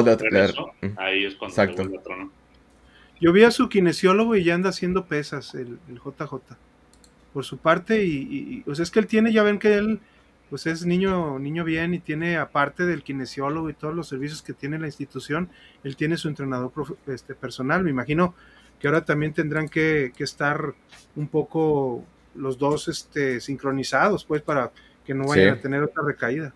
[0.95, 1.81] ahí es cuando Exacto.
[1.81, 2.31] el trono.
[3.19, 6.55] Yo vi a su kinesiólogo y ya anda haciendo pesas el, JJ
[7.35, 9.99] por su parte y, o sea es que él tiene ya ven que él
[10.49, 14.53] pues es niño niño bien y tiene aparte del kinesiólogo y todos los servicios que
[14.53, 15.49] tiene la institución
[15.83, 16.71] él tiene su entrenador
[17.07, 18.35] este, personal me imagino
[18.79, 20.75] que ahora también tendrán que, que estar
[21.17, 22.05] un poco
[22.35, 24.71] los dos este sincronizados pues para
[25.05, 26.53] que no vayan a tener otra recaída.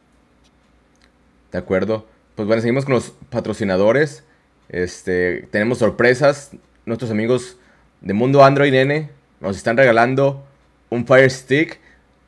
[1.52, 2.08] De acuerdo.
[2.36, 4.24] Pues bueno, seguimos con los patrocinadores.
[4.70, 6.52] Este, tenemos sorpresas.
[6.86, 7.58] Nuestros amigos
[8.02, 9.10] de Mundo Android N
[9.40, 10.46] nos están regalando
[10.90, 11.80] un Fire Stick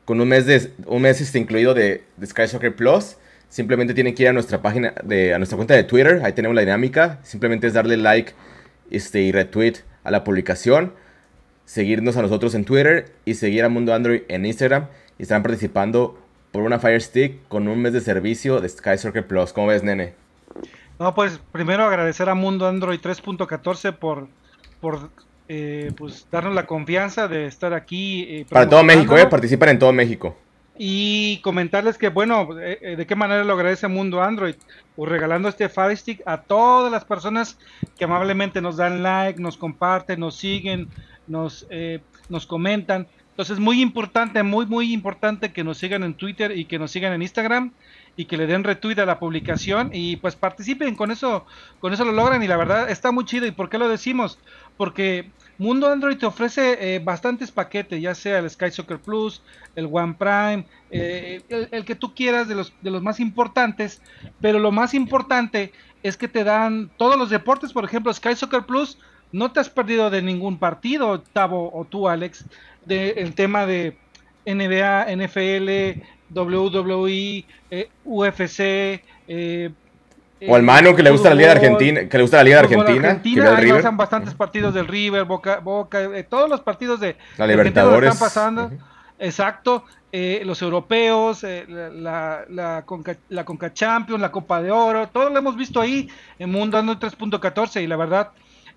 [0.04, 3.16] con un mes de un mes este incluido de, Sky Soccer Plus.
[3.48, 6.54] Simplemente tienen que ir a nuestra página de a nuestra cuenta de Twitter, ahí tenemos
[6.54, 7.18] la dinámica.
[7.22, 8.32] Simplemente es darle like
[8.90, 10.92] este, y retweet a la publicación,
[11.64, 14.86] seguirnos a nosotros en Twitter y seguir a Mundo Android en Instagram
[15.18, 16.18] y están participando
[16.50, 19.52] por una Fire Stick con un mes de servicio de Sky Circle Plus.
[19.52, 20.14] ¿Cómo ves, nene?
[20.98, 24.28] No, pues primero agradecer a Mundo Android 3.14 por,
[24.80, 25.10] por
[25.54, 28.22] eh, pues, darnos la confianza de estar aquí.
[28.22, 29.26] Eh, Para todo México, ¿eh?
[29.26, 30.34] Participan en todo México.
[30.78, 34.54] Y comentarles que, bueno, eh, de qué manera lo agradece Mundo Android,
[34.96, 37.58] pues regalando este Fire Stick a todas las personas
[37.98, 40.88] que amablemente nos dan like, nos comparten, nos siguen,
[41.26, 41.66] nos,
[42.30, 46.78] nos comentan Entonces, muy importante, muy, muy importante que nos sigan en Twitter y que
[46.78, 47.72] nos sigan en Instagram
[48.16, 51.46] y que le den retweet a la publicación y pues participen con eso,
[51.80, 53.46] con eso lo logran y la verdad está muy chido.
[53.46, 54.38] ¿Y por qué lo decimos?
[54.76, 59.42] Porque Mundo Android te ofrece eh, bastantes paquetes, ya sea el Sky Soccer Plus,
[59.76, 64.02] el One Prime, eh, el, que tú quieras de los, de los más importantes,
[64.40, 68.64] pero lo más importante es que te dan todos los deportes, por ejemplo, Sky Soccer
[68.64, 68.98] Plus,
[69.30, 72.44] no te has perdido de ningún partido, Tavo o tú, Alex,
[72.84, 73.96] del el tema de
[74.44, 76.02] NBA, NFL,
[76.34, 79.70] WWE, eh, UFC, eh,
[80.48, 82.56] o al Manu que le gusta la Liga de Argentina, que le gusta la Liga
[82.56, 87.00] de Argentina, Argentina ahí pasan bastantes partidos del River, Boca, Boca, eh, todos los partidos
[87.00, 88.70] de la Libertadores están pasando.
[89.18, 95.06] Exacto, eh, los europeos, eh, la, la, Conca, la Conca Champions, la Copa de Oro,
[95.08, 96.08] todo lo hemos visto ahí
[96.40, 98.30] en Mundo Ando 3.14 y la verdad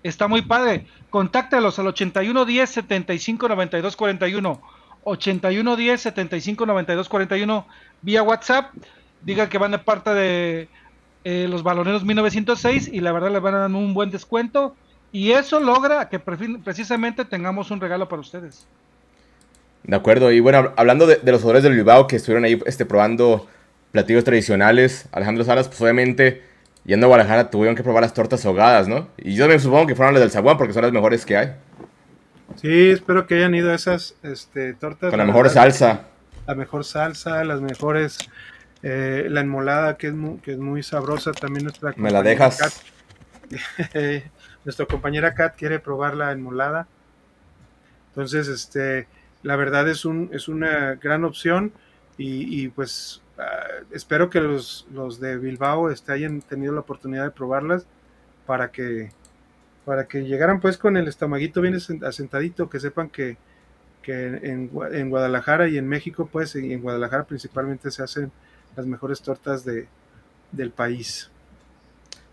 [0.04, 0.86] está muy padre.
[1.10, 4.75] Contáctalos al 81 10 75 92 41.
[5.06, 7.66] 81 10 75 92 41
[8.02, 8.72] vía WhatsApp.
[9.22, 10.68] Diga que van de parte de
[11.24, 14.74] eh, los baloneros 1906 y la verdad les van a dar un buen descuento
[15.12, 18.66] y eso logra que precisamente tengamos un regalo para ustedes.
[19.84, 23.46] De acuerdo, y bueno, hablando de, los jugadores del Bilbao que estuvieron ahí este, probando
[23.92, 26.42] platillos tradicionales, Alejandro Salas, pues obviamente
[26.84, 29.08] yendo a Guadalajara tuvieron que probar las tortas ahogadas, ¿no?
[29.16, 31.52] Y yo me supongo que fueron las del Zaguán porque son las mejores que hay.
[32.54, 35.10] Sí, espero que hayan ido esas este, tortas.
[35.10, 36.06] Con la, mejor salsa.
[36.46, 38.18] La mejor salsa, las mejores
[38.82, 42.84] eh, la enmolada, que es, muy, que es muy sabrosa, también nuestra ¿Me la dejas?
[44.64, 46.86] nuestra compañera Kat quiere probar la enmolada.
[48.10, 49.08] Entonces, este,
[49.42, 51.72] la verdad es, un, es una gran opción
[52.18, 57.30] y, pues ah, espero que los, los de Bilbao este, hayan tenido la oportunidad de
[57.30, 57.86] probarlas
[58.46, 59.10] para que
[59.86, 63.36] para que llegaran pues con el estomaguito bien asentadito, que sepan que,
[64.02, 68.32] que en, en, Guadalajara y en México pues y en Guadalajara principalmente se hacen
[68.74, 69.86] las mejores tortas de,
[70.50, 71.30] del país.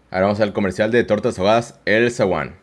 [0.10, 2.62] Ahora vamos al comercial de tortas ahogadas El Zaguán.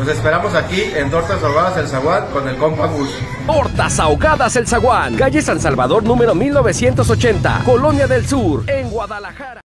[0.00, 3.10] Nos esperamos aquí en Tortas Ahogadas El Zaguán con el compa Gus.
[3.46, 9.60] Tortas Ahogadas El Zaguán, calle San Salvador número 1980, Colonia del Sur, en Guadalajara.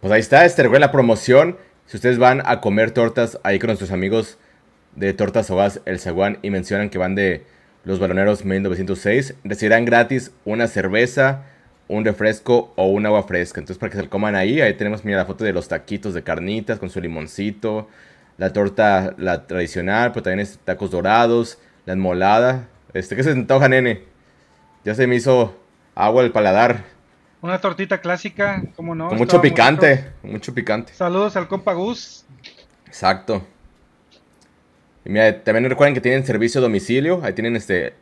[0.00, 1.56] Pues ahí está, este la promoción.
[1.86, 4.38] Si ustedes van a comer tortas ahí con nuestros amigos
[4.94, 7.44] de Tortas Ahogadas El Zaguán y mencionan que van de
[7.82, 11.42] los baloneros 1906, recibirán gratis una cerveza,
[11.90, 13.60] un refresco o un agua fresca.
[13.60, 16.14] Entonces, para que se lo coman ahí, ahí tenemos, mira, la foto de los taquitos
[16.14, 17.88] de carnitas con su limoncito,
[18.38, 22.68] la torta, la tradicional, pero también es tacos dorados, la enmolada.
[22.94, 24.04] Este, ¿qué se antoja, nene?
[24.84, 25.58] Ya se me hizo
[25.96, 26.84] agua el paladar.
[27.42, 29.08] Una tortita clásica, como no.
[29.08, 30.94] Con mucho picante, mucho picante.
[30.94, 32.24] Saludos al compa Gus.
[32.86, 33.44] Exacto.
[35.04, 37.20] Y mira, también recuerden que tienen servicio a domicilio.
[37.24, 37.94] Ahí tienen este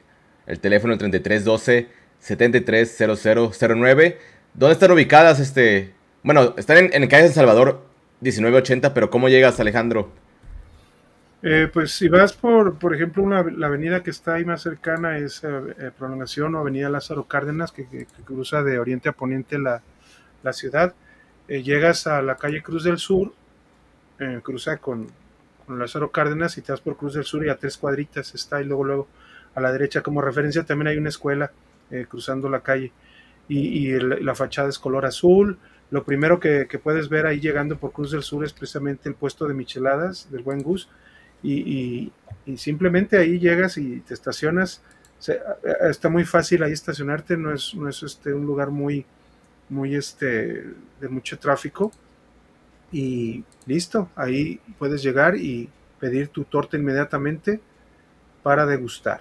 [0.46, 1.88] el teléfono 3312
[2.22, 4.18] 730009.
[4.54, 5.40] ¿Dónde están ubicadas?
[5.40, 5.92] Este,
[6.22, 7.82] bueno, están en, en calle San Salvador
[8.20, 10.10] 1980, pero ¿cómo llegas, Alejandro?
[11.40, 15.18] Eh, pues si vas por, por ejemplo, una, la avenida que está ahí más cercana
[15.18, 15.48] es eh,
[15.78, 17.86] eh, Prolongación o Avenida Lázaro Cárdenas, que,
[18.24, 19.82] cruza de oriente a poniente la,
[20.42, 20.94] la ciudad.
[21.46, 23.32] llegas a la calle Cruz del Sur,
[24.42, 25.06] cruza con,
[25.64, 28.60] con, Lázaro Cárdenas y te vas por Cruz del Sur y a tres cuadritas está
[28.60, 29.08] y luego, luego
[29.54, 31.52] a la derecha como referencia también hay una escuela
[31.90, 32.92] eh, cruzando la calle.
[33.48, 35.58] Y, la fachada es color azul.
[35.90, 39.46] Lo primero que, puedes ver ahí llegando por Cruz del Sur es precisamente el puesto
[39.48, 40.88] de micheladas del Buen Gus.
[41.42, 42.12] Y,
[42.56, 44.82] simplemente ahí llegas y te estacionas.
[45.88, 49.06] está muy fácil ahí estacionarte, no es, no es este, un lugar muy,
[49.68, 50.64] muy este,
[51.00, 51.90] de mucho tráfico.
[52.92, 55.68] Y listo, ahí puedes llegar y
[56.00, 57.60] pedir tu torta inmediatamente
[58.42, 59.20] para degustar.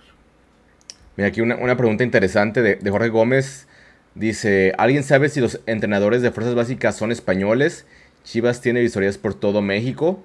[1.17, 3.67] Mira, aquí una, pregunta interesante de, Jorge Gómez.
[4.13, 7.85] Dice, ¿alguien sabe si los entrenadores de fuerzas básicas son españoles?
[8.23, 10.23] Chivas tiene visorías por todo México.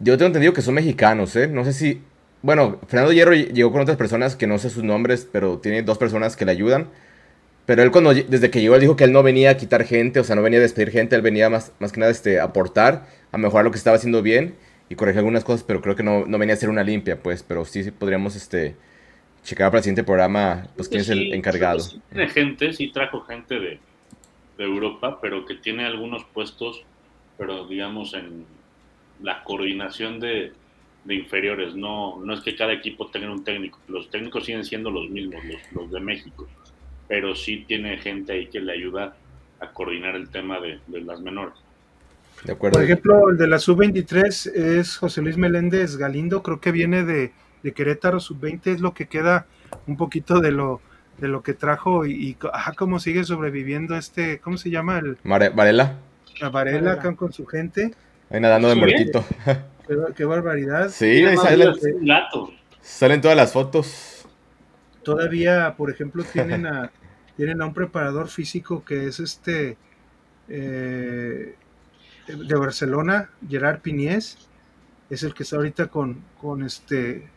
[0.00, 1.46] Yo tengo entendido que son mexicanos, ¿eh?
[1.46, 2.02] No sé si...
[2.42, 5.96] Bueno, Fernando Hierro llegó con otras personas que no sé sus nombres, pero tiene dos
[5.96, 6.88] personas que le ayudan.
[7.66, 10.20] Pero él cuando, desde que llegó, él dijo que él no venía a quitar gente,
[10.20, 12.44] o sea, no venía a despedir gente, él venía más, más que nada este, a
[12.44, 14.54] aportar, a mejorar lo que estaba haciendo bien.
[14.88, 17.42] y corregir algunas cosas, pero creo que no, no venía a ser una limpia, pues,
[17.42, 18.76] pero sí podríamos este,
[19.46, 21.78] checar para el siguiente programa, pues, quién es el encargado.
[21.78, 23.78] Sí, tiene gente, sí trajo gente de,
[24.58, 26.82] de Europa, pero que tiene algunos puestos,
[27.38, 28.44] pero digamos en
[29.22, 30.52] la coordinación de,
[31.04, 34.90] de inferiores, no, no es que cada equipo tenga un técnico, los técnicos siguen siendo
[34.90, 36.48] los mismos, los, los de México,
[37.06, 39.16] pero sí tiene gente ahí que le ayuda
[39.60, 41.54] a coordinar el tema de, de las menores.
[42.44, 42.74] De acuerdo.
[42.74, 47.32] Por ejemplo, el de la sub-23 es José Luis Meléndez Galindo, creo que viene de,
[47.66, 49.46] de Querétaro, sub-20 es lo que queda
[49.88, 50.80] un poquito de lo
[51.18, 54.98] de lo que trajo y, y ajá, cómo sigue sobreviviendo este, ¿cómo se llama?
[54.98, 55.96] El, Mare- Varela,
[56.40, 57.92] la Varela acá con su gente.
[58.30, 59.24] ahí nadando de Sí, muertito.
[59.88, 60.90] Qué, qué barbaridad.
[60.90, 61.72] Sí, ahí salen,
[62.82, 64.26] salen todas las fotos.
[65.02, 66.90] Todavía, por ejemplo, tienen a,
[67.36, 69.76] tienen a un preparador físico que es este
[70.48, 71.54] eh,
[72.26, 74.36] de Barcelona, Gerard Piniés,
[75.08, 77.28] es el que está ahorita con, con este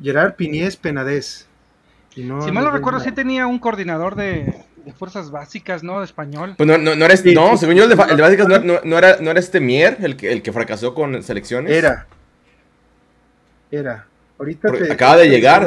[0.00, 1.48] Gerard Piniés Penades.
[2.14, 5.82] Y no- si mal no no- recuerdo, sí tenía un coordinador de, de fuerzas básicas,
[5.82, 5.98] ¿no?
[6.00, 6.54] De español.
[6.56, 8.98] Pues no, no, no eres, Sí, no, sí, según yo el de, el básicas no,
[8.98, 11.72] era, no era este Mier, el que, el que fracasó con selecciones.
[11.72, 12.06] Era.
[13.70, 14.06] Era.
[14.38, 15.66] Ahorita Porque te- acaba de llegar.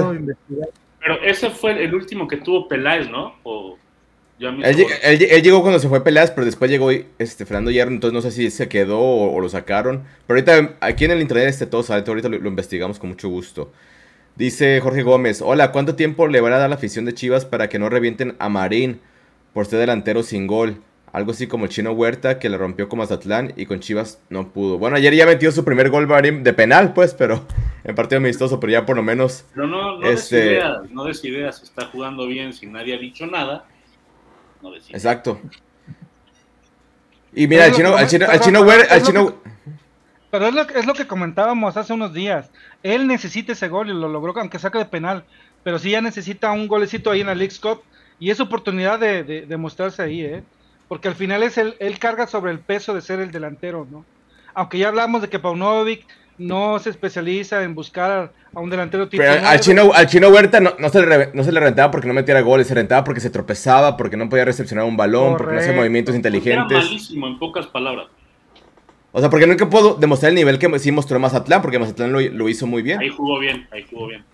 [1.00, 3.36] Pero ese fue el último que tuvo Peláez, ¿no?
[3.44, 3.78] O
[4.40, 8.32] Él, llegó cuando se fue peleas, pero después llegó este Fernando Hierro, entonces no sé
[8.32, 10.04] si se quedó o, o lo sacaron.
[10.28, 13.30] Pero ahorita aquí en el internet este todo sale, ahorita lo, lo investigamos con mucho
[13.30, 13.72] gusto.
[14.36, 17.46] Dice Jorge Gómez, hola, ¿cuánto tiempo le van a dar a la afición de Chivas
[17.46, 19.00] para que no revienten a Marín
[19.54, 20.82] por ser delantero sin gol?
[21.14, 24.50] Algo así como el chino Huerta que le rompió con Mazatlán y con Chivas no
[24.50, 24.78] pudo.
[24.78, 27.46] Bueno, ayer ya metió su primer gol Marín de penal, pues, pero
[27.86, 31.06] en partido amistoso, pero ya por lo menos Pero no, no Este- des ideas, no
[31.06, 31.64] des ideas.
[31.64, 33.64] Está jugando bien sin nadie ha dicho nada.
[34.62, 35.02] No des ideas.
[35.06, 35.40] Exacto.
[37.34, 39.36] Y mira, lo chino, que- al chino, pero- chino, pero Huer- es al lo chino,
[40.32, 42.52] Pero es lo, es lo que comentábamos hace unos días.
[42.94, 45.24] Él necesita ese gol y lo logró, aunque saque de penal.
[45.64, 47.82] Pero sí ya necesita un golecito ahí en la League's Cup.
[48.20, 50.44] Y es oportunidad de, de, de mostrarse ahí, ¿eh?
[50.88, 54.06] Porque al final es el, él carga sobre el peso de ser el delantero, ¿no?
[54.54, 56.06] Aunque ya hablamos de que Paunovic
[56.38, 59.24] no se especializa en buscar a un delantero tipo.
[59.24, 61.90] Pero al chino, al chino Huerta no, no se le, re- no se le rentaba
[61.92, 65.36] porque no metiera goles, se rentaba porque se tropezaba, porque no podía recepcionar un balón,
[65.38, 66.78] porque no hacía movimientos Era inteligentes.
[66.78, 68.08] malísimo, en pocas palabras.
[69.18, 72.20] O sea, porque nunca puedo demostrar el nivel que sí mostró Mazatlán, porque Mazatlán lo,
[72.20, 73.00] lo hizo muy bien.
[73.00, 74.26] Ahí jugó bien, ahí jugó bien.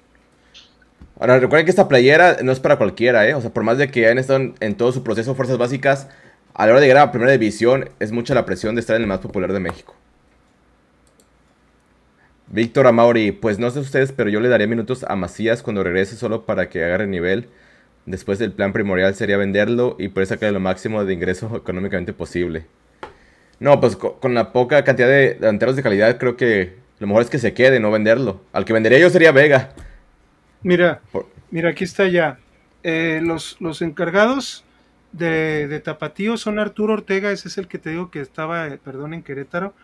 [1.19, 3.35] Ahora, recuerden que esta playera no es para cualquiera, ¿eh?
[3.35, 6.09] O sea, por más de que hayan estado en, en todo su proceso fuerzas básicas,
[6.55, 8.95] a la hora de llegar a la primera división, es mucha la presión de estar
[8.95, 9.93] en el más popular de México.
[12.47, 16.15] Víctor Amauri, pues no sé ustedes, pero yo le daría minutos a Macías cuando regrese
[16.15, 17.49] solo para que agarre nivel.
[18.07, 22.65] Después el plan primordial sería venderlo y poder sacarle lo máximo de ingreso económicamente posible.
[23.61, 27.21] No, pues co- con, la poca cantidad de delanteros de calidad, creo que lo mejor
[27.21, 28.41] es que se quede, no venderlo.
[28.53, 29.69] Al que vendería yo sería Vega.
[30.63, 32.39] Mira, Por- mira, aquí está ya.
[32.83, 34.65] Eh, los, los encargados
[35.11, 38.79] de, de Tapatío son Arturo Ortega, ese es el que te digo que estaba, eh,
[38.83, 39.75] perdón, en Querétaro.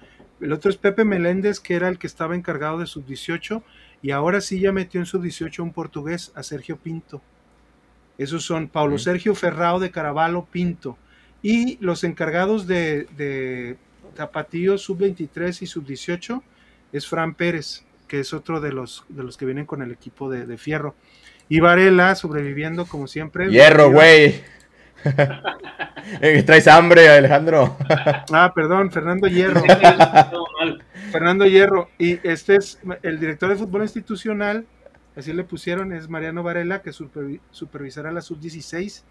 [0.41, 3.61] El otro es Pepe Meléndez, que era el que estaba encargado de sub-18,
[4.01, 7.21] y ahora sí ya metió en sub-18 un portugués, a Sergio Pinto.
[8.17, 8.97] Esos son Paulo.
[8.97, 10.97] Sergio Ferrao de Caravalo Pinto.
[11.49, 13.77] Y los encargados de, de
[14.17, 16.41] Tapatío sub-23 y sub-18
[16.91, 20.29] es Fran Pérez, que es otro de los, de los que vienen con el equipo
[20.29, 20.93] de, de Fierro.
[21.47, 23.49] Y Varela sobreviviendo como siempre.
[23.49, 24.43] Hierro, güey.
[26.21, 27.77] Eh, Traes hambre, Alejandro.
[28.33, 29.61] Ah, perdón, Fernando Hierro.
[31.11, 31.89] Fernando Hierro.
[31.97, 34.65] Y este es el director de fútbol institucional,
[35.15, 39.03] así le pusieron, es Mariano Varela, que supervi- supervisará la sub-16,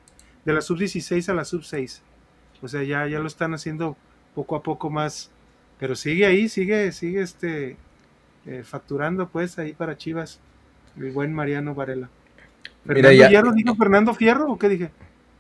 [0.44, 2.00] de la sub-16 a la sub-6.
[2.62, 3.96] O sea, ya, ya lo están haciendo
[4.34, 5.30] poco a poco más.
[5.78, 7.76] Pero sigue ahí, sigue, sigue este
[8.46, 10.40] eh, facturando pues ahí para Chivas.
[10.98, 12.08] El buen Mariano Varela.
[12.84, 14.90] Mira, ¿Fernando ya- Hierro dijo Fernando Fierro o qué dije?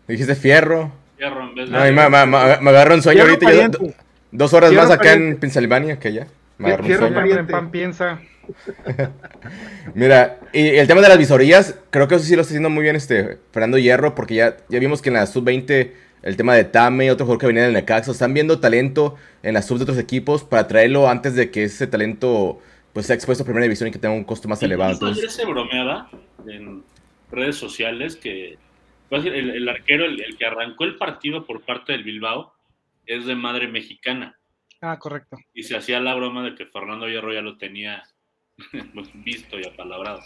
[0.08, 0.92] Dijiste fierro.
[1.16, 3.78] Fierro en vez de- No, y me, agarro un sueño Fierro ahorita.
[3.78, 3.94] yo do-
[4.32, 5.36] dos horas Fierro más acá en.
[5.38, 6.26] Pensilvania que ya.
[6.58, 7.06] Me agarro un sueño.
[7.06, 7.52] En pariente.
[7.52, 8.20] pan piensa.
[9.94, 12.82] Mira, y el tema de las visorías, creo que eso sí lo está haciendo muy
[12.82, 15.92] bien este Fernando Hierro, porque ya, ya vimos que en la sub-20
[16.26, 19.14] el tema de Tame, otro jugador que venía del Necaxa, están viendo talento
[19.44, 22.60] en la sub de otros equipos para traerlo antes de que ese talento
[22.92, 24.94] pues sea expuesto a primera división y que tenga un costo más elevado.
[24.94, 26.10] Entonces, se bromeaba
[26.48, 26.82] en
[27.30, 28.58] redes sociales que
[29.08, 32.52] ser el, el arquero, el, el que arrancó el partido por parte del Bilbao,
[33.06, 34.36] es de madre mexicana.
[34.80, 35.36] Ah, correcto.
[35.54, 38.02] Y se hacía la broma de que Fernando Hierro ya lo tenía
[38.94, 40.22] pues, visto y apalabrado.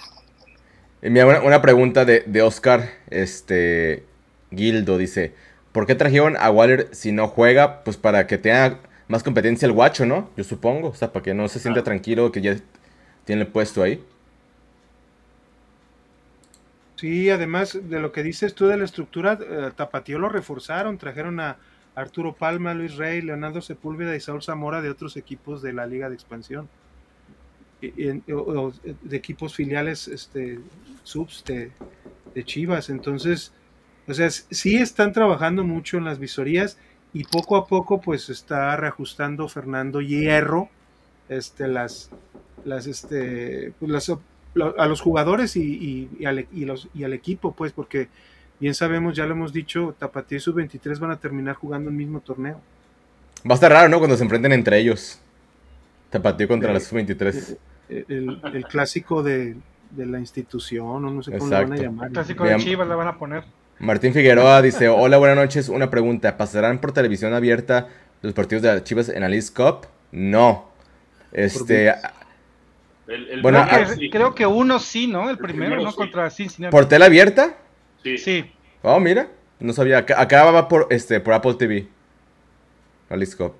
[1.03, 4.05] y mira, una, una pregunta de, de Oscar este,
[4.51, 5.35] Gildo dice,
[5.73, 7.83] ¿por qué trajeron a Waller si no juega?
[7.85, 10.31] Pues para que tenga más competencia el guacho, ¿no?
[10.37, 12.57] Yo supongo, o sea, para que no se sienta tranquilo que ya
[13.25, 14.03] tiene el puesto ahí.
[16.97, 21.41] Sí, además de lo que dices tú de la estructura, eh, Tapatío lo reforzaron, trajeron
[21.41, 21.57] a
[21.95, 26.09] Arturo Palma, Luis Rey, Leonardo Sepúlveda y Saúl Zamora de otros equipos de la Liga
[26.11, 26.69] de Expansión,
[27.81, 30.61] y- y- o- o de equipos filiales, este,
[31.03, 31.73] subs de,
[32.35, 32.91] de Chivas.
[32.91, 33.53] Entonces,
[34.11, 36.77] o sea, sí están trabajando mucho en las visorías
[37.13, 40.69] y poco a poco, pues está reajustando Fernando Hierro,
[41.29, 42.11] este, las,
[42.65, 44.13] las, este, pues, las
[44.79, 48.09] a los jugadores y, y- y al, e- y los, y al equipo, pues, porque
[48.59, 52.21] bien sabemos, ya lo hemos dicho, Tapatío y Sub-23 van a terminar jugando el mismo
[52.21, 52.61] torneo.
[53.49, 53.99] Va a estar raro, ¿no?
[53.99, 55.21] Cuando se enfrenten entre ellos.
[56.11, 57.57] Tapatío contra las sub-23.
[57.89, 59.57] Eh, El, el clásico de,
[59.93, 61.83] de la institución, o no sé cómo lo van a Exacto.
[61.83, 62.11] llamar.
[62.11, 63.45] Clásico Me de Chivas le van a poner.
[63.81, 65.69] Martín Figueroa dice, hola, buenas noches.
[65.69, 67.89] Una pregunta, ¿pasarán por televisión abierta
[68.23, 69.87] los partidos de las Chivas en la League Cup?
[70.13, 70.69] No.
[71.33, 71.89] Este,
[73.07, 74.11] El, el Bueno, creo, ah, que, sí.
[74.11, 75.25] creo que uno sí, ¿no?
[75.25, 75.91] El El primero, primero ¿no?
[75.93, 75.97] sí.
[75.97, 76.71] Contra Cincinnati.
[76.73, 77.57] ¿por tela abierta?
[78.03, 78.19] Sí.
[78.19, 78.53] Sí,
[78.83, 79.29] Oh, mira,
[79.59, 79.99] no sabía.
[79.99, 81.87] Acá, acá va por, este, por Apple TV.
[83.11, 83.55] La League Cup.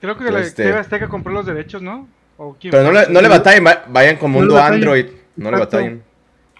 [0.00, 2.08] creo que la Este- TV Azteca compró los derechos, ¿no?
[2.36, 4.74] ¿O quién Pero no le, no le batallen, va- vayan con No le Mundo batallen.
[4.74, 5.06] Android.
[5.36, 6.02] No le batallen.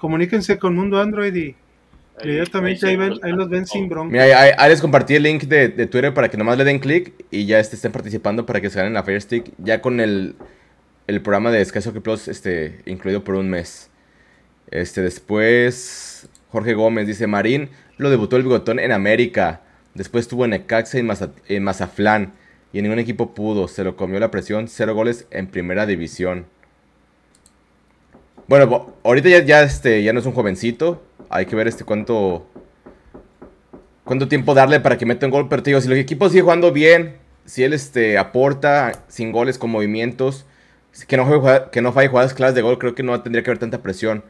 [0.01, 1.57] Comuníquense con Mundo Android y
[2.23, 4.13] inmediatamente ahí, ven- ahí los ven sin bronca.
[4.13, 7.13] Mira, ahí, les compartí el link de, de Twitter para que nomás le den clic
[7.31, 9.53] y ya este, estén participando para que se ganen la Fire Stick.
[9.59, 10.35] Ya con el,
[11.07, 13.91] el programa de Sky Soccer Plus este, incluido por un mes.
[14.71, 19.63] Este, después, Jorge Gómez dice: Marín lo debutó el bigotón en América.
[19.95, 22.33] Después estuvo en Necaxa y en, Maza- en Mazaflán.
[22.73, 23.67] Y en ningún equipo pudo.
[23.67, 24.69] Se lo comió la presión.
[24.69, 26.47] Cero goles en primera división.
[28.47, 31.03] Bueno, ahorita ya, ya, este, ya no es un jovencito.
[31.31, 32.47] Hay que ver este cuánto,
[34.05, 35.49] cuánto tiempo darle para que meta un gol.
[35.49, 39.59] Pero te digo, si el equipo sigue jugando bien, si él este, aporta sin goles
[39.59, 40.47] con movimientos,
[41.07, 43.51] que no, juegue que no falle jugadas claras de gol, creo que no tendría que
[43.51, 44.25] haber tanta presión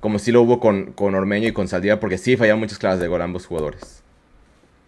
[0.00, 3.00] como si lo hubo con, con Ormeño y con Saldía, porque sí fallaron muchas claras
[3.00, 4.02] de gol ambos jugadores.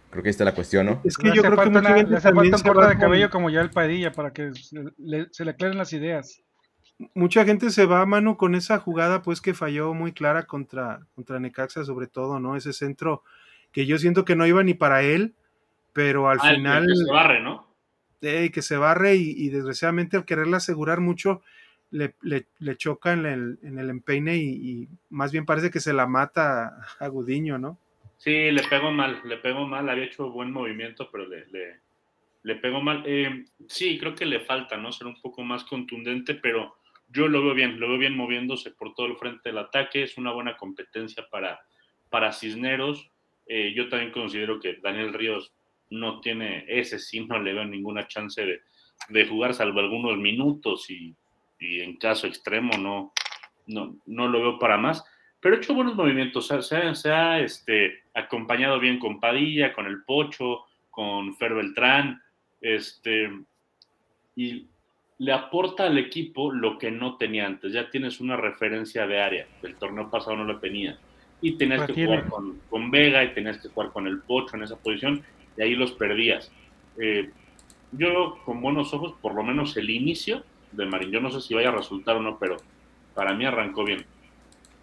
[0.09, 1.01] Creo que ahí está la cuestión, ¿no?
[1.03, 2.81] Es que yo creo que mucha una- gente le hace también falta se un corte
[2.85, 5.93] va de cabello como ya el Padilla para que se le, se le aclaren las
[5.93, 6.41] ideas.
[7.13, 11.05] Mucha gente se va a mano con esa jugada pues que falló muy clara contra,
[11.15, 12.55] contra Necaxa sobre todo, ¿no?
[12.55, 13.23] Ese centro
[13.71, 15.35] que yo siento que no iba ni para él,
[15.93, 17.67] pero al Ah, final que se barre, ¿no?
[18.21, 21.41] eh, que se barre y, y desgraciadamente al quererle asegurar mucho
[21.91, 24.49] le, le- le choca en el, en el empeine y,
[24.83, 27.77] y más bien parece que se la mata a Gudiño, ¿no?
[28.17, 31.79] Sí, le pegó mal, le pegó mal, había hecho buen movimiento, pero le, le,
[32.43, 33.03] le pegó mal.
[33.05, 34.91] Eh, sí, creo que le falta, ¿no?
[34.91, 36.75] Ser un poco más contundente, pero
[37.09, 40.17] yo lo veo bien, lo veo bien moviéndose por todo el frente del ataque, es
[40.17, 41.59] una buena competencia para,
[42.09, 43.09] para Cisneros.
[43.47, 45.53] Eh, yo también considero que Daniel Ríos
[45.89, 48.61] no tiene, ese sí no le veo ninguna chance de,
[49.09, 51.15] de jugar, salvo algunos minutos y,
[51.59, 53.13] y en caso extremo no,
[53.67, 55.03] no, no lo veo para más
[55.39, 59.19] pero ha hecho buenos movimientos, se ha, se ha- se ha, este, acompañado bien con
[59.19, 62.19] Padilla, con el Pocho, con Fer Beltrán,
[62.59, 63.29] este,
[64.35, 64.67] y
[65.19, 67.73] le aporta al equipo lo que no tenía antes.
[67.73, 70.97] Ya tienes una referencia de área, el torneo pasado no lo tenía.
[71.41, 74.63] Y tenías que jugar con, con Vega y tenías que jugar con el Pocho en
[74.63, 75.23] esa posición,
[75.57, 76.51] y ahí los perdías.
[76.97, 77.29] Eh,
[77.91, 81.11] yo veo con buenos ojos, por lo menos el inicio de Marín.
[81.11, 82.57] Yo no sé si vaya a resultar o no, pero
[83.13, 84.05] para mí arrancó bien.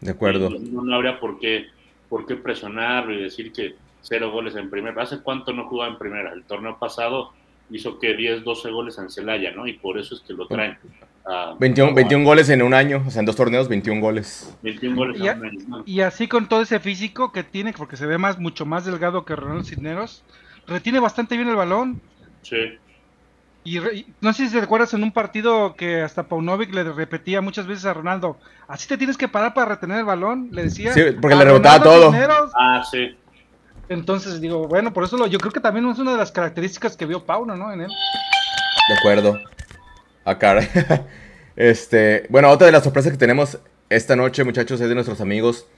[0.01, 0.51] De acuerdo.
[0.51, 1.67] No, no habría por qué,
[2.09, 5.03] por qué presionarlo y decir que cero goles en primera.
[5.03, 6.33] ¿Hace cuánto no jugaba en primera?
[6.33, 7.33] El torneo pasado
[7.75, 9.67] hizo que 10, 12 goles en Celaya, ¿no?
[9.67, 10.79] Y por eso es que lo traen.
[11.27, 14.55] a- 21, a- 21 goles en un año, o sea, en dos torneos, 21 goles.
[14.63, 15.83] 21 goles Y, a- en un año, ¿no?
[15.87, 19.25] y así con todo ese físico que tiene, porque se ve más mucho más delgado
[19.25, 20.23] que Ronaldo Cisneros,
[20.67, 22.01] retiene bastante bien el balón.
[22.43, 22.57] Sí.
[23.65, 27.41] Y, re- no sé si te acuerdas en un partido que hasta Paunovic le repetía
[27.41, 28.37] muchas veces a Ronaldo,
[28.69, 30.93] así te tienes que parar para retener el balón, le decía.
[30.93, 32.11] Sí, porque le rebotaba Ronaldo todo.
[32.13, 32.53] Cisneros.
[32.55, 33.17] Ah, sí.
[33.89, 36.97] Entonces digo, bueno, por eso lo, yo creo que también es una de las características
[36.97, 37.73] que vio Pauno, ¿no?
[37.73, 37.89] En él.
[38.89, 39.39] De acuerdo.
[40.25, 40.69] Ah, caray.
[41.57, 45.69] Este, bueno, otra de las sorpresas que tenemos esta noche, muchachos, es de nuestros amigos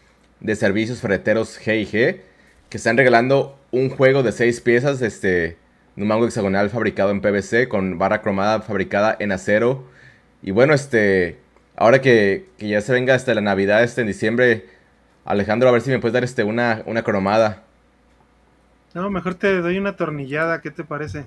[0.40, 2.20] de servicios ferreteros G&G,
[2.70, 5.58] que están regalando un juego de seis piezas, este,
[5.96, 9.84] un mango hexagonal fabricado en PVC con barra cromada fabricada en acero.
[10.42, 11.38] Y bueno, este,
[11.76, 14.66] ahora que, que ya se venga hasta la Navidad, este, en diciembre,
[15.26, 17.65] Alejandro, a ver si me puedes dar, este, una, una cromada.
[18.96, 21.26] No, mejor te doy una tornillada, ¿qué te parece?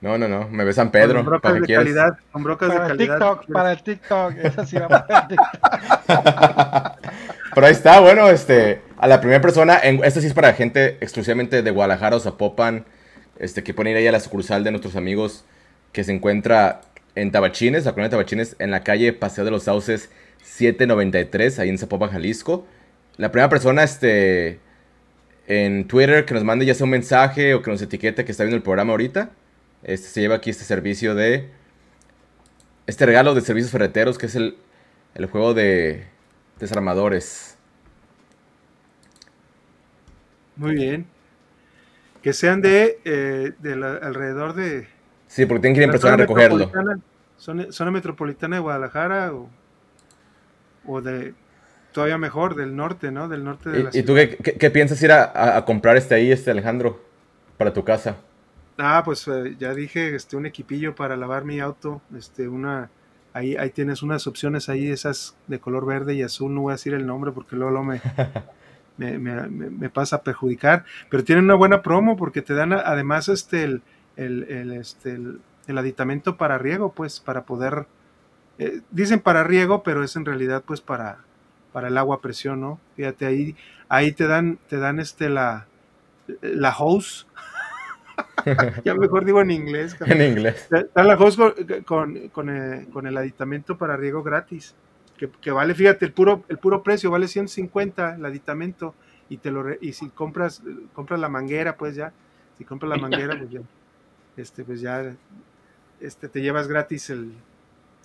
[0.00, 2.90] No, no, no, me ves San Pedro, con brocas de calidad, con brocas Para de
[2.90, 3.18] el calidad.
[3.18, 5.56] TikTok, para el TikTok, esa sí va para el TikTok.
[7.54, 10.96] Pero ahí está, bueno, este, a la primera persona, en, esto sí es para gente
[11.00, 12.84] exclusivamente de Guadalajara o Zapopan,
[13.38, 15.44] este, que pueden ir ahí a la sucursal de nuestros amigos
[15.92, 16.80] que se encuentra
[17.14, 20.10] en Tabachines, la colonia Tabachines, en la calle Paseo de los Sauces
[20.42, 22.66] 793, ahí en Zapopan, Jalisco.
[23.16, 24.58] La primera persona este,
[25.46, 28.44] en Twitter que nos mande ya sea un mensaje o que nos etiquete que está
[28.44, 29.30] viendo el programa ahorita,
[29.82, 31.50] este, se lleva aquí este servicio de...
[32.86, 34.56] Este regalo de servicios ferreteros que es el,
[35.14, 36.06] el juego de
[36.60, 37.56] desarmadores.
[40.56, 41.06] Muy bien.
[42.22, 44.88] Que sean de, eh, de la- alrededor de...
[45.26, 46.70] Sí, porque tienen que ir en persona a recogerlo.
[47.36, 49.50] Zona, zona metropolitana de Guadalajara o,
[50.86, 51.34] o de...
[51.96, 53.28] Todavía mejor, del norte, ¿no?
[53.28, 54.28] Del norte de la ¿Y, y tú ciudad.
[54.28, 57.00] qué, qué- qué piensas ir a, a- a comprar este ahí, este Alejandro,
[57.58, 58.16] para tu casa?
[58.78, 62.90] Ah, pues eh, ya dije, este, un equipillo para lavar mi auto, este, una,
[63.32, 66.74] ahí, ahí tienes unas opciones ahí, esas de color verde y azul, no voy a
[66.74, 68.00] decir el nombre porque luego, luego me,
[69.18, 73.64] me, me- pasa a perjudicar, pero tienen una buena promo porque te dan además este,
[73.64, 73.82] el,
[74.16, 77.86] el, el, este, el, el aditamento para riego, pues, para poder,
[78.58, 81.25] eh, dicen para riego, pero es en realidad pues para,
[81.76, 82.80] para el agua a presión, ¿no?
[82.96, 83.54] Fíjate, ahí,
[83.90, 85.66] ahí te dan, te dan este, la,
[86.40, 87.26] la hose,
[88.82, 90.22] ya mejor digo en inglés, cabrón.
[90.22, 90.70] en inglés.
[90.94, 91.52] La host con,
[91.84, 94.74] con, con, eh, con el aditamento para riego gratis.
[95.18, 98.94] Que, que vale, fíjate, el puro, el puro precio vale 150 el aditamento.
[99.28, 100.62] Y te lo y si compras,
[100.94, 102.10] compras la manguera, pues ya.
[102.56, 103.60] Si compras la manguera, pues ya.
[104.38, 105.14] Este, pues ya.
[106.00, 107.34] Este, te llevas gratis el.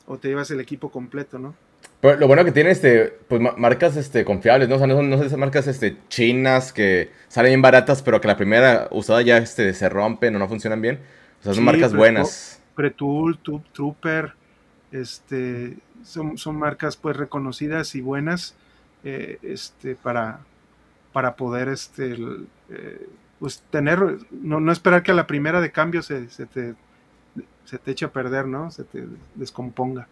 [0.08, 1.56] O te llevas el equipo completo, ¿no?
[2.02, 4.76] Pero lo bueno que tiene este, pues ma- marcas este, confiables, ¿no?
[4.76, 8.20] O sea, no son, no son esas marcas este, chinas que salen bien baratas, pero
[8.22, 10.99] que la primera usada ya este, se rompen o no funcionan bien.
[11.41, 12.62] O sea, son Sí, marcas buenas.
[12.76, 14.34] Pretool, Tube Trooper,
[14.91, 18.56] este, son, son marcas pues reconocidas y buenas
[19.04, 20.47] eh, este, para,
[21.14, 23.99] para poder este, el, eh, pues tener,
[24.32, 26.76] no, no esperar que a la primera de cambio se, se te,
[27.66, 28.72] se te eche a perder, ¿no?
[28.72, 30.08] Se te descomponga.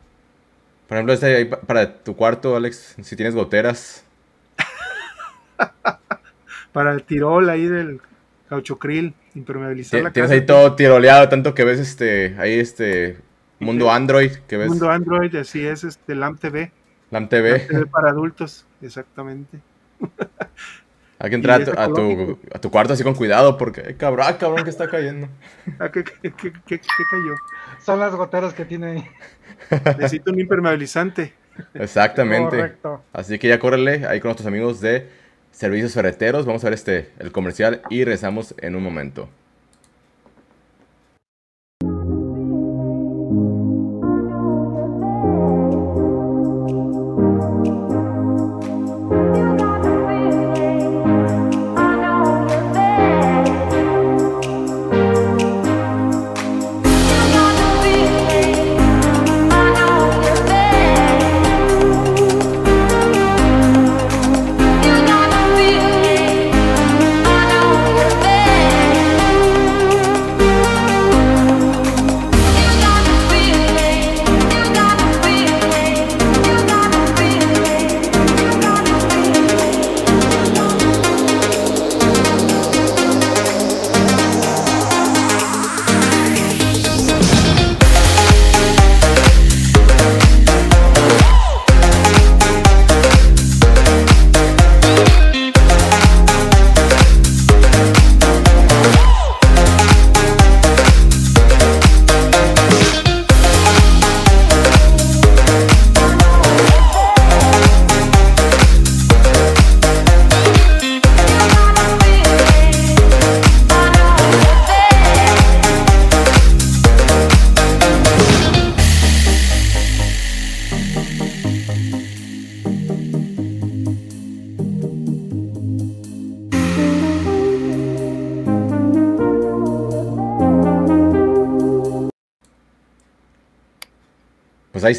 [0.90, 4.04] Por ejemplo, este ahí pa- para tu cuarto, Alex, si tienes goteras.
[6.74, 8.00] Para el tirol ahí del
[8.48, 10.40] cauchocril, impermeabilizar la Tienes casa.
[10.42, 13.18] ahí todo tiroleado, tanto que ves este, ahí este
[13.60, 16.72] mundo Android, que ves Mundo Android, así es, este, LAM TV.
[17.12, 17.60] LAM LAM TV.
[17.60, 19.60] TV para adultos, exactamente.
[21.22, 23.84] Hay que entrar a Y tu, a, tu, a tu cuarto así con cuidado, porque,
[23.86, 25.28] ay, cabrón, ah, cabrón, que está cayendo.
[25.78, 27.36] Ah, ¿qué, qué- qué- qué- qué cayó?
[27.86, 29.08] Son las goteras que tiene ahí.
[29.98, 31.34] Necesito un impermeabilizante.
[31.74, 32.56] Exactamente.
[32.56, 33.04] Correcto.
[33.12, 35.10] Así que ya córrele ahí con nuestros amigos de
[35.52, 36.46] Servicios Ferreteros.
[36.46, 39.30] Vamos a ver este, el comercial y regresamos en un momento.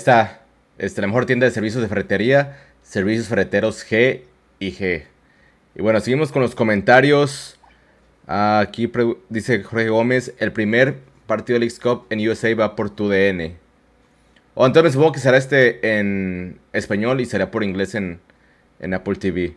[0.00, 0.42] Está.
[0.78, 2.56] Este, la mejor tienda de servicios de ferretería.
[2.82, 4.22] Servicios ferreteros G
[4.58, 5.04] y G.
[5.74, 7.58] Y bueno, seguimos con los comentarios.
[8.26, 8.90] Aquí
[9.28, 10.96] dice Jorge Gómez: el primer
[11.26, 13.56] partido del X-Cup en USA va por tu DN.
[14.54, 18.20] O entonces supongo que será este en español y será por inglés en,
[18.80, 19.56] en Apple TV.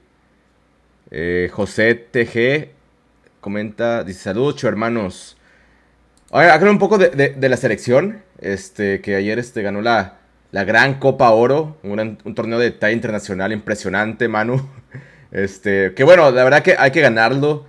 [1.12, 2.70] Eh, José TG
[3.42, 5.38] comenta, dice, saludos, chu hermanos.
[6.32, 10.20] Acá un poco de, de- de la selección, este, que ayer este, ganó la,
[10.54, 14.56] la gran Copa Oro, un, torneo de talla internacional impresionante, Manu.
[15.32, 17.66] Este, que bueno, la verdad que hay que ganarlo.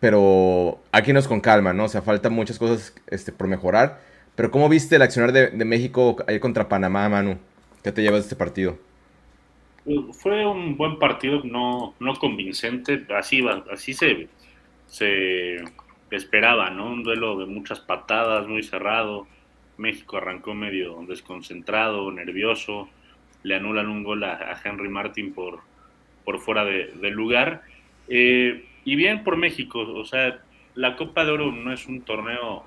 [0.00, 1.84] pero aquí nos con calma, ¿no?
[1.84, 4.00] O sea, faltan muchas cosas este, por mejorar.
[4.34, 7.38] Pero ¿cómo viste el accionar de, México ahí contra Panamá, Manu?
[7.82, 8.76] ¿Qué te llevas de este partido?
[10.12, 14.28] Fue un buen partido, no, no convincente, así, así se,
[14.88, 15.64] se
[16.10, 16.92] esperaba, ¿no?
[16.92, 19.26] Un duelo de muchas patadas, muy cerrado.
[19.78, 22.88] México arrancó medio desconcentrado, nervioso.
[23.42, 25.60] Le anulan un gol a, Henry Martin por,
[26.24, 27.62] por fuera de, lugar.
[28.08, 30.40] Eh, y bien por México, o sea,
[30.74, 32.64] la Copa de Oro no es un torneo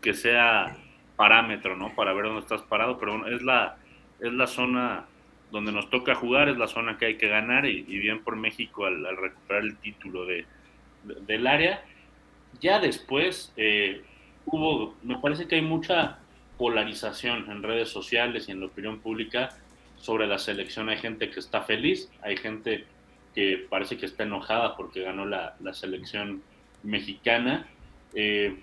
[0.00, 0.76] que sea
[1.16, 1.94] parámetro, ¿no?
[1.94, 3.76] Para ver dónde estás parado, pero es la,
[4.20, 5.06] es la zona
[5.50, 8.84] donde nos toca jugar, es la zona que hay que ganar y, bien por México
[8.86, 10.46] al, recuperar el título de,
[11.02, 11.82] del área.
[12.60, 14.02] Ya después eh,
[14.50, 16.18] hubo, me parece que hay mucha
[16.56, 19.50] polarización en redes sociales y en la opinión pública
[19.96, 20.88] sobre la selección.
[20.88, 22.84] Hay gente que está feliz, hay gente
[23.34, 26.42] que parece que está enojada porque ganó la, la selección
[26.82, 27.66] mexicana.
[28.14, 28.56] Eh,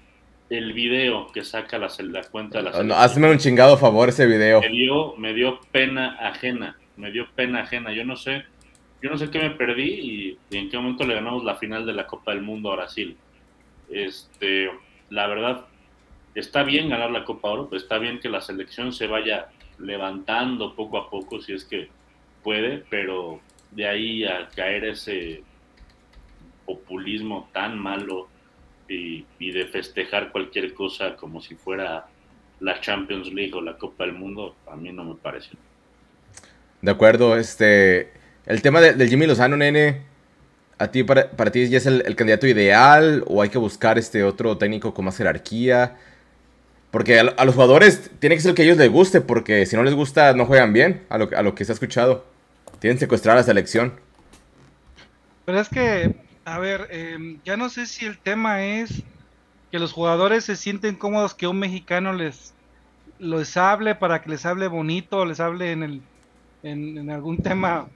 [0.49, 2.99] el video que saca la, la cuenta de la selección.
[2.99, 4.61] hazme un chingado favor ese video.
[4.61, 7.91] Me dio, me dio pena ajena, me dio pena ajena.
[7.93, 8.43] Yo no sé,
[9.01, 11.93] yo no sé qué me perdí y, en qué momento le ganamos la final de
[11.93, 13.17] la Copa del Mundo a Brasil.
[13.89, 14.69] Este,
[15.09, 15.65] la verdad,
[16.36, 19.47] está bien ganar la Copa Oro, está bien que la selección se vaya
[19.79, 21.89] levantando poco a poco si es que
[22.43, 23.39] puede, pero
[23.71, 25.43] de ahí a caer ese
[26.65, 28.27] populismo tan malo
[28.88, 32.05] y, de festejar cualquier cosa como si fuera
[32.59, 35.51] la Champions League o la Copa del Mundo, a mí no me parece.
[36.81, 38.11] De acuerdo, este,
[38.45, 40.01] el tema del Jimmy Lozano, nene,
[40.77, 44.23] ¿a ti para, para ti ya es el, candidato ideal o hay que buscar este
[44.23, 45.97] otro técnico con más jerarquía?
[46.95, 49.83] Porque a, los jugadores tiene que ser que a ellos les guste, porque si no
[49.83, 52.25] les gusta no juegan bien, a lo, a lo que se ha escuchado.
[52.79, 53.99] Tienen secuestrar a la selección.
[55.43, 56.15] Pero es que
[56.45, 59.03] a ver, em, ya no sé si el tema es
[59.73, 62.53] que los jugadores se sienten cómodos que un mexicano les,
[63.19, 66.01] les hable para que les hable bonito, les hable en,
[66.63, 67.89] el, algún tema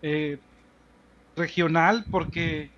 [0.00, 0.38] eh,
[1.34, 2.70] regional, porque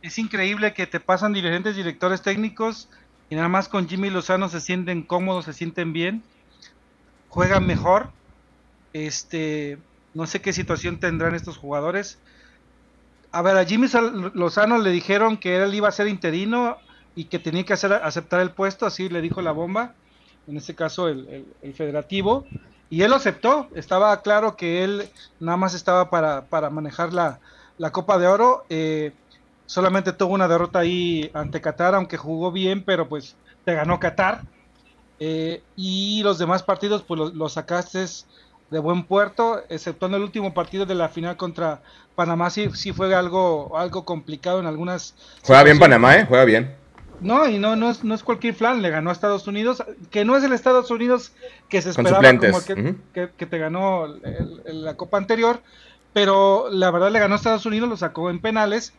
[0.00, 2.88] es increíble que te pasan diferentes directores técnicos
[3.32, 6.22] y nada más con Jimmy Lozano se sienten cómodos, se sienten bien,
[7.30, 8.10] juegan mejor.
[8.92, 9.78] Este,
[10.12, 12.18] no sé qué situación tendrán estos jugadores
[13.32, 13.88] a ver, a Jimmy
[14.34, 16.76] Lozano le dijeron que él iba a ser interino
[17.14, 19.94] y que tenía que hacer, aceptar el puesto, así le dijo la bomba,
[20.46, 22.46] en este caso el, federativo,
[22.90, 25.08] y él aceptó, estaba claro que él
[25.40, 27.40] nada más estaba para, manejar la,
[27.90, 29.12] Copa de Oro, eh,
[29.72, 34.42] solamente tuvo una derrota ahí ante Qatar, aunque jugó bien, pero pues te ganó Qatar,
[35.18, 38.04] eh, y los demás partidos pues los, los sacaste
[38.68, 41.80] de buen puerto, exceptuando el último partido de la final contra
[42.14, 45.14] Panamá, sí, sí fue algo, algo complicado en algunas...
[45.42, 46.26] Juega bien Panamá, ¿eh?
[46.28, 46.76] Juega bien.
[47.20, 50.26] No, y no, no, es, no es cualquier flan, le ganó a Estados Unidos, que
[50.26, 51.32] no es el Estados Unidos
[51.70, 54.06] que se esperaba como que, que, te ganó
[54.66, 55.62] la Copa anterior,
[56.12, 58.92] pero la verdad le ganó a Estados Unidos, lo sacó en penales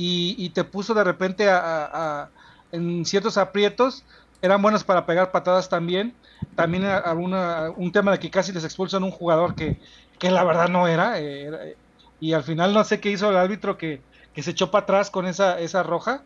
[0.00, 2.30] y, te puso de repente a,
[2.70, 4.04] en ciertos aprietos,
[4.40, 6.14] eran buenos para pegar patadas también,
[6.54, 9.80] también alguna, un tema de que casi les expulsan un jugador que,
[10.20, 11.76] que la verdad no era, eh,
[12.20, 14.00] y al final no sé qué hizo el árbitro que,
[14.36, 16.22] se echó para atrás con esa, esa roja.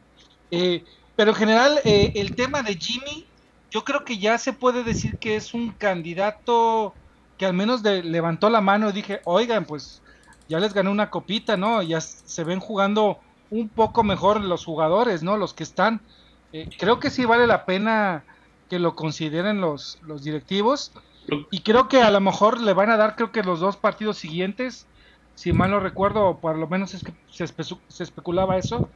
[0.50, 0.84] Eh,
[1.16, 3.26] pero en general, eh, el tema de Jimmy,
[3.70, 6.92] yo creo que ya se puede decir que es un candidato
[7.38, 10.02] que al menos levantó la mano y dije, oigan, pues
[10.46, 11.80] ya les gané una copita, ¿no?
[11.80, 13.18] Ya se ven jugando
[13.52, 15.36] un poco mejor los jugadores, ¿no?
[15.36, 16.00] Los que están.
[16.78, 18.24] creo que sí vale la pena
[18.70, 20.92] que lo consideren los, los directivos.
[21.50, 24.16] Y creo que a lo mejor le van a dar, creo que los dos partidos
[24.16, 24.86] siguientes,
[25.34, 28.88] si mal no recuerdo, o por lo menos es que se, se especulaba eso,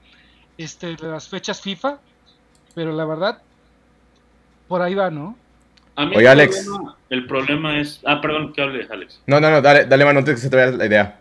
[0.57, 1.99] este, de las fechas FIFA,
[2.75, 3.43] pero la verdad,
[4.67, 5.37] por ahí va, ¿no?
[5.95, 6.65] A mí Oye, el Alex.
[6.65, 8.01] Problema, el problema es.
[8.07, 9.21] Ah, perdón, que hable, Alex.
[9.27, 11.21] No, no, no, dale, dale mano antes que se te vaya la idea.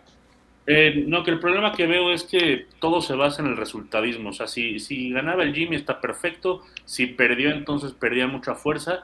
[0.68, 4.30] Eh, no, que el problema que veo es que todo se basa en el resultadismo.
[4.30, 9.04] O sea, si, si ganaba el Jimmy está perfecto, si perdió entonces perdía mucha fuerza.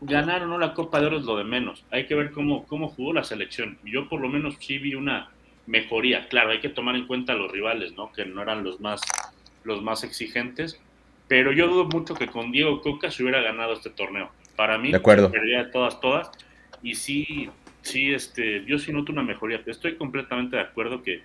[0.00, 1.84] Ganar o no la Copa de Oro es lo de menos.
[1.90, 3.78] Hay que ver cómo, cómo jugó la selección.
[3.84, 5.30] Yo por lo menos sí vi una
[5.66, 6.28] mejoría.
[6.28, 8.12] Claro, hay que tomar en cuenta a los rivales, ¿no?
[8.12, 9.00] Que no eran los más,
[9.64, 10.80] los más exigentes.
[11.28, 14.30] Pero yo dudo mucho que con Diego Coca se hubiera ganado este torneo.
[14.56, 15.30] Para mí, de acuerdo.
[15.30, 16.30] perdía todas, todas.
[16.82, 17.48] Y sí,
[17.82, 19.60] sí, este, yo sí noto una mejoría.
[19.66, 21.22] Estoy completamente de acuerdo que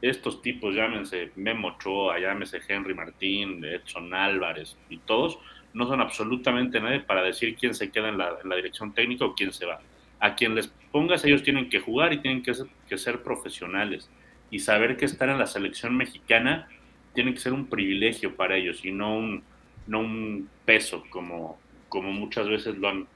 [0.00, 5.38] estos tipos, llámense Memo Ochoa, llámense Henry Martín, Edson Álvarez y todos,
[5.72, 9.52] no son absolutamente nadie para decir quién se queda en la, dirección técnica o quién
[9.52, 9.80] se va.
[10.20, 14.08] A quien les pongas, ellos tienen que jugar y tienen que ser, que ser profesionales
[14.50, 16.68] y saber que estar en la selección mexicana
[17.14, 19.42] tiene que ser un privilegio para ellos y no un,
[19.86, 21.58] no un peso como,
[21.88, 23.06] como muchas veces lo han,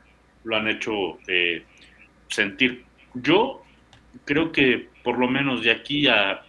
[0.44, 1.64] lo han hecho eh,
[2.30, 2.84] sentir.
[3.14, 3.62] Yo
[4.24, 6.44] creo que por lo menos de aquí a,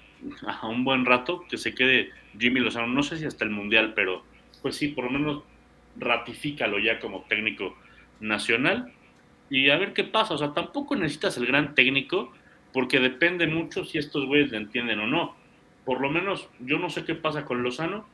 [0.64, 4.24] un buen rato que se quede Jimmy Lozano, no sé si hasta el Mundial, pero
[4.62, 5.44] pues sí, por lo menos
[5.98, 7.76] ratifícalo ya como técnico
[8.20, 8.94] nacional
[9.50, 10.36] y a ver qué pasa.
[10.36, 12.32] O sea, tampoco necesitas el gran técnico
[12.72, 15.36] porque depende mucho si estos güeyes le entienden o no.
[15.86, 18.06] Por lo menos yo no sé qué pasa con Lozano,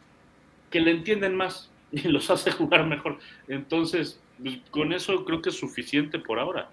[0.71, 3.19] que le entienden más y los hace jugar mejor.
[3.47, 6.69] Entonces, pues, con eso creo que es suficiente por ahora.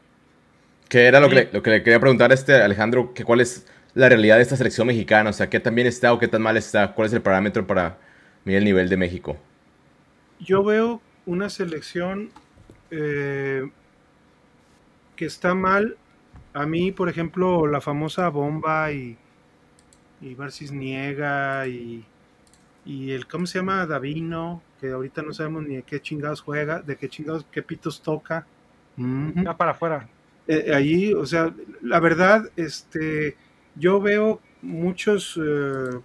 [0.94, 3.40] Que era lo, que le, lo que le quería preguntar a este Alejandro, que cuál
[3.40, 6.28] es la realidad de esta selección mexicana, o sea, qué tan bien está o qué
[6.28, 7.98] tan mal está, cuál es el parámetro para
[8.44, 9.36] medir el nivel de México.
[10.38, 12.30] Yo veo una selección
[12.92, 13.68] eh,
[15.16, 15.96] que está mal.
[16.52, 19.18] A mí, por ejemplo, la famosa bomba y,
[20.20, 22.04] y Barcis Niega y,
[22.84, 23.84] y el, ¿cómo se llama?
[23.84, 28.00] Davino, que ahorita no sabemos ni de qué chingados juega, de qué chingados, qué pitos
[28.00, 28.46] toca.
[28.96, 30.08] Ya para afuera.
[30.46, 33.36] Eh, allí, o sea, la verdad, este,
[33.76, 35.98] yo veo muchos, eh,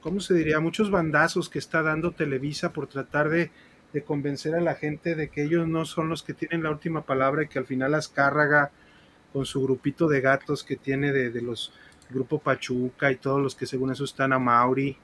[0.00, 0.60] ¿cómo se diría?
[0.60, 3.50] Muchos bandazos que está dando Televisa por tratar de,
[3.92, 7.06] de, convencer a la gente de que ellos no son los que tienen la última
[7.06, 8.70] palabra y que al final las cárraga
[9.32, 11.72] con su grupito de gatos que tiene de, de los
[12.10, 14.96] Grupo Pachuca y todos los que según eso están a Mauri,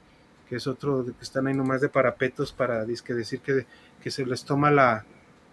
[0.48, 3.66] que es otro que están ahí nomás de parapetos para decir que,
[4.00, 5.04] que se les toma la,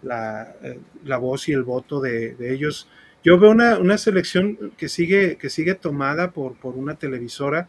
[0.02, 2.88] la, eh, la, voz y el voto de, de ellos.
[3.22, 7.68] Yo veo una, una, selección que sigue, que sigue tomada por, por una televisora.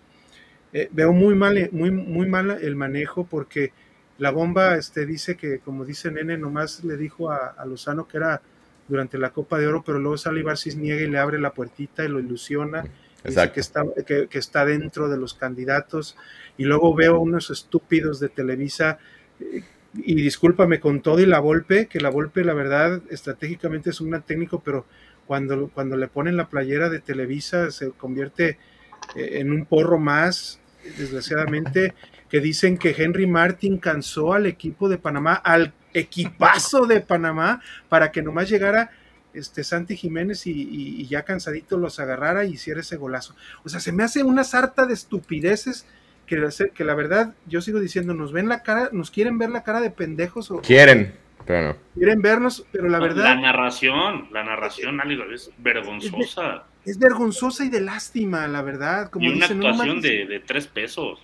[0.73, 3.73] Eh, veo muy mal, muy, muy mal el manejo porque
[4.17, 8.17] la bomba este, dice que, como dice Nene, nomás le dijo a, a Lozano que
[8.17, 8.41] era
[8.87, 12.03] durante la Copa de Oro, pero luego sale Ibar Cisniega y le abre la puertita
[12.03, 12.85] y lo ilusiona.
[13.23, 16.17] Dice que está, que, que está dentro de los candidatos.
[16.57, 18.97] Y luego veo unos estúpidos de Televisa
[19.39, 19.63] eh,
[19.93, 24.19] y discúlpame con todo y la Volpe, que la Volpe la verdad estratégicamente es un
[24.21, 24.85] técnico, pero
[25.25, 28.57] cuando, cuando le ponen la playera de Televisa se convierte
[29.15, 30.59] eh, en un porro más,
[30.97, 31.93] desgraciadamente,
[32.29, 38.11] que dicen que Henry Martin cansó al equipo de Panamá, al equipazo de Panamá, para
[38.11, 38.91] que nomás llegara
[39.33, 43.35] este Santi Jiménez y, y, y ya cansadito los agarrara y hiciera ese golazo.
[43.63, 45.85] O sea, se me hace una sarta de estupideces
[46.31, 49.63] que, que, la verdad, yo sigo diciendo, nos ven la cara, nos quieren ver la
[49.63, 50.49] cara de pendejos.
[50.49, 51.13] O, quieren,
[51.45, 51.77] pero no.
[51.93, 53.23] Quieren vernos, pero la verdad.
[53.23, 56.63] La narración, la narración, algo, es vergonzosa.
[56.85, 59.09] Es, es, vergonzosa y de lástima, la verdad.
[59.09, 61.19] Como y una dicen, actuación no, de, de, tres pesos.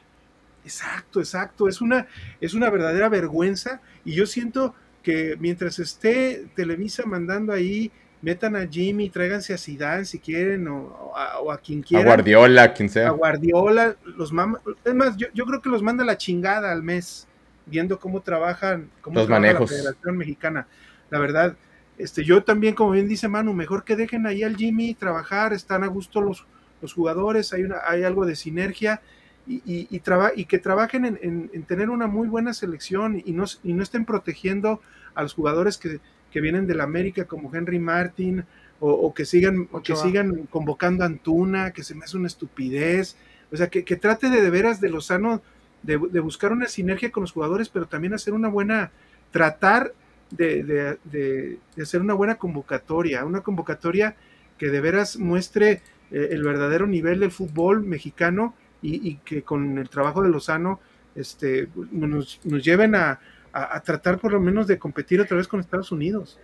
[0.66, 1.70] Exacto, exacto.
[1.70, 2.08] Es una,
[2.42, 3.80] es una verdadera vergüenza.
[4.04, 10.06] Y yo siento que mientras esté Televisa mandando ahí metan a Jimmy, tráiganse a Zidane
[10.06, 12.04] si quieren, o, o, a, o a, quien quiera.
[12.04, 13.10] A Guardiola, quien sea.
[13.10, 16.84] A Guardiola, los mama, es más, yo, yo, creo que los manda la chingada al
[16.84, 17.28] mes,
[17.66, 19.72] viendo cómo trabajan, cómo los trabaja manejos.
[19.72, 20.68] la Federación Mexicana.
[21.10, 21.56] La verdad,
[21.98, 25.84] este, yo también, como bien dice Manu, mejor que dejen ahí al Jimmy trabajar, están
[25.84, 26.46] a gusto los,
[26.82, 29.02] los jugadores, hay, una, hay algo de sinergia.
[29.50, 33.24] Y, y, y, traba, y que trabajen en, en, en, tener una muy buena selección
[33.24, 34.82] y no, y no estén protegiendo
[35.16, 36.02] a los jugadores que,
[36.32, 38.44] que vienen de la América como Henry Martin
[38.80, 42.28] o, o que sigan o que sigan convocando a Antuna, que se me hace una
[42.28, 43.18] estupidez.
[43.52, 45.42] O sea, que, que trate de de veras de Lozano
[45.84, 48.92] de, de, buscar una sinergia con los jugadores, pero también hacer una buena,
[49.32, 49.94] tratar
[50.32, 54.16] de, de, de, hacer una buena convocatoria, una convocatoria
[54.58, 55.82] que de veras muestre
[56.12, 60.80] eh, el verdadero nivel del fútbol mexicano y, y, que con el trabajo de Lozano
[61.16, 63.20] este, nos, nos lleven a,
[63.58, 66.40] a, a, tratar por lo menos de competir otra vez con Estados Unidos.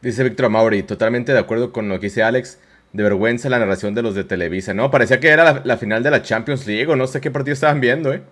[0.00, 2.60] Dice Víctor Amauri, totalmente de acuerdo con lo que dice Alex.
[2.92, 4.90] De vergüenza la narración de los de Televisa, ¿no?
[4.90, 7.52] Parecía que era la, la final de la Champions League o no sé qué partido
[7.52, 8.22] estaban viendo, ¿eh?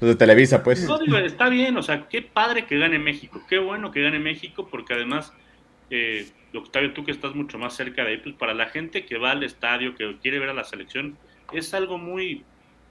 [0.00, 0.86] Los de Televisa, pues.
[0.86, 4.18] No, digo, está bien, o sea, qué padre que gane México, qué bueno que gane
[4.18, 5.32] México, porque además,
[5.90, 9.18] eh, Octavio, tú que estás mucho más cerca de ahí, pues para la gente que
[9.18, 11.16] va al estadio, que quiere ver a la selección,
[11.52, 12.44] es algo muy,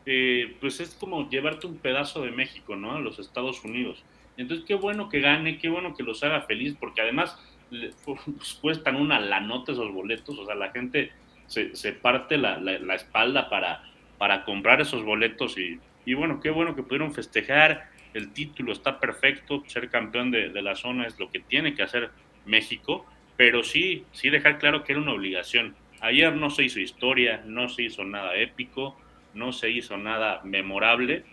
[0.06, 2.94] eh, pues es como llevarte un pedazo de México, ¿no?
[2.94, 4.03] A los Estados Unidos.
[4.38, 7.38] Entonces, qué bueno que gane, qué bueno que los haga feliz, porque además
[8.06, 11.11] pues, cuestan una la nota esos boletos, o sea, la gente
[11.48, 13.84] se, se parte la, la, espalda para,
[14.18, 18.99] para comprar esos boletos y, y, bueno, qué bueno que pudieron festejar, el título está
[18.99, 22.11] perfecto, ser campeón de, de la zona es lo que tiene que hacer
[22.45, 23.06] México,
[23.38, 25.76] pero sí, sí dejar claro que era una obligación.
[26.02, 28.95] Ayer no se hizo historia, no se hizo nada épico,
[29.35, 31.23] no se hizo nada memorable,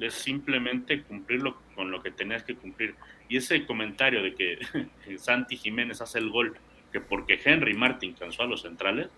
[0.00, 2.94] es simplemente cumplirlo con lo que tenías que cumplir.
[3.28, 4.58] Y ese comentario de que
[5.18, 6.56] Santi Jiménez hace el gol,
[6.92, 9.08] que porque Henry Martin cansó a los centrales,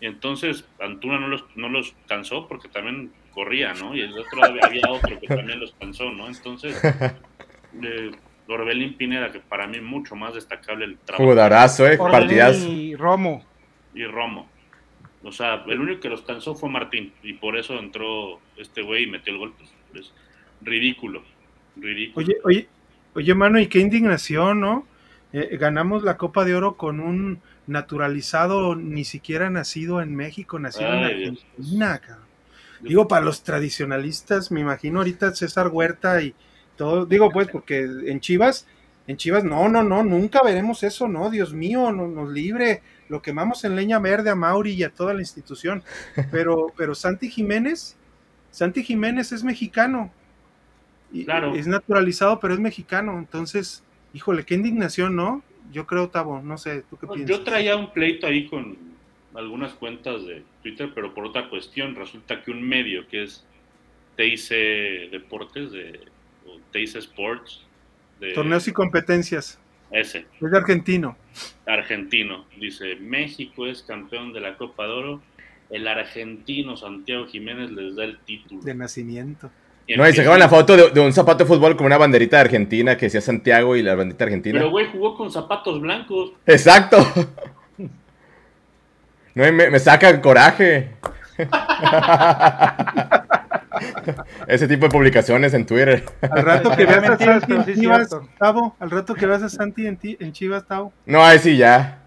[0.00, 3.96] Y entonces Antuna no los, no los cansó porque también corría, ¿no?
[3.96, 6.28] Y el otro había otro que también los cansó, ¿no?
[6.28, 6.80] Entonces,
[7.82, 8.10] eh,
[8.46, 11.24] Orbelín Pineda, que para mí mucho más destacable el trabajo.
[11.24, 12.58] Jugadorazo, eh, Orbelín partidas.
[12.64, 13.44] y Romo.
[13.94, 14.48] Y Romo.
[15.22, 17.12] O sea, el único que los cansó fue Martín.
[17.22, 19.54] Y por eso entró este güey y metió el gol.
[19.56, 20.12] Pues, es
[20.60, 21.22] ridículo.
[21.76, 22.24] Ridículo.
[22.24, 22.68] Oye, oye,
[23.14, 24.86] oye, mano, y qué indignación, ¿no?
[25.32, 30.88] Eh, ganamos la Copa de Oro con un naturalizado, ni siquiera nacido en México, nacido
[30.88, 31.12] en Ay.
[31.12, 32.28] Argentina, cabrón.
[32.80, 36.34] Digo, para los tradicionalistas, me imagino ahorita César Huerta y
[36.76, 38.66] todo, digo pues, porque en Chivas,
[39.06, 43.22] en Chivas, no, no, no, nunca veremos eso, no, Dios mío, no, nos libre, lo
[43.22, 45.82] quemamos en leña verde a Mauri y a toda la institución,
[46.30, 47.96] pero, pero Santi Jiménez,
[48.50, 50.12] Santi Jiménez es mexicano,
[51.12, 51.54] y- Claro.
[51.54, 53.82] es naturalizado, pero es mexicano, entonces,
[54.12, 55.42] híjole, qué indignación, ¿no?
[55.72, 57.36] Yo creo, Tavo, no sé, ¿tú qué No, piensas?
[57.38, 58.76] Yo traía un pleito ahí con
[59.34, 61.94] algunas cuentas de Twitter, pero por otra cuestión.
[61.94, 63.44] Resulta que un medio que es
[64.16, 66.00] TIC Deportes, de,
[66.46, 67.62] o TIC Sports,
[68.18, 69.58] de Torneos y competencias,
[69.90, 71.16] ese, es de argentino.
[71.66, 75.22] argentino, dice, México es campeón de la Copa de Oro,
[75.70, 78.60] el argentino Santiago Jiménez les da el título.
[78.62, 79.50] de nacimiento.
[79.86, 82.36] Y No, y sacaban la foto de, de un zapato de fútbol con una banderita
[82.36, 84.58] de Argentina que decía Santiago y la banderita argentina.
[84.58, 86.32] Pero güey, jugó con zapatos blancos.
[86.46, 86.98] Exacto.
[89.34, 90.90] No, me, me saca el coraje.
[94.46, 96.04] Ese tipo de publicaciones en Twitter.
[96.20, 98.10] Al rato que veas a Santi en Chivas.
[98.38, 101.56] Tavo, al rato que veas a Santi en, ti- en Chivas, Tavo, No, ahí sí,
[101.56, 102.02] ya.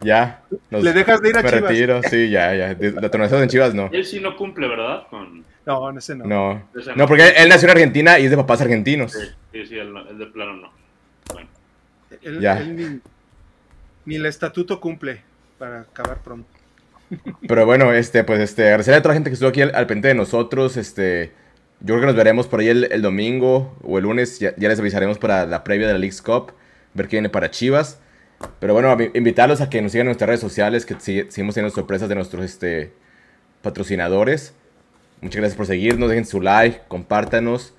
[0.00, 0.42] Ya.
[0.70, 1.68] Nos- le dejas de ir a me Chivas.
[1.70, 2.74] retiro, sí, ya, ya.
[2.74, 3.88] De- La torneo en Chivas no.
[3.92, 5.06] Él sí no cumple, ¿verdad?
[5.08, 5.44] Con...
[5.64, 6.24] No, no, ese no.
[6.26, 6.68] No.
[6.78, 6.96] Ese no.
[6.96, 9.12] No, porque él, él nació en Argentina y es de papás argentinos.
[9.12, 10.70] Sí, sí, sí, el, el de plano no.
[11.32, 11.48] Bueno,
[12.22, 12.58] Él, Ya.
[12.58, 13.00] él ni,
[14.04, 15.22] ni el estatuto cumple
[15.58, 16.48] para acabar pronto.
[17.48, 19.86] Pero bueno, este, pues este, agradecer a toda la gente que estuvo aquí al, al
[19.86, 20.76] pendiente de nosotros.
[20.76, 21.32] Este,
[21.80, 24.38] yo creo que nos veremos por ahí el, el domingo o el lunes.
[24.40, 26.52] Ya, ya les avisaremos para la previa de la League's Cup.
[26.94, 28.00] Ver qué viene para Chivas.
[28.60, 31.54] Pero bueno, a- invitarlos a que nos sigan en nuestras redes sociales, que sigue- seguimos
[31.54, 32.92] teniendo sorpresas de nuestros este,
[33.62, 34.54] patrocinadores.
[35.20, 37.74] Muchas gracias por seguirnos, dejen su like, compártanos,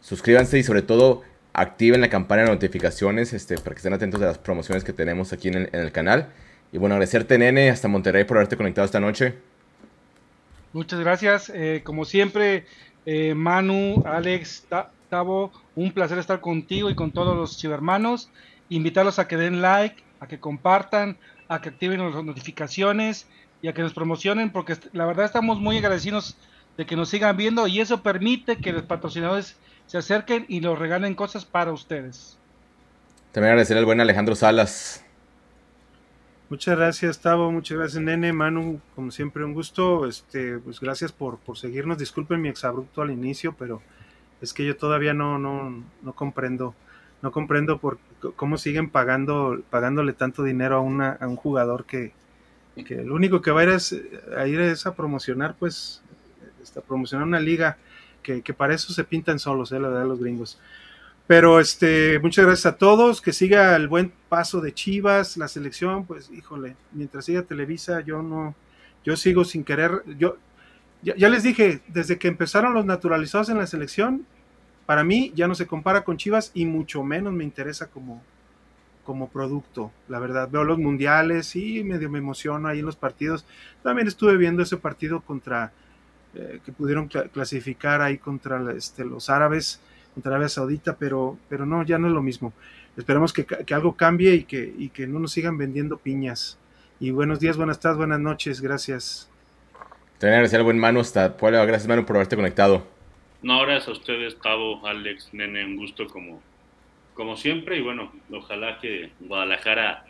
[0.00, 1.22] suscríbanse y sobre todo
[1.54, 5.32] activen la campana de notificaciones este, para que estén atentos de las promociones que tenemos
[5.32, 6.28] aquí en el, en el canal.
[6.72, 9.34] Y bueno, agradecerte, nene, hasta Monterrey por haberte conectado esta noche.
[10.72, 11.50] Muchas gracias.
[11.54, 12.64] eh, como siempre,
[13.04, 18.30] eh, Manu, Alex, Ta- Tavo, un placer estar contigo y con todos los chivermanos.
[18.70, 21.18] Invitarlos a que den like, a que compartan,
[21.48, 23.26] a que activen las notificaciones
[23.60, 26.36] y a que nos promocionen, porque la verdad estamos muy agradecidos
[26.78, 30.78] de que nos sigan viendo y eso permite que los patrocinadores se acerquen y nos
[30.78, 32.38] regalen cosas para ustedes.
[33.32, 35.04] También agradecer al buen Alejandro Salas.
[36.52, 40.06] Muchas gracias, Tavo, muchas gracias, Nene, Manu, como siempre, un gusto.
[40.06, 41.96] Este, pues gracias por, por seguirnos.
[41.96, 43.80] Disculpen mi exabrupto al inicio, pero
[44.42, 46.74] es que yo todavía no, no, no comprendo,
[47.22, 47.98] no comprendo por
[48.36, 52.12] cómo siguen pagando, pagándole tanto dinero a una, a un jugador que,
[52.84, 53.96] que lo único que va a ir es
[54.36, 56.02] a ir es a promocionar, pues,
[56.62, 57.78] este, a promocionar una liga
[58.22, 60.58] que, que para eso se pintan solos, eh, la verdad, los gringos.
[61.26, 66.04] Pero este, muchas gracias a todos, que siga el buen paso de Chivas, la selección,
[66.04, 68.54] pues híjole, mientras siga Televisa, yo no,
[69.04, 70.36] yo sigo sin querer, yo,
[71.02, 74.26] ya, les dije, desde que empezaron los naturalizados en la selección,
[74.86, 78.22] para mí ya no se compara con Chivas y mucho menos me interesa como,
[79.04, 80.48] como producto, la verdad.
[80.50, 83.44] Veo los mundiales y medio me emociono ahí en los partidos.
[83.82, 85.72] También estuve viendo ese partido contra,
[86.34, 89.80] eh, que pudieron cla- clasificar ahí contra este, los árabes,
[90.14, 92.52] contra Arabia Saudita, pero, pero no, ya no es lo mismo.
[92.96, 96.58] Esperemos que, que algo cambie y que, y que no nos sigan vendiendo piñas.
[97.00, 99.30] Y buenos días, buenas tardes, buenas noches, gracias.
[100.18, 101.64] También agradecer al buen Manu hasta Puebla.
[101.64, 102.86] Gracias, Manu, por haberte conectado.
[103.42, 106.40] No, gracias a ustedes, Tavo, Alex, Nene, un gusto como,
[107.14, 107.78] como siempre.
[107.78, 110.04] Y bueno, ojalá que Guadalajara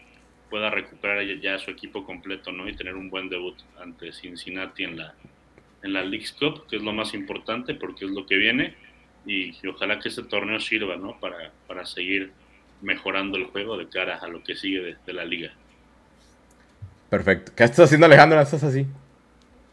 [0.50, 2.68] pueda recuperar ya, ya su equipo completo, ¿no?
[2.68, 5.14] Y tener un buen debut ante Cincinnati en la,
[5.82, 8.74] en la League's Cup, que es lo más importante porque es lo que viene.
[9.24, 11.18] Y, y ojalá que este torneo sirva, ¿no?
[11.20, 12.32] Para, para seguir
[12.80, 15.52] mejorando el juego de cara a lo que sigue de, de la liga.
[17.08, 17.52] Perfecto.
[17.54, 18.36] ¿Qué estás haciendo, Alejandro?
[18.36, 18.86] ¿No estás así?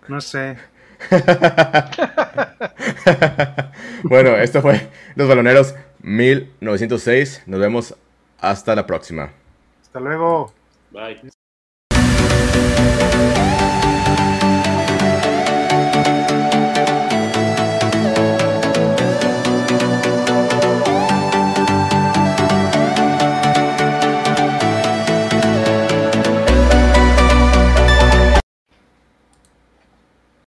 [0.07, 0.57] No sé.
[4.03, 7.43] bueno, esto fue Los Baloneros 1906.
[7.45, 7.95] Nos vemos
[8.39, 9.31] hasta la próxima.
[9.81, 10.53] Hasta luego.
[10.91, 11.31] Bye.